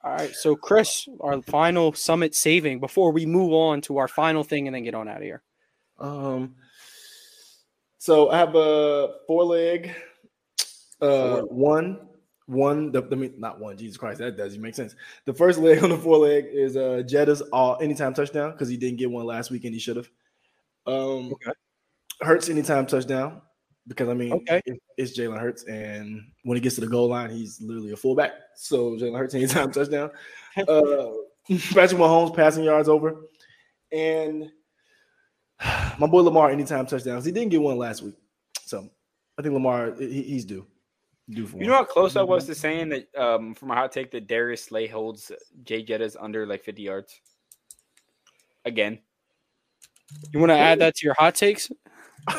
all 0.03 0.11
right. 0.11 0.33
So, 0.35 0.55
Chris, 0.55 1.07
our 1.19 1.41
final 1.41 1.93
summit 1.93 2.35
saving 2.35 2.79
before 2.79 3.11
we 3.11 3.25
move 3.25 3.51
on 3.53 3.81
to 3.81 3.97
our 3.97 4.07
final 4.07 4.43
thing 4.43 4.67
and 4.67 4.75
then 4.75 4.83
get 4.83 4.95
on 4.95 5.07
out 5.07 5.17
of 5.17 5.23
here. 5.23 5.41
um. 5.99 6.55
So 7.97 8.29
I 8.29 8.37
have 8.37 8.53
a 8.55 9.15
four 9.25 9.45
leg. 9.45 9.95
Uh, 11.01 11.41
one, 11.41 11.99
one. 12.47 12.91
The, 12.91 13.01
the 13.01 13.33
not 13.37 13.59
one. 13.59 13.77
Jesus 13.77 13.97
Christ, 13.97 14.19
that 14.19 14.37
doesn't 14.37 14.61
make 14.61 14.75
sense. 14.75 14.95
The 15.25 15.33
first 15.33 15.59
leg 15.59 15.81
on 15.83 15.89
the 15.89 15.97
four 15.97 16.17
leg 16.17 16.45
is 16.51 16.75
uh 16.77 17.03
Jetta's 17.07 17.41
all 17.53 17.77
anytime 17.81 18.13
touchdown 18.13 18.51
because 18.51 18.69
he 18.69 18.77
didn't 18.77 18.97
get 18.99 19.09
one 19.11 19.25
last 19.25 19.51
week 19.51 19.63
and 19.65 19.73
he 19.73 19.79
should 19.79 19.97
have. 19.97 20.09
Um, 20.87 21.33
Okay. 21.33 21.51
Hurts 22.21 22.47
anytime 22.49 22.85
touchdown. 22.85 23.41
because 23.87 24.07
I 24.09 24.13
mean, 24.13 24.33
Okay. 24.33 24.61
it- 24.65 24.81
it's 24.97 25.17
Jalen 25.19 25.39
Hurts, 25.39 25.63
and 25.65 26.21
when 26.43 26.55
he 26.55 26.61
gets 26.61 26.75
to 26.75 26.81
the 26.81 26.87
goal 26.87 27.09
line, 27.09 27.29
he's 27.29 27.59
literally 27.61 27.91
a 27.91 27.97
fullback. 27.97 28.31
So 28.55 28.91
Jalen 28.91 29.17
Hurts 29.17 29.33
anytime 29.35 29.71
touchdown. 29.71 30.09
Uh, 30.57 31.11
Patrick 31.73 31.99
Mahomes 31.99 32.35
passing 32.35 32.63
yards 32.63 32.87
over, 32.89 33.15
and 33.91 34.49
my 35.99 36.07
boy 36.07 36.21
Lamar 36.21 36.49
anytime 36.49 36.85
touchdowns. 36.85 37.25
He 37.25 37.31
didn't 37.31 37.49
get 37.51 37.61
one 37.61 37.77
last 37.77 38.01
week, 38.01 38.15
so 38.63 38.89
I 39.37 39.41
think 39.41 39.53
Lamar 39.53 39.93
he, 39.99 40.23
he's 40.23 40.45
due. 40.45 40.65
Due 41.29 41.47
for 41.47 41.57
You 41.57 41.67
know 41.67 41.73
how 41.73 41.83
close 41.83 42.15
I 42.15 42.21
was 42.21 42.45
to 42.45 42.55
saying 42.55 42.89
that 42.89 43.15
um, 43.15 43.55
for 43.55 43.65
my 43.65 43.75
hot 43.75 43.91
take 43.91 44.11
that 44.11 44.27
Darius 44.27 44.65
Slay 44.65 44.87
holds 44.87 45.31
Jay 45.63 45.83
Jettas 45.83 46.15
under 46.19 46.45
like 46.45 46.63
50 46.63 46.83
yards 46.83 47.19
again. 48.63 48.99
You 50.31 50.39
want 50.39 50.51
to 50.51 50.57
add 50.57 50.79
that 50.79 50.95
to 50.95 51.05
your 51.05 51.15
hot 51.17 51.35
takes? 51.35 51.71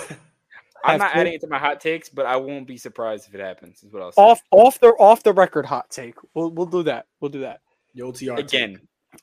I'm 0.87 0.99
not 0.99 1.17
adding 1.17 1.33
it 1.33 1.41
to 1.41 1.49
my 1.49 1.59
hot 1.59 1.81
takes, 1.81 2.09
but 2.09 2.27
I 2.27 2.37
won't 2.37 2.67
be 2.67 2.77
surprised 2.77 3.29
if 3.29 3.35
it 3.35 3.41
happens. 3.41 3.83
Is 3.83 3.93
what 3.93 4.03
I'll 4.03 4.13
say. 4.13 4.23
Off 4.23 4.41
off 4.51 4.79
the 4.79 4.89
off 4.89 5.23
the 5.23 5.33
record 5.33 5.67
hot 5.67 5.91
take. 5.91 6.15
We'll 6.35 6.51
we'll 6.51 6.67
do 6.67 6.85
that. 6.85 7.07
We'll 7.21 7.31
do 7.31 7.41
that. 7.41 7.61
Yo, 7.93 8.13
TR 8.13 8.35
again. 8.35 8.81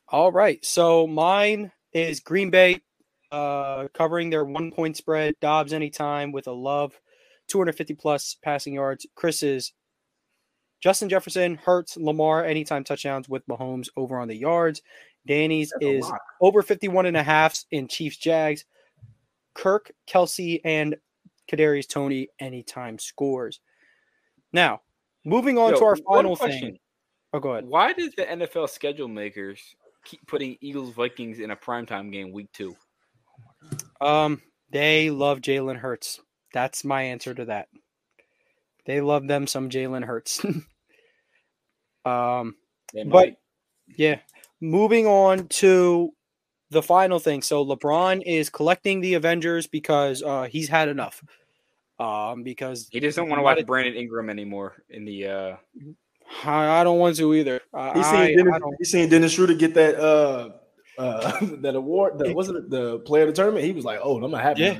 All 0.09 0.32
right. 0.32 0.64
So 0.66 1.07
mine 1.07 1.72
is 1.93 2.20
Green 2.20 2.49
Bay 2.49 2.82
uh 3.32 3.88
covering 3.93 4.30
their 4.30 4.43
one 4.43 4.72
point 4.72 4.97
spread. 4.97 5.36
Doubs 5.39 5.74
anytime 5.74 6.32
with 6.32 6.47
a 6.47 6.51
love, 6.51 6.99
250 7.47 7.93
plus 7.95 8.37
passing 8.43 8.73
yards. 8.73 9.05
Chris 9.15 9.43
is 9.43 9.73
Justin 10.81 11.09
Jefferson, 11.09 11.55
Hurts, 11.55 11.97
Lamar, 11.97 12.43
anytime 12.43 12.83
touchdowns 12.83 13.29
with 13.29 13.47
Mahomes 13.47 13.87
over 13.95 14.19
on 14.19 14.27
the 14.27 14.35
yards. 14.35 14.81
Danny's 15.25 15.71
That's 15.79 16.05
is 16.07 16.11
over 16.41 16.61
51 16.61 17.05
and 17.05 17.15
a 17.15 17.23
half 17.23 17.63
in 17.71 17.87
Chiefs 17.87 18.17
Jags. 18.17 18.65
Kirk, 19.53 19.91
Kelce, 20.09 20.59
and 20.65 20.97
Kadarius 21.49 21.87
Toney 21.87 22.27
anytime 22.39 22.99
scores. 22.99 23.59
Now, 24.51 24.81
moving 25.25 25.57
on 25.57 25.71
Yo, 25.71 25.79
to 25.79 25.85
our 25.85 25.95
final 25.95 26.35
question. 26.35 26.61
thing. 26.61 26.79
Oh, 27.33 27.39
go 27.39 27.51
ahead. 27.51 27.65
Why 27.65 27.93
does 27.93 28.13
the 28.15 28.23
NFL 28.23 28.69
schedule 28.69 29.07
makers 29.07 29.61
keep 30.05 30.25
putting 30.27 30.57
Eagles 30.61 30.93
Vikings 30.93 31.39
in 31.39 31.51
a 31.51 31.55
primetime 31.55 32.11
game 32.11 32.31
week 32.31 32.51
two? 32.53 32.75
Um, 34.01 34.41
they 34.69 35.09
love 35.09 35.39
Jalen 35.39 35.77
Hurts. 35.77 36.19
That's 36.54 36.84
my 36.86 37.01
answer 37.04 37.34
to 37.34 37.45
that. 37.45 37.68
They 38.86 39.01
love 39.01 39.28
them 39.28 39.47
some 39.47 39.70
Jalen 39.70 40.06
Hurts. 40.06 40.43
um, 42.06 42.56
But- 43.08 43.38
yeah. 43.97 44.20
Moving 44.62 45.08
on 45.08 45.47
to 45.49 46.12
the 46.70 46.82
final 46.82 47.20
thing. 47.20 47.41
So 47.41 47.66
LeBron 47.66 48.24
is 48.26 48.49
collecting 48.49 49.01
the 49.01 49.16
Avengers 49.16 49.68
because 49.68 50.24
uh 50.24 50.43
he's 50.43 50.70
had 50.70 50.88
enough. 50.88 51.22
Um, 51.99 52.43
because 52.43 52.88
he 52.91 52.99
just 53.01 53.18
don't 53.18 53.28
want 53.30 53.39
to 53.39 53.43
watch 53.43 53.60
a- 53.60 53.66
Brandon 53.66 53.93
Ingram 53.95 54.30
anymore 54.30 54.82
in 54.89 55.04
the 55.06 55.28
uh 55.28 55.56
I, 56.45 56.80
I 56.80 56.84
don't 56.86 56.97
want 56.97 57.18
to 57.18 57.34
either. 57.34 57.60
I, 57.74 57.93
He 57.93 58.04
seen 58.04 58.16
I- 58.16 58.36
Dennis, 58.36 58.54
I 58.56 58.60
don't- 58.60 58.76
he 58.80 58.86
seen 58.86 59.10
Dennis 59.10 59.34
Schroeder 59.34 59.54
get 59.56 59.74
that 59.74 59.99
uh 59.99 60.49
uh 60.97 61.39
that 61.62 61.76
award. 61.76 62.20
That 62.20 62.34
wasn't 62.34 62.60
it 62.60 62.70
the 62.70 62.99
player 62.99 63.24
of 63.24 63.28
the 63.30 63.34
tournament? 63.34 63.66
He 63.66 63.74
was 63.74 63.84
like, 63.86 63.99
"Oh, 64.01 64.24
I'm 64.24 64.32
not 64.32 64.41
happy." 64.41 64.62
Yeah. 64.62 64.80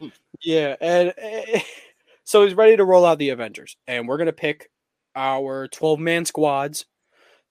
Yeah, 0.42 0.76
and 0.80 1.14
eh, 1.16 1.60
so 2.24 2.44
he's 2.44 2.54
ready 2.54 2.76
to 2.76 2.84
roll 2.84 3.04
out 3.04 3.18
the 3.18 3.30
Avengers, 3.30 3.76
and 3.86 4.06
we're 4.08 4.18
gonna 4.18 4.32
pick 4.32 4.70
our 5.14 5.68
twelve 5.68 5.98
man 5.98 6.24
squads 6.24 6.86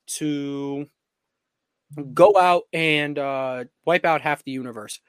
to 0.08 0.88
go 2.14 2.38
out 2.38 2.64
and 2.74 3.18
uh, 3.18 3.66
wipe 3.86 4.06
out 4.06 4.22
half 4.22 4.44
the 4.44 4.52
universe 4.52 5.00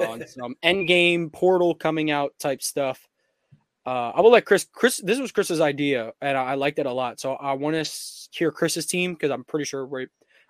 on 0.00 0.26
some 0.26 0.54
end 0.62 0.88
game 0.88 1.30
portal 1.30 1.74
coming 1.74 2.10
out 2.10 2.32
type 2.38 2.62
stuff. 2.62 3.06
Uh, 3.86 4.12
I 4.14 4.20
will 4.20 4.30
let 4.30 4.44
Chris. 4.44 4.66
Chris, 4.72 4.98
this 4.98 5.18
was 5.18 5.32
Chris's 5.32 5.60
idea, 5.60 6.12
and 6.20 6.36
I, 6.36 6.52
I 6.52 6.54
liked 6.54 6.78
it 6.78 6.86
a 6.86 6.92
lot. 6.92 7.18
So 7.18 7.32
I 7.34 7.54
want 7.54 7.82
to 7.82 7.90
hear 8.30 8.52
Chris's 8.52 8.86
team 8.86 9.14
because 9.14 9.30
I'm 9.30 9.44
pretty 9.44 9.64
sure 9.64 9.86
we're 9.86 10.08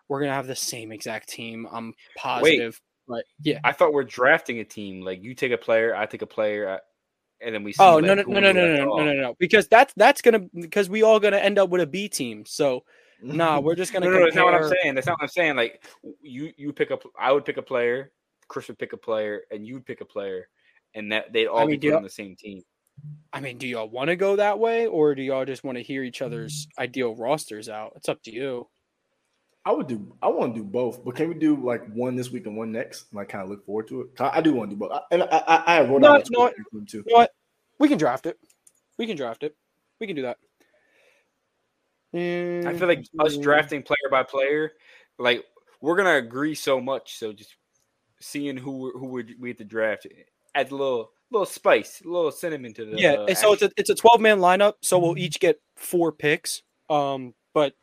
we're 0.08 0.20
gonna 0.20 0.34
have 0.34 0.48
the 0.48 0.56
same 0.56 0.90
exact 0.90 1.28
team. 1.28 1.66
I'm 1.70 1.94
positive, 2.16 2.80
but 3.10 3.24
yeah. 3.42 3.58
I 3.64 3.72
thought 3.72 3.92
we're 3.92 4.04
drafting 4.04 4.60
a 4.60 4.64
team. 4.64 5.02
Like 5.02 5.22
you 5.22 5.34
take 5.34 5.52
a 5.52 5.58
player, 5.58 5.94
I 5.94 6.06
take 6.06 6.22
a 6.22 6.26
player, 6.26 6.68
uh, 6.68 6.78
and 7.44 7.54
then 7.54 7.64
we. 7.64 7.72
See, 7.72 7.82
Oh 7.82 7.96
like, 7.96 8.04
no 8.04 8.14
no 8.14 8.22
no 8.22 8.40
no 8.40 8.52
no 8.52 8.76
no 8.76 8.84
no 8.84 9.04
no 9.04 9.12
no 9.12 9.36
because 9.38 9.66
that's 9.68 9.92
that's 9.94 10.22
gonna 10.22 10.46
because 10.54 10.88
we 10.88 11.02
all 11.02 11.18
gonna 11.18 11.38
end 11.38 11.58
up 11.58 11.68
with 11.68 11.82
a 11.82 11.86
B 11.86 12.08
team. 12.08 12.44
So 12.46 12.84
nah, 13.22 13.60
we're 13.60 13.74
just 13.74 13.92
gonna 13.92 14.06
No, 14.06 14.12
no, 14.12 14.18
no! 14.18 14.24
that's 14.24 14.36
not 14.36 14.44
what 14.46 14.54
I'm 14.54 14.68
saying. 14.68 14.94
That's 14.94 15.06
not 15.06 15.14
what 15.14 15.24
I'm 15.24 15.28
saying. 15.28 15.56
Like 15.56 15.84
you, 16.22 16.52
you 16.56 16.72
pick 16.72 16.90
up. 16.90 17.02
I 17.18 17.32
would 17.32 17.44
pick 17.44 17.56
a 17.56 17.62
player. 17.62 18.12
Chris 18.48 18.68
would 18.68 18.78
pick 18.78 18.92
a 18.92 18.96
player, 18.96 19.42
and 19.50 19.66
you'd 19.66 19.84
pick 19.84 20.00
a 20.00 20.04
player, 20.04 20.48
and 20.94 21.12
that 21.12 21.32
they'd 21.32 21.46
all 21.46 21.66
mean, 21.66 21.80
be 21.80 21.88
put 21.88 21.96
on 21.96 22.02
the 22.02 22.10
same 22.10 22.36
team. 22.36 22.62
I 23.32 23.40
mean, 23.40 23.58
do 23.58 23.66
y'all 23.66 23.88
want 23.88 24.08
to 24.08 24.16
go 24.16 24.36
that 24.36 24.58
way, 24.58 24.86
or 24.86 25.14
do 25.14 25.22
y'all 25.22 25.44
just 25.44 25.64
want 25.64 25.78
to 25.78 25.82
hear 25.82 26.02
each 26.02 26.22
other's 26.22 26.68
ideal 26.78 27.14
rosters 27.16 27.68
out? 27.68 27.92
It's 27.96 28.08
up 28.08 28.22
to 28.24 28.32
you. 28.32 28.68
I 29.64 29.72
would 29.72 29.86
do. 29.86 30.16
I 30.22 30.28
want 30.28 30.54
to 30.54 30.60
do 30.60 30.64
both, 30.64 31.04
but 31.04 31.16
can 31.16 31.28
we 31.28 31.34
do 31.34 31.56
like 31.56 31.86
one 31.92 32.16
this 32.16 32.30
week 32.30 32.46
and 32.46 32.56
one 32.56 32.72
next? 32.72 33.10
And 33.10 33.20
I 33.20 33.24
kind 33.24 33.44
of 33.44 33.50
look 33.50 33.66
forward 33.66 33.88
to 33.88 34.02
it. 34.02 34.20
I, 34.20 34.38
I 34.38 34.40
do 34.40 34.54
want 34.54 34.70
to 34.70 34.76
do 34.76 34.80
both, 34.80 34.92
I, 34.92 35.00
and 35.10 35.22
I, 35.22 35.26
I, 35.26 35.62
I 35.66 35.74
have 35.76 35.90
wrote 35.90 36.00
No, 36.00 36.14
out 36.14 36.26
a 36.26 36.30
no, 36.30 36.48
tweet 36.48 36.66
for 36.70 36.76
them 36.76 36.86
too. 36.86 37.04
You 37.06 37.12
know 37.12 37.18
what? 37.18 37.30
We 37.78 37.88
can 37.88 37.98
draft 37.98 38.26
it. 38.26 38.38
We 38.98 39.06
can 39.06 39.16
draft 39.16 39.42
it. 39.42 39.54
We 39.98 40.06
can 40.06 40.16
do 40.16 40.22
that. 40.22 40.38
I 42.12 42.74
feel 42.74 42.88
like 42.88 43.06
us 43.20 43.36
drafting 43.36 43.82
player 43.82 44.08
by 44.10 44.24
player, 44.24 44.72
like 45.18 45.44
we're 45.80 45.96
gonna 45.96 46.16
agree 46.16 46.54
so 46.54 46.80
much. 46.80 47.16
So 47.16 47.32
just 47.32 47.54
seeing 48.20 48.56
who 48.56 48.92
who 48.98 49.06
would 49.08 49.34
we 49.38 49.50
have 49.50 49.58
to 49.58 49.64
draft 49.64 50.06
adds 50.54 50.72
a 50.72 50.74
little 50.74 51.12
little 51.30 51.46
spice, 51.46 52.02
a 52.04 52.08
little 52.08 52.32
cinnamon 52.32 52.74
to 52.74 52.84
the 52.84 52.98
Yeah, 52.98 53.12
uh, 53.12 53.26
and 53.26 53.38
so 53.38 53.52
it's 53.52 53.62
a 53.62 53.70
it's 53.76 53.90
a 53.90 53.94
twelve 53.94 54.20
man 54.20 54.38
lineup. 54.38 54.74
So 54.82 54.98
we'll 54.98 55.18
each 55.18 55.38
get 55.38 55.60
four 55.76 56.10
picks. 56.10 56.62
Um, 56.88 57.34
but 57.54 57.74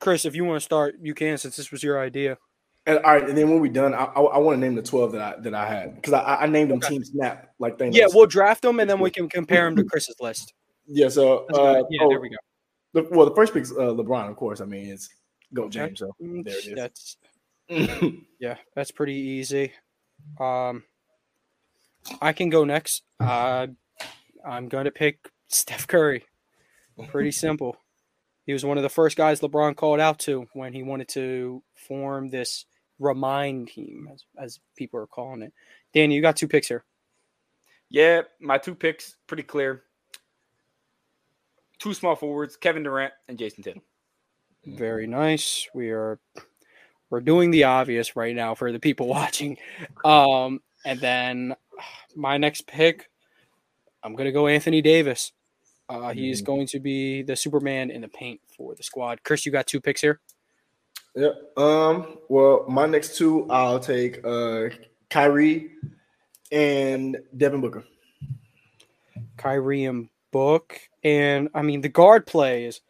Chris, 0.00 0.24
if 0.24 0.34
you 0.34 0.44
want 0.44 0.56
to 0.56 0.64
start, 0.64 0.96
you 1.00 1.14
can 1.14 1.38
since 1.38 1.56
this 1.56 1.70
was 1.70 1.82
your 1.82 2.00
idea. 2.00 2.38
And 2.86 2.98
all 2.98 3.12
right, 3.14 3.28
and 3.28 3.36
then 3.36 3.50
when 3.50 3.60
we're 3.60 3.72
done, 3.72 3.92
I, 3.92 4.04
I, 4.04 4.20
I 4.20 4.38
want 4.38 4.56
to 4.56 4.60
name 4.60 4.74
the 4.74 4.82
twelve 4.82 5.12
that 5.12 5.20
I 5.20 5.40
that 5.40 5.54
I 5.54 5.66
had 5.66 5.96
because 5.96 6.14
I, 6.14 6.36
I 6.42 6.46
named 6.46 6.70
them 6.70 6.78
Okay. 6.78 6.88
Team 6.88 7.04
Snap 7.04 7.50
like 7.58 7.78
things. 7.78 7.96
Yeah, 7.96 8.06
we'll 8.12 8.26
draft 8.26 8.62
them 8.62 8.80
and 8.80 8.88
then 8.88 8.98
we 9.00 9.10
can 9.10 9.28
compare 9.28 9.64
them 9.64 9.76
to 9.76 9.84
Chris's 9.84 10.16
list. 10.20 10.54
yeah. 10.86 11.08
So 11.08 11.46
uh, 11.52 11.82
yeah, 11.90 12.00
oh, 12.02 12.08
there 12.08 12.20
we 12.20 12.30
go. 12.30 12.36
The, 12.94 13.06
well, 13.10 13.28
the 13.28 13.34
first 13.34 13.52
pick's 13.52 13.70
uh, 13.70 13.92
LeBron, 13.92 14.30
of 14.30 14.36
course. 14.36 14.60
I 14.62 14.64
mean, 14.64 14.88
it's 14.88 15.10
go. 15.52 15.68
James. 15.68 15.98
So 15.98 16.12
Mm, 16.22 16.44
there 16.44 16.58
it 16.58 16.66
is. 16.66 16.74
That's 16.74 17.16
yeah, 18.40 18.56
that's 18.74 18.90
pretty 18.90 19.14
easy. 19.14 19.72
Um, 20.40 20.84
I 22.22 22.32
can 22.32 22.50
go 22.50 22.64
next. 22.64 23.02
Uh, 23.20 23.66
I'm 24.46 24.68
going 24.68 24.84
to 24.84 24.90
pick 24.90 25.28
Steph 25.48 25.86
Curry. 25.86 26.24
Pretty 27.08 27.32
simple. 27.32 27.76
He 28.48 28.54
was 28.54 28.64
one 28.64 28.78
of 28.78 28.82
the 28.82 28.88
first 28.88 29.14
guys 29.14 29.40
LeBron 29.40 29.76
called 29.76 30.00
out 30.00 30.20
to 30.20 30.46
when 30.54 30.72
he 30.72 30.82
wanted 30.82 31.08
to 31.08 31.62
form 31.74 32.30
this 32.30 32.64
remind 32.98 33.68
team, 33.68 34.08
as, 34.10 34.24
as 34.38 34.58
people 34.74 34.98
are 34.98 35.06
calling 35.06 35.42
it. 35.42 35.52
Danny, 35.92 36.14
you 36.14 36.22
got 36.22 36.34
two 36.38 36.48
picks 36.48 36.66
here. 36.66 36.82
yeah. 37.90 38.22
My 38.40 38.56
two 38.56 38.74
picks 38.74 39.16
pretty 39.26 39.42
clear. 39.42 39.82
Two 41.78 41.92
small 41.92 42.16
forwards: 42.16 42.56
Kevin 42.56 42.84
Durant 42.84 43.12
and 43.28 43.36
Jayson 43.36 43.62
Tatum. 43.62 43.82
Very 44.64 45.06
nice. 45.06 45.68
We 45.74 45.90
are 45.90 46.18
we're 47.10 47.20
doing 47.20 47.50
the 47.50 47.64
obvious 47.64 48.16
right 48.16 48.34
now 48.34 48.54
for 48.54 48.72
the 48.72 48.80
people 48.80 49.08
watching. 49.08 49.58
Um, 50.06 50.60
and 50.86 50.98
then 51.00 51.54
my 52.16 52.38
next 52.38 52.66
pick, 52.66 53.10
I'm 54.02 54.14
gonna 54.16 54.32
go 54.32 54.46
Anthony 54.46 54.80
Davis. 54.80 55.32
Uh, 55.88 56.12
he's 56.12 56.42
Mhm. 56.42 56.46
going 56.46 56.66
to 56.68 56.80
be 56.80 57.22
the 57.22 57.34
Superman 57.36 57.90
in 57.90 58.02
the 58.02 58.08
paint 58.08 58.40
for 58.56 58.74
the 58.74 58.82
squad. 58.82 59.22
Chris, 59.24 59.46
you 59.46 59.52
got 59.52 59.66
two 59.66 59.80
picks 59.80 60.00
here. 60.00 60.20
Yeah. 61.14 61.30
Um. 61.56 62.18
Well, 62.28 62.66
my 62.68 62.86
next 62.86 63.16
two, 63.16 63.46
I'll 63.50 63.80
take 63.80 64.24
uh 64.24 64.68
Kyrie 65.10 65.70
and 66.52 67.16
Devin 67.36 67.60
Booker. 67.60 67.84
Kyrie 69.36 69.84
and 69.84 70.08
Book, 70.30 70.78
and 71.02 71.48
I 71.54 71.62
mean 71.62 71.80
the 71.80 71.88
guard 71.88 72.26
play 72.26 72.66
is. 72.66 72.80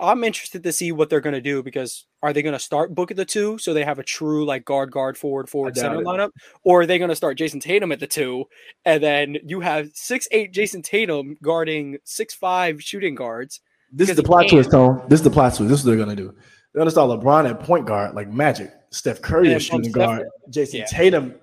I'm 0.00 0.24
interested 0.24 0.62
to 0.62 0.72
see 0.72 0.92
what 0.92 1.10
they're 1.10 1.20
going 1.20 1.34
to 1.34 1.40
do 1.40 1.62
because 1.62 2.06
are 2.22 2.32
they 2.32 2.42
going 2.42 2.54
to 2.54 2.58
start 2.58 2.94
Book 2.94 3.10
at 3.10 3.16
the 3.16 3.24
two 3.24 3.58
so 3.58 3.72
they 3.74 3.84
have 3.84 3.98
a 3.98 4.04
true 4.04 4.44
like 4.44 4.64
guard, 4.64 4.90
guard, 4.90 5.16
forward, 5.18 5.48
forward, 5.48 5.76
center 5.76 6.00
it. 6.00 6.06
lineup, 6.06 6.30
or 6.64 6.82
are 6.82 6.86
they 6.86 6.98
going 6.98 7.10
to 7.10 7.16
start 7.16 7.38
Jayson 7.38 7.60
Tatum 7.60 7.92
at 7.92 8.00
the 8.00 8.06
two 8.06 8.44
and 8.84 9.02
then 9.02 9.36
you 9.44 9.60
have 9.60 9.90
six 9.94 10.26
eight 10.30 10.52
Jayson 10.52 10.82
Tatum 10.82 11.36
guarding 11.42 11.98
six 12.04 12.34
five 12.34 12.82
shooting 12.82 13.14
guards? 13.14 13.60
This 13.92 14.08
is 14.08 14.16
the 14.16 14.22
plot 14.22 14.48
twist, 14.48 14.70
Tone. 14.70 15.02
This 15.08 15.20
is 15.20 15.24
the 15.24 15.30
plot 15.30 15.54
twist. 15.54 15.68
This 15.68 15.80
is 15.80 15.84
what 15.86 15.90
they're 15.96 16.04
gonna 16.04 16.16
do. 16.16 16.34
They're 16.72 16.80
gonna 16.80 16.90
start 16.90 17.20
LeBron 17.20 17.48
at 17.50 17.60
point 17.60 17.86
guard, 17.86 18.14
like 18.14 18.28
Magic. 18.28 18.70
Steph 18.90 19.20
Curry 19.20 19.52
at 19.54 19.62
shooting 19.62 19.84
Steph- 19.90 19.92
guard. 19.94 20.26
Jayson 20.50 20.80
yeah. 20.80 20.86
Tatum. 20.86 21.34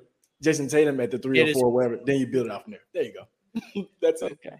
Jayson 0.43 0.67
Tatum 0.69 0.99
at 0.99 1.11
the 1.11 1.19
three 1.19 1.39
It 1.39 1.43
or 1.43 1.47
is- 1.49 1.53
four, 1.53 1.69
whatever. 1.71 1.99
Then 2.05 2.19
you 2.19 2.27
build 2.27 2.47
it 2.47 2.51
off 2.51 2.63
from 2.63 2.71
there. 2.71 2.81
There 2.93 3.03
you 3.03 3.13
go. 3.13 3.87
That's 4.01 4.21
it. 4.21 4.31
Okay. 4.33 4.55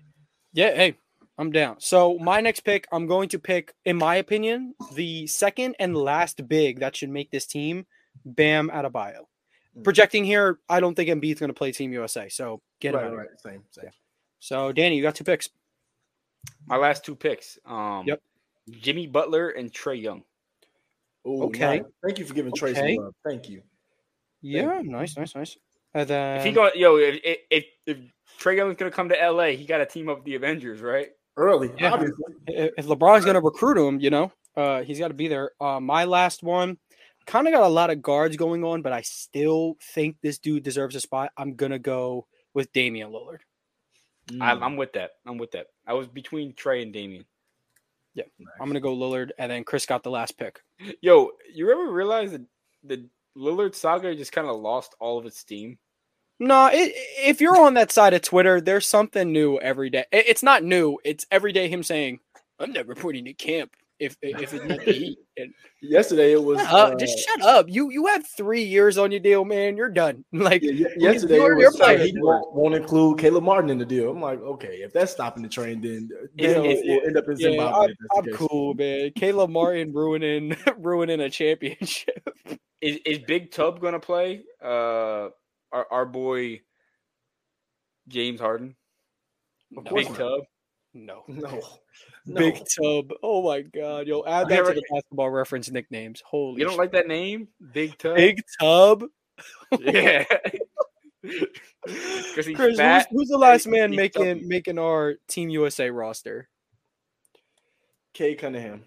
Yeah, 0.54 0.76
hey, 0.76 0.98
I'm 1.40 1.52
down. 1.52 1.78
So 1.80 2.18
my 2.20 2.42
next 2.42 2.60
pick, 2.62 2.86
I'm 2.92 3.08
going 3.08 3.30
to 3.30 3.40
pick, 3.40 3.74
in 3.86 3.96
my 3.96 4.18
opinion, 4.18 4.76
the 4.94 5.26
second 5.26 5.76
and 5.80 5.96
last 5.96 6.46
big 6.50 6.82
that 6.82 6.98
should 6.98 7.10
make 7.10 7.32
this 7.32 7.46
team, 7.46 7.86
Bam 8.26 8.70
Adebayo. 8.70 9.22
projecting 9.84 10.26
here, 10.26 10.60
I 10.68 10.82
don't 10.82 10.96
think 10.96 11.10
Embiid's 11.10 11.40
going 11.40 11.50
to 11.50 11.54
play 11.54 11.72
Team 11.72 11.94
USA. 11.94 12.28
So 12.28 12.62
get 12.82 12.94
him 12.94 13.00
right, 13.00 13.06
out. 13.06 13.12
of 13.14 13.18
right, 13.20 13.28
here. 13.30 13.54
same, 13.54 13.64
same. 13.72 13.90
So 14.40 14.74
Danny, 14.74 14.98
you 14.98 15.02
got 15.02 15.16
two 15.16 15.24
picks. 15.24 15.50
My 16.68 16.76
last 16.76 17.06
two 17.06 17.16
picks. 17.16 17.58
Um, 17.66 18.04
Yep. 18.06 18.22
Jimmy 18.72 19.08
Butler 19.08 19.50
and 19.50 19.72
Trae 19.72 20.02
Young. 20.02 20.24
Ooh, 21.26 21.44
Okay. 21.44 21.80
nice. 21.80 21.84
Thank 22.06 22.20
you 22.20 22.26
for 22.26 22.34
giving 22.34 22.52
Trae 22.52 22.72
Okay. 22.72 22.98
love. 22.98 23.16
Thank 23.26 23.48
you. 23.50 23.64
Yeah, 24.42 24.82
nice, 24.84 25.16
nice, 25.18 25.36
nice. 25.36 25.58
And 25.94 26.08
then 26.08 26.38
If 26.40 26.44
he 26.46 26.52
go, 26.52 26.70
yo, 26.76 26.98
if, 26.98 27.20
if 27.24 27.38
if 27.50 27.66
if 27.86 27.98
Trae 28.40 28.58
Young's 28.58 28.76
gonna 28.76 28.92
come 28.92 29.08
to 29.10 29.16
LA, 29.32 29.52
he 29.52 29.66
got 29.66 29.78
to 29.80 29.86
team 29.86 30.10
up 30.10 30.18
with 30.18 30.26
the 30.26 30.36
Avengers, 30.36 30.82
right? 30.82 31.10
Early, 31.40 31.72
Yeah. 31.80 31.94
obviously. 31.94 32.34
if 32.48 32.74
if 32.78 32.86
LeBron's 32.86 33.24
going 33.24 33.36
to 33.36 33.42
recruit 33.42 33.78
him, 33.78 34.00
you 34.00 34.10
know, 34.10 34.32
uh, 34.58 34.84
he's 34.84 35.00
got 35.00 35.08
to 35.08 35.14
be 35.14 35.28
there. 35.30 35.52
Uh, 35.62 35.80
my 35.80 36.04
last 36.04 36.44
one 36.44 36.78
kind 37.26 37.48
of 37.48 37.54
got 37.54 37.64
a 37.64 37.68
lot 37.70 37.90
of 37.90 38.02
guards 38.02 38.36
going 38.36 38.64
on, 38.66 38.82
but 38.82 38.92
I 38.92 39.02
still 39.02 39.78
think 39.94 40.18
this 40.22 40.38
dude 40.38 40.64
deserves 40.64 40.96
a 40.96 41.00
spot. 41.00 41.32
I'm 41.38 41.54
going 41.56 41.72
to 41.72 41.80
go 41.80 42.28
with 42.54 42.74
Damian 42.74 43.12
Lillard. 43.12 43.40
I'm, 44.42 44.62
I'm 44.62 44.76
with 44.76 44.94
that. 44.94 45.12
I'm 45.26 45.38
with 45.38 45.52
that. 45.52 45.68
I 45.88 45.94
was 45.94 46.08
between 46.08 46.54
Trae 46.54 46.84
and 46.84 46.92
Damian. 46.94 47.26
Yeah, 48.16 48.26
I'm 48.60 48.66
going 48.66 48.74
to 48.74 48.80
go 48.80 48.96
Lillard, 48.96 49.30
and 49.38 49.52
then 49.52 49.64
Chris 49.64 49.86
got 49.86 50.04
the 50.04 50.12
last 50.12 50.38
pick. 50.38 50.62
Yo, 51.02 51.32
you 51.54 51.72
ever 51.72 51.90
realize 51.92 52.32
that 52.34 52.42
the 52.84 53.08
Lillard 53.38 53.76
saga 53.76 54.14
just 54.16 54.32
kind 54.34 54.48
of 54.48 54.60
lost 54.60 54.94
all 55.00 55.18
of 55.18 55.26
its 55.26 55.38
steam? 55.40 55.78
No, 56.40 56.68
it, 56.72 56.94
if 57.26 57.42
you're 57.42 57.60
on 57.60 57.74
that 57.76 57.92
side 57.92 58.14
of 58.14 58.22
Twitter, 58.22 58.62
there's 58.62 58.88
something 58.88 59.32
new 59.32 59.58
every 59.60 59.90
day. 59.90 60.06
It- 60.12 60.28
it's 60.28 60.44
not 60.44 60.64
new. 60.64 60.98
It's 61.04 61.26
every 61.32 61.52
day 61.52 61.68
him 61.68 61.84
saying, 61.84 62.20
"I'm 62.60 62.72
not 62.72 62.88
reporting 62.88 63.26
to 63.26 63.34
camp 63.34 63.72
if 64.00 64.16
if 64.22 64.54
it's 64.54 64.66
not 64.66 64.80
the 64.86 64.92
Heat." 64.94 65.18
And, 65.38 65.54
Yesterday 65.82 66.34
it 66.34 66.44
was. 66.44 66.60
shut 66.60 66.74
uh, 66.74 66.96
just 66.96 67.20
shut 67.20 67.42
up. 67.42 67.66
You 67.70 67.90
you 67.90 68.06
have 68.08 68.26
three 68.28 68.64
years 68.64 68.98
on 68.98 69.12
your 69.12 69.20
deal, 69.22 69.46
man. 69.46 69.78
You're 69.78 69.90
done. 69.90 70.24
Like 70.34 70.62
yeah, 70.62 70.88
yesterday 70.98 71.36
you're- 71.38 71.56
it 71.58 71.60
you're 71.62 71.72
was, 71.72 71.80
uh, 71.80 71.84
playing 71.86 72.02
he 72.16 72.22
won't, 72.22 72.54
won't 72.54 72.76
include 72.76 73.18
Caleb 73.18 73.44
Martin 73.46 73.70
in 73.70 73.78
the 73.78 73.86
deal. 73.86 74.10
I'm 74.12 74.22
like, 74.22 74.42
okay, 74.42 74.78
if 74.82 74.92
that's 74.94 75.12
stopping 75.14 75.42
the 75.44 75.48
train, 75.50 75.80
then 75.82 76.10
Is- 76.38 76.54
then 76.56 76.66
is- 76.66 76.82
we'll 76.86 77.06
end 77.06 77.16
up 77.18 77.26
in 77.30 77.38
Yeah, 77.38 77.50
Zimbabwe. 77.52 77.94
I'm, 78.18 78.26
I'm 78.26 78.34
cool, 78.34 78.74
man. 78.76 79.12
Caleb 79.16 79.50
Martin 79.52 79.94
ruining 79.94 80.56
ruining 80.78 81.20
a 81.22 81.30
championship. 81.30 82.28
Is 82.82 82.98
is 83.06 83.20
Big 83.20 83.52
Tub 83.52 83.80
gonna 83.82 84.00
play? 84.00 84.44
Uh, 84.62 85.30
our 85.72 85.88
our 85.92 86.06
boy 86.06 86.62
James 88.08 88.40
Harden. 88.40 88.76
Of 89.78 89.84
Big 89.94 90.10
not. 90.10 90.18
Tub. 90.18 90.42
No. 90.94 91.24
No, 92.26 92.40
Big. 92.42 92.56
Tub. 92.80 93.12
Oh 93.24 93.42
my 93.42 93.62
god. 93.62 94.06
Yo, 94.06 94.24
add 94.26 94.46
Okay, 94.46 94.58
that 94.58 94.66
to 94.68 94.74
the 94.74 94.84
basketball 94.92 95.32
reference 95.32 95.72
nicknames. 95.72 96.22
Holy 96.26 96.60
You 96.60 96.66
don't 96.66 96.74
shit. 96.74 96.80
like 96.80 96.92
that 96.92 97.08
name, 97.08 97.48
Big 97.74 97.98
Tub? 97.98 98.16
Big 98.18 98.42
Tub? 98.60 99.04
yeah. 99.80 100.26
Because 101.22 102.46
he's 102.46 102.56
Chris, 102.56 102.70
who's, 102.72 102.78
fat. 102.78 103.08
who's 103.12 103.28
the 103.30 103.38
last 103.38 103.64
he's- 103.66 103.72
man 103.78 103.92
he's 103.92 103.98
making 103.98 104.24
chubby. 104.26 104.46
making 104.48 104.80
our 104.80 105.16
Team 105.28 105.50
USA 105.50 105.90
roster? 105.90 106.48
Cade 108.14 108.38
Cunningham, 108.40 108.84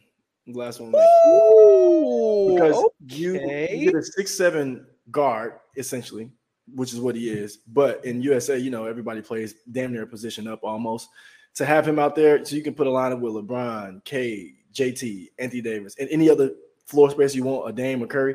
last 0.46 0.80
one. 0.80 0.94
Ooh, 1.26 2.54
because 2.54 2.84
you, 3.08 3.36
okay. 3.36 3.76
you 3.76 3.86
get 3.86 3.96
a 4.00 4.02
six 4.02 4.34
seven 4.36 4.86
guard 5.10 5.54
essentially, 5.76 6.30
which 6.74 6.92
is 6.92 7.00
what 7.00 7.16
he 7.16 7.28
is. 7.28 7.58
But 7.68 8.04
in 8.04 8.22
USA, 8.22 8.58
you 8.58 8.70
know, 8.70 8.84
everybody 8.86 9.20
plays 9.22 9.54
damn 9.70 9.92
near 9.92 10.02
a 10.02 10.06
position 10.06 10.46
up 10.46 10.62
almost. 10.62 11.08
To 11.56 11.66
have 11.66 11.86
him 11.86 11.98
out 11.98 12.14
there, 12.14 12.44
so 12.44 12.56
you 12.56 12.62
can 12.62 12.74
put 12.74 12.86
a 12.86 12.90
lineup 12.90 13.20
with 13.20 13.34
LeBron, 13.34 14.02
K, 14.04 14.54
JT, 14.72 15.28
Anthony 15.38 15.60
Davis, 15.60 15.94
and 15.98 16.08
any 16.10 16.30
other 16.30 16.52
floor 16.86 17.10
space 17.10 17.34
you 17.34 17.44
want, 17.44 17.68
a 17.68 17.72
Dame 17.72 18.02
or 18.02 18.06
Curry, 18.06 18.34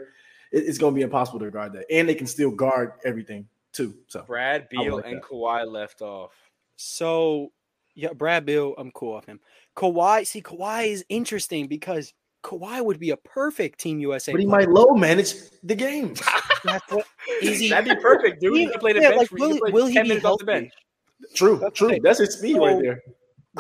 it- 0.52 0.64
it's 0.68 0.78
going 0.78 0.94
to 0.94 0.96
be 0.96 1.02
impossible 1.02 1.40
to 1.40 1.50
guard 1.50 1.74
that. 1.74 1.86
And 1.92 2.08
they 2.08 2.14
can 2.14 2.28
still 2.28 2.52
guard 2.52 2.94
everything 3.04 3.48
too. 3.72 3.96
So 4.08 4.22
Brad 4.22 4.64
I 4.64 4.84
Beal 4.84 4.96
like 4.98 5.06
and 5.06 5.16
that. 5.18 5.24
Kawhi 5.24 5.70
left 5.70 6.02
off. 6.04 6.32
So, 6.76 7.52
yeah, 7.96 8.14
Brad 8.14 8.46
Beal, 8.46 8.76
I'm 8.78 8.92
cool 8.92 9.16
with 9.16 9.26
him. 9.26 9.40
Kawhi, 9.76 10.28
see, 10.28 10.42
Kawhi 10.44 10.90
is 10.90 11.04
interesting 11.10 11.68
because 11.68 12.14
Kawhi 12.44 12.84
would 12.84 13.00
be 13.00 13.10
a 13.12 13.18
perfect 13.18 13.80
Team 13.80 14.00
USA. 14.00 14.32
but 14.32 14.40
he 14.42 14.48
player. 14.48 14.68
might 14.68 14.70
low 14.70 14.94
manage 14.96 15.34
the 15.64 15.76
game. 15.76 16.14
That's 16.64 16.92
what- 16.92 17.06
is 17.42 17.60
he- 17.60 17.70
That'd 17.70 17.96
be 17.96 18.02
perfect, 18.02 18.42
dude. 18.42 18.54
He 18.56 18.64
Yeah, 18.64 18.70
can 18.72 18.80
play 18.80 18.94
the 18.94 19.02
yeah, 19.02 19.10
bench. 19.10 19.20
like, 19.20 19.30
for- 19.30 19.38
he 19.38 19.42
can 19.44 19.50
will- 19.52 19.60
play 19.60 19.72
will 19.72 19.86
he 19.88 19.94
be 20.02 20.08
minutes 20.08 20.26
off 20.26 20.40
the 20.40 20.46
healthy? 20.52 20.62
bench. 20.62 20.74
True, 21.36 21.58
That's 21.58 21.78
true. 21.78 22.00
That's 22.02 22.20
his 22.20 22.34
speed 22.38 22.56
So- 22.56 22.66
right 22.66 22.82
there. 22.82 23.02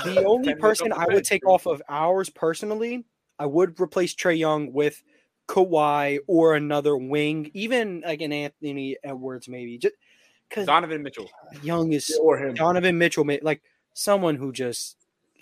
the 0.05 0.23
only 0.25 0.53
person 0.55 0.91
I 0.93 1.05
would 1.07 1.23
take 1.25 1.45
off 1.45 1.65
of 1.65 1.81
ours 1.89 2.29
personally, 2.29 3.03
I 3.39 3.45
would 3.45 3.79
replace 3.79 4.15
Trae 4.15 4.37
Young 4.37 4.71
with 4.73 5.01
Kawhi 5.47 6.19
or 6.27 6.55
another 6.55 6.95
wing, 6.97 7.49
even 7.53 8.01
like 8.05 8.21
an 8.21 8.31
Anthony 8.33 8.97
Edwards, 9.03 9.47
maybe. 9.47 9.77
Just 9.77 9.95
because 10.49 10.65
Donovan 10.65 11.01
Mitchell. 11.03 11.29
Young 11.63 11.93
is 11.93 12.17
Or 12.21 12.37
him. 12.37 12.53
Donovan 12.53 12.97
Mitchell, 12.97 13.23
ma- 13.25 13.37
like 13.41 13.61
someone 13.93 14.35
who 14.35 14.51
just 14.51 14.96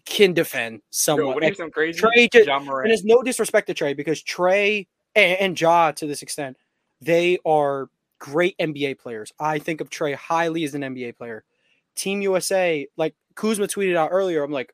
can 0.06 0.34
defend 0.34 0.76
Yo, 0.76 0.80
someone. 0.92 1.28
what 1.34 1.44
Like, 1.44 1.54
is 1.54 1.58
some 1.58 1.72
crazy? 1.72 2.00
Trae 2.00 2.32
just- 2.32 2.46
John 2.46 2.58
and 2.62 2.66
Morant. 2.68 2.92
it's 2.92 3.04
no 3.04 3.22
disrespect 3.24 3.68
to 3.68 3.74
Trae 3.74 3.96
because 3.98 4.24
Trae 4.24 4.88
and, 5.16 5.40
and 5.40 5.60
Ja 5.62 5.92
to 5.92 6.06
this 6.08 6.22
extent, 6.22 6.58
they 7.02 7.40
are 7.46 7.90
great 8.20 8.58
NBA 8.60 9.00
players. 9.00 9.32
I 9.40 9.60
think 9.60 9.82
of 9.82 9.90
Trae 9.90 10.16
highly 10.16 10.64
as 10.64 10.74
an 10.76 10.82
NBA 10.82 11.18
player. 11.18 11.44
Team 11.96 12.22
USA, 12.22 12.88
like 12.98 13.16
Kuzma 13.36 13.68
tweeted 13.68 13.96
out 13.96 14.10
earlier, 14.12 14.44
I'm 14.44 14.52
like, 14.52 14.74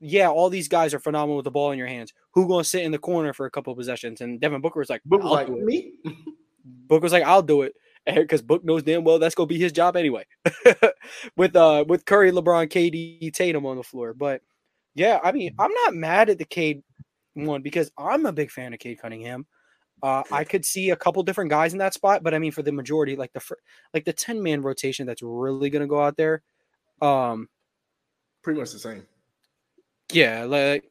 yeah, 0.00 0.28
all 0.28 0.50
these 0.50 0.68
guys 0.68 0.92
are 0.92 0.98
phenomenal 0.98 1.36
with 1.36 1.44
the 1.44 1.50
ball 1.50 1.70
in 1.72 1.78
your 1.78 1.86
hands. 1.86 2.12
Who 2.32 2.46
gonna 2.46 2.64
sit 2.64 2.82
in 2.82 2.92
the 2.92 2.98
corner 2.98 3.32
for 3.32 3.46
a 3.46 3.50
couple 3.50 3.72
of 3.72 3.78
possessions? 3.78 4.20
And 4.20 4.38
Devin 4.40 4.60
Booker 4.60 4.78
was 4.78 4.90
like, 4.90 5.02
Book 5.04 5.22
was 5.22 5.32
like 5.32 5.48
me. 5.48 5.92
Book 6.64 7.02
was 7.02 7.12
like, 7.12 7.24
I'll 7.24 7.42
do 7.42 7.62
it. 7.62 7.74
Because 8.14 8.40
Book 8.40 8.64
knows 8.64 8.84
damn 8.84 9.02
well 9.02 9.18
that's 9.18 9.34
gonna 9.34 9.48
be 9.48 9.58
his 9.58 9.72
job 9.72 9.96
anyway. 9.96 10.24
with 11.36 11.56
uh 11.56 11.84
with 11.88 12.04
Curry, 12.04 12.30
LeBron, 12.30 12.68
KD, 12.68 13.32
Tatum 13.32 13.66
on 13.66 13.76
the 13.76 13.82
floor. 13.82 14.14
But 14.14 14.42
yeah, 14.94 15.18
I 15.22 15.32
mean, 15.32 15.54
I'm 15.58 15.72
not 15.84 15.94
mad 15.94 16.30
at 16.30 16.38
the 16.38 16.44
Cade 16.44 16.82
one 17.34 17.62
because 17.62 17.90
I'm 17.98 18.24
a 18.24 18.32
big 18.32 18.50
fan 18.50 18.72
of 18.72 18.78
Cade 18.78 19.00
Cunningham. 19.00 19.46
Uh, 20.02 20.22
I 20.30 20.44
could 20.44 20.64
see 20.64 20.90
a 20.90 20.96
couple 20.96 21.22
different 21.22 21.50
guys 21.50 21.72
in 21.72 21.78
that 21.78 21.94
spot, 21.94 22.22
but 22.22 22.34
I 22.34 22.38
mean, 22.38 22.52
for 22.52 22.62
the 22.62 22.72
majority, 22.72 23.16
like 23.16 23.32
the 23.32 23.40
like 23.94 24.04
the 24.04 24.12
ten 24.12 24.42
man 24.42 24.62
rotation, 24.62 25.06
that's 25.06 25.22
really 25.22 25.70
gonna 25.70 25.86
go 25.86 26.00
out 26.00 26.16
there. 26.16 26.42
Um, 27.00 27.48
Pretty 28.42 28.60
much 28.60 28.72
the 28.72 28.78
same. 28.78 29.06
yeah, 30.12 30.44
like 30.44 30.84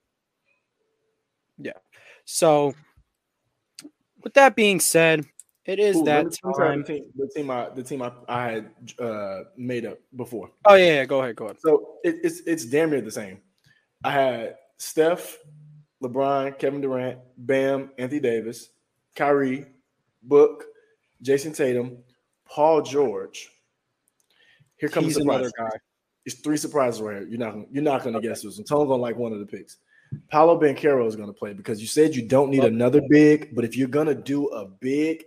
yeah. 1.57 1.78
So 2.26 2.74
with 4.24 4.34
that 4.34 4.55
being 4.55 4.80
said, 4.80 5.26
it 5.66 5.80
is 5.80 5.97
Ooh, 5.97 6.03
that 6.05 6.26
me- 6.26 6.32
let 6.32 6.32
me 6.32 6.38
tell 6.41 6.51
you 6.51 6.57
time. 6.57 6.82
The 6.82 6.88
team, 6.88 7.05
the 7.16 7.28
team, 7.36 7.51
I, 7.51 7.70
the 7.70 7.84
team 7.84 8.01
I, 8.01 8.11
I 8.28 8.51
had 8.51 8.70
uh, 8.99 9.39
made 9.57 9.86
up 9.86 9.99
before. 10.16 10.51
Oh 10.66 10.76
yeah, 10.76 10.95
yeah, 10.95 11.05
go 11.05 11.22
ahead, 11.22 11.36
go 11.36 11.45
ahead. 11.45 11.57
So 11.59 11.97
it, 12.03 12.18
it's 12.24 12.41
it's 12.41 12.66
damn 12.66 12.89
near 12.89 13.01
the 13.01 13.11
same. 13.11 13.39
I 14.03 14.11
had 14.11 14.57
Steph, 14.78 15.38
LeBron, 16.03 16.57
Kevin 16.59 16.82
Durant, 16.82 17.20
Bam, 17.38 17.91
Anthony 17.97 18.20
Davis, 18.20 18.70
Kyrie, 19.16 19.66
Book, 20.22 20.66
Jayson 21.22 21.53
Tatum, 21.53 21.97
Paul 22.47 22.82
George. 22.82 23.49
Here 24.78 24.89
comes 24.89 25.07
He's 25.07 25.18
another 25.18 25.51
guy. 25.57 25.72
It's 26.26 26.36
three 26.36 26.57
surprises 26.57 27.01
right 27.01 27.18
here. 27.18 27.28
You're 27.28 27.39
not 27.39 27.53
gonna, 27.53 27.66
you're 27.72 27.84
not 27.84 28.03
going 28.03 28.13
to 28.13 28.22
guess 28.22 28.41
this. 28.41 28.57
one. 28.57 28.66
Tone's 28.66 28.89
gonna 28.89 29.01
like 29.01 29.16
one 29.16 29.32
of 29.32 29.39
the 29.39 29.45
picks. 29.45 29.78
Paolo 30.30 30.59
Banchero 30.59 31.07
is 31.07 31.16
going 31.16 31.30
to 31.30 31.34
play 31.34 31.53
because 31.53 31.82
you 31.82 31.88
said 31.88 32.16
you 32.16 32.22
don't 32.22 32.49
need 32.49 32.63
another 32.63 33.01
big, 33.09 33.55
but 33.55 33.66
if 33.66 33.76
you're 33.76 33.88
going 33.88 34.07
to 34.07 34.16
do 34.16 34.47
a 34.47 34.66
big, 34.66 35.24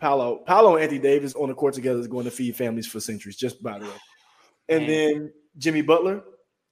Paolo, 0.00 0.36
Paolo 0.38 0.74
and 0.74 0.82
Anthony 0.82 1.00
Davis 1.00 1.34
on 1.34 1.48
the 1.48 1.54
court 1.54 1.74
together 1.74 1.98
is 2.00 2.08
going 2.08 2.24
to 2.24 2.30
feed 2.30 2.56
families 2.56 2.86
for 2.86 3.00
centuries. 3.00 3.36
Just 3.36 3.62
by 3.62 3.78
the 3.78 3.86
way, 3.86 3.90
and 4.68 4.86
Man. 4.86 4.88
then 4.88 5.32
Jimmy 5.58 5.82
Butler, 5.82 6.22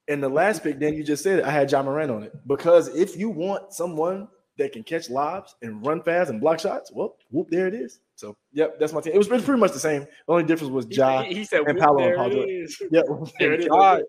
and 0.08 0.22
the 0.22 0.28
last 0.28 0.62
pick. 0.62 0.78
Then 0.78 0.94
you 0.94 1.04
just 1.04 1.22
said 1.22 1.40
it, 1.40 1.44
I 1.44 1.50
had 1.50 1.70
Ja 1.70 1.82
Morant 1.82 2.10
on 2.10 2.22
it 2.22 2.32
because 2.46 2.88
if 2.94 3.16
you 3.16 3.28
want 3.28 3.72
someone 3.72 4.28
that 4.58 4.72
can 4.72 4.82
catch 4.82 5.10
lobs 5.10 5.54
and 5.62 5.84
run 5.84 6.02
fast 6.02 6.30
and 6.30 6.40
block 6.40 6.60
shots, 6.60 6.90
well, 6.92 7.16
whoop, 7.30 7.48
there 7.50 7.66
it 7.66 7.74
is. 7.74 8.00
So, 8.14 8.36
yep, 8.52 8.78
that's 8.78 8.92
my 8.92 9.00
team. 9.00 9.12
It 9.12 9.18
was 9.18 9.28
pretty 9.28 9.60
much 9.60 9.72
the 9.72 9.78
same. 9.78 10.02
The 10.02 10.32
only 10.32 10.44
difference 10.44 10.72
was 10.72 10.86
Ja. 10.88 11.22
he, 11.22 11.34
he 11.34 11.44
said, 11.44 11.60
and 11.60 11.76
"Whoop, 11.76 11.78
Paolo 11.78 11.98
and 11.98 12.06
there 12.06 12.16
Paul 12.16 12.30
George. 12.30 12.82
Yep, 12.90 13.04
there 13.38 13.52
it 13.52 13.60
is. 13.60 13.66
Ja, 13.66 14.00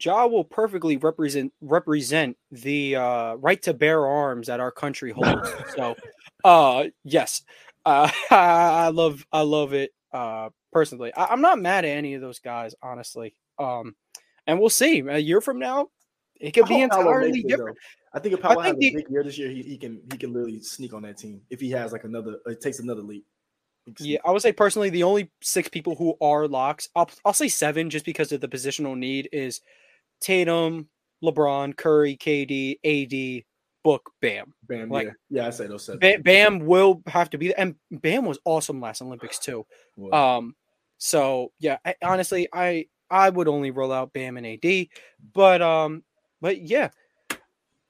Ja 0.00 0.26
will 0.26 0.44
perfectly 0.44 0.96
represent 0.98 1.52
represent 1.60 2.36
the 2.50 2.96
uh, 2.96 3.34
right 3.34 3.60
to 3.62 3.74
bear 3.74 4.06
arms 4.06 4.46
that 4.46 4.60
our 4.60 4.70
country 4.70 5.12
holds. 5.12 5.50
so, 5.74 5.96
uh, 6.44 6.84
yes, 7.04 7.42
uh, 7.88 8.10
I 8.30 8.88
love 8.88 9.26
I 9.32 9.40
love 9.42 9.72
it 9.72 9.92
uh, 10.12 10.50
personally. 10.72 11.12
I, 11.14 11.26
I'm 11.26 11.40
not 11.40 11.58
mad 11.58 11.84
at 11.84 11.96
any 11.96 12.14
of 12.14 12.20
those 12.20 12.38
guys, 12.38 12.74
honestly. 12.82 13.34
Um, 13.58 13.94
and 14.46 14.60
we'll 14.60 14.70
see. 14.70 15.00
A 15.00 15.18
year 15.18 15.40
from 15.40 15.58
now, 15.58 15.88
it 16.40 16.52
could 16.52 16.66
be 16.66 16.80
entirely 16.80 17.42
different. 17.42 17.76
though. 17.76 18.18
I 18.18 18.20
think 18.20 18.34
if 18.34 18.40
Paolo 18.40 18.60
has 18.60 18.76
think 18.76 18.94
a 18.94 18.96
big 18.98 19.10
year 19.10 19.22
this 19.22 19.38
year, 19.38 19.50
he, 19.50 19.62
he 19.62 19.76
can 19.76 20.00
he 20.10 20.18
can 20.18 20.32
literally 20.32 20.60
sneak 20.60 20.94
on 20.94 21.02
that 21.02 21.18
team 21.18 21.40
if 21.50 21.60
he 21.60 21.70
has 21.70 21.92
like 21.92 22.04
another. 22.04 22.38
It 22.46 22.60
takes 22.60 22.78
another 22.78 23.02
leap. 23.02 23.26
Yeah. 24.00 24.18
I 24.24 24.30
would 24.30 24.42
say 24.42 24.52
personally, 24.52 24.90
the 24.90 25.02
only 25.02 25.30
six 25.42 25.68
people 25.68 25.94
who 25.94 26.14
are 26.20 26.46
locks, 26.46 26.90
I'll, 26.94 27.10
I'll 27.24 27.32
say 27.32 27.48
seven 27.48 27.88
just 27.88 28.04
because 28.04 28.32
of 28.32 28.42
the 28.42 28.48
positional 28.48 28.96
need 28.96 29.30
is 29.32 29.62
Tatum, 30.20 30.88
LeBron, 31.24 31.74
Curry, 31.74 32.16
KD, 32.16 32.78
AD, 32.84 33.44
book 33.88 34.10
Bam. 34.20 34.52
Bam, 34.64 34.90
Like- 34.90 35.06
yeah, 35.06 35.42
yeah, 35.42 35.46
I 35.46 35.50
say 35.50 35.66
those 35.66 35.84
seven. 35.86 36.22
Bam 36.22 36.58
will 36.66 37.02
have 37.06 37.30
to 37.30 37.38
be, 37.38 37.54
and 37.54 37.74
Bam 37.90 38.26
was 38.26 38.38
awesome 38.44 38.80
last 38.82 39.00
Olympics 39.00 39.38
too. 39.46 39.64
Um, 40.12 40.54
so 40.98 41.52
yeah, 41.58 41.78
I, 41.86 41.94
honestly, 42.02 42.48
I 42.52 42.86
I 43.10 43.30
would 43.30 43.48
only 43.48 43.70
roll 43.70 43.90
out 43.92 44.12
Bam 44.12 44.36
and 44.36 44.46
AD, 44.46 44.88
but 45.32 45.62
um, 45.62 46.02
but 46.42 46.60
yeah. 46.60 46.90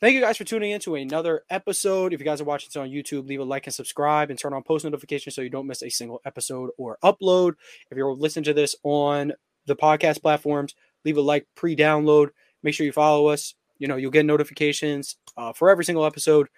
Thank 0.01 0.15
you 0.15 0.21
guys 0.21 0.37
for 0.37 0.45
tuning 0.45 0.71
in 0.71 0.81
to 0.83 0.95
another 0.95 1.43
episode. 1.51 2.13
If 2.13 2.21
you 2.21 2.25
guys 2.25 2.41
are 2.41 2.45
watching 2.45 2.69
this 2.69 2.77
on 2.77 2.89
YouTube, 2.89 3.27
leave 3.27 3.41
a 3.41 3.45
like 3.45 3.67
and 3.67 3.75
subscribe 3.75 4.31
and 4.31 4.39
turn 4.39 4.53
on 4.55 4.63
post 4.63 4.85
notifications 4.85 5.35
so 5.35 5.41
you 5.43 5.51
don't 5.51 5.67
miss 5.67 5.83
a 5.83 5.89
single 5.89 6.21
episode 6.25 6.71
or 6.79 6.99
upload. 7.03 7.55
If 7.91 7.97
you're 7.97 8.15
listening 8.15 8.45
to 8.45 8.55
this 8.55 8.77
on 8.85 9.33
the 9.67 9.75
podcast 9.75 10.23
platforms, 10.23 10.77
leave 11.05 11.17
a 11.17 11.21
like 11.21 11.49
pre-download. 11.57 12.29
Make 12.63 12.75
sure 12.75 12.87
you 12.87 12.93
follow 12.93 13.27
us. 13.27 13.55
You 13.79 13.89
know, 13.89 13.97
you'll 13.97 14.11
get 14.11 14.26
notifications 14.26 15.16
uh, 15.37 15.53
for 15.53 15.70
every 15.70 15.85
single 15.85 16.05
episode. 16.05 16.49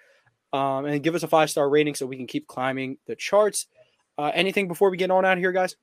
Um, 0.53 0.85
and 0.85 1.01
give 1.01 1.15
us 1.15 1.23
a 1.23 1.27
five 1.27 1.49
star 1.49 1.69
rating 1.69 1.95
so 1.95 2.05
we 2.05 2.17
can 2.17 2.27
keep 2.27 2.45
climbing 2.45 2.97
the 3.07 3.15
charts. 3.15 3.67
Uh, 4.17 4.31
anything 4.33 4.67
before 4.67 4.89
we 4.89 4.97
get 4.97 5.09
on 5.09 5.23
out 5.23 5.33
of 5.33 5.39
here, 5.39 5.53
guys? 5.53 5.77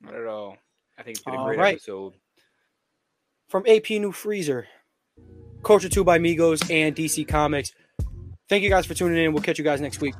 Not 0.00 0.14
at 0.14 0.26
all. 0.26 0.56
I 0.98 1.02
think 1.02 1.16
it's 1.18 1.24
been 1.24 1.34
a 1.34 1.44
great 1.44 1.58
right. 1.58 1.74
episode. 1.74 2.14
from 3.48 3.64
AP 3.66 3.90
New 3.90 4.12
Freezer, 4.12 4.66
Culture 5.62 5.88
2 5.88 6.04
by 6.04 6.18
Migos, 6.18 6.70
and 6.70 6.94
DC 6.96 7.28
Comics. 7.28 7.72
Thank 8.48 8.62
you 8.62 8.70
guys 8.70 8.86
for 8.86 8.94
tuning 8.94 9.22
in. 9.22 9.32
We'll 9.32 9.42
catch 9.42 9.58
you 9.58 9.64
guys 9.64 9.80
next 9.80 10.00
week. 10.00 10.14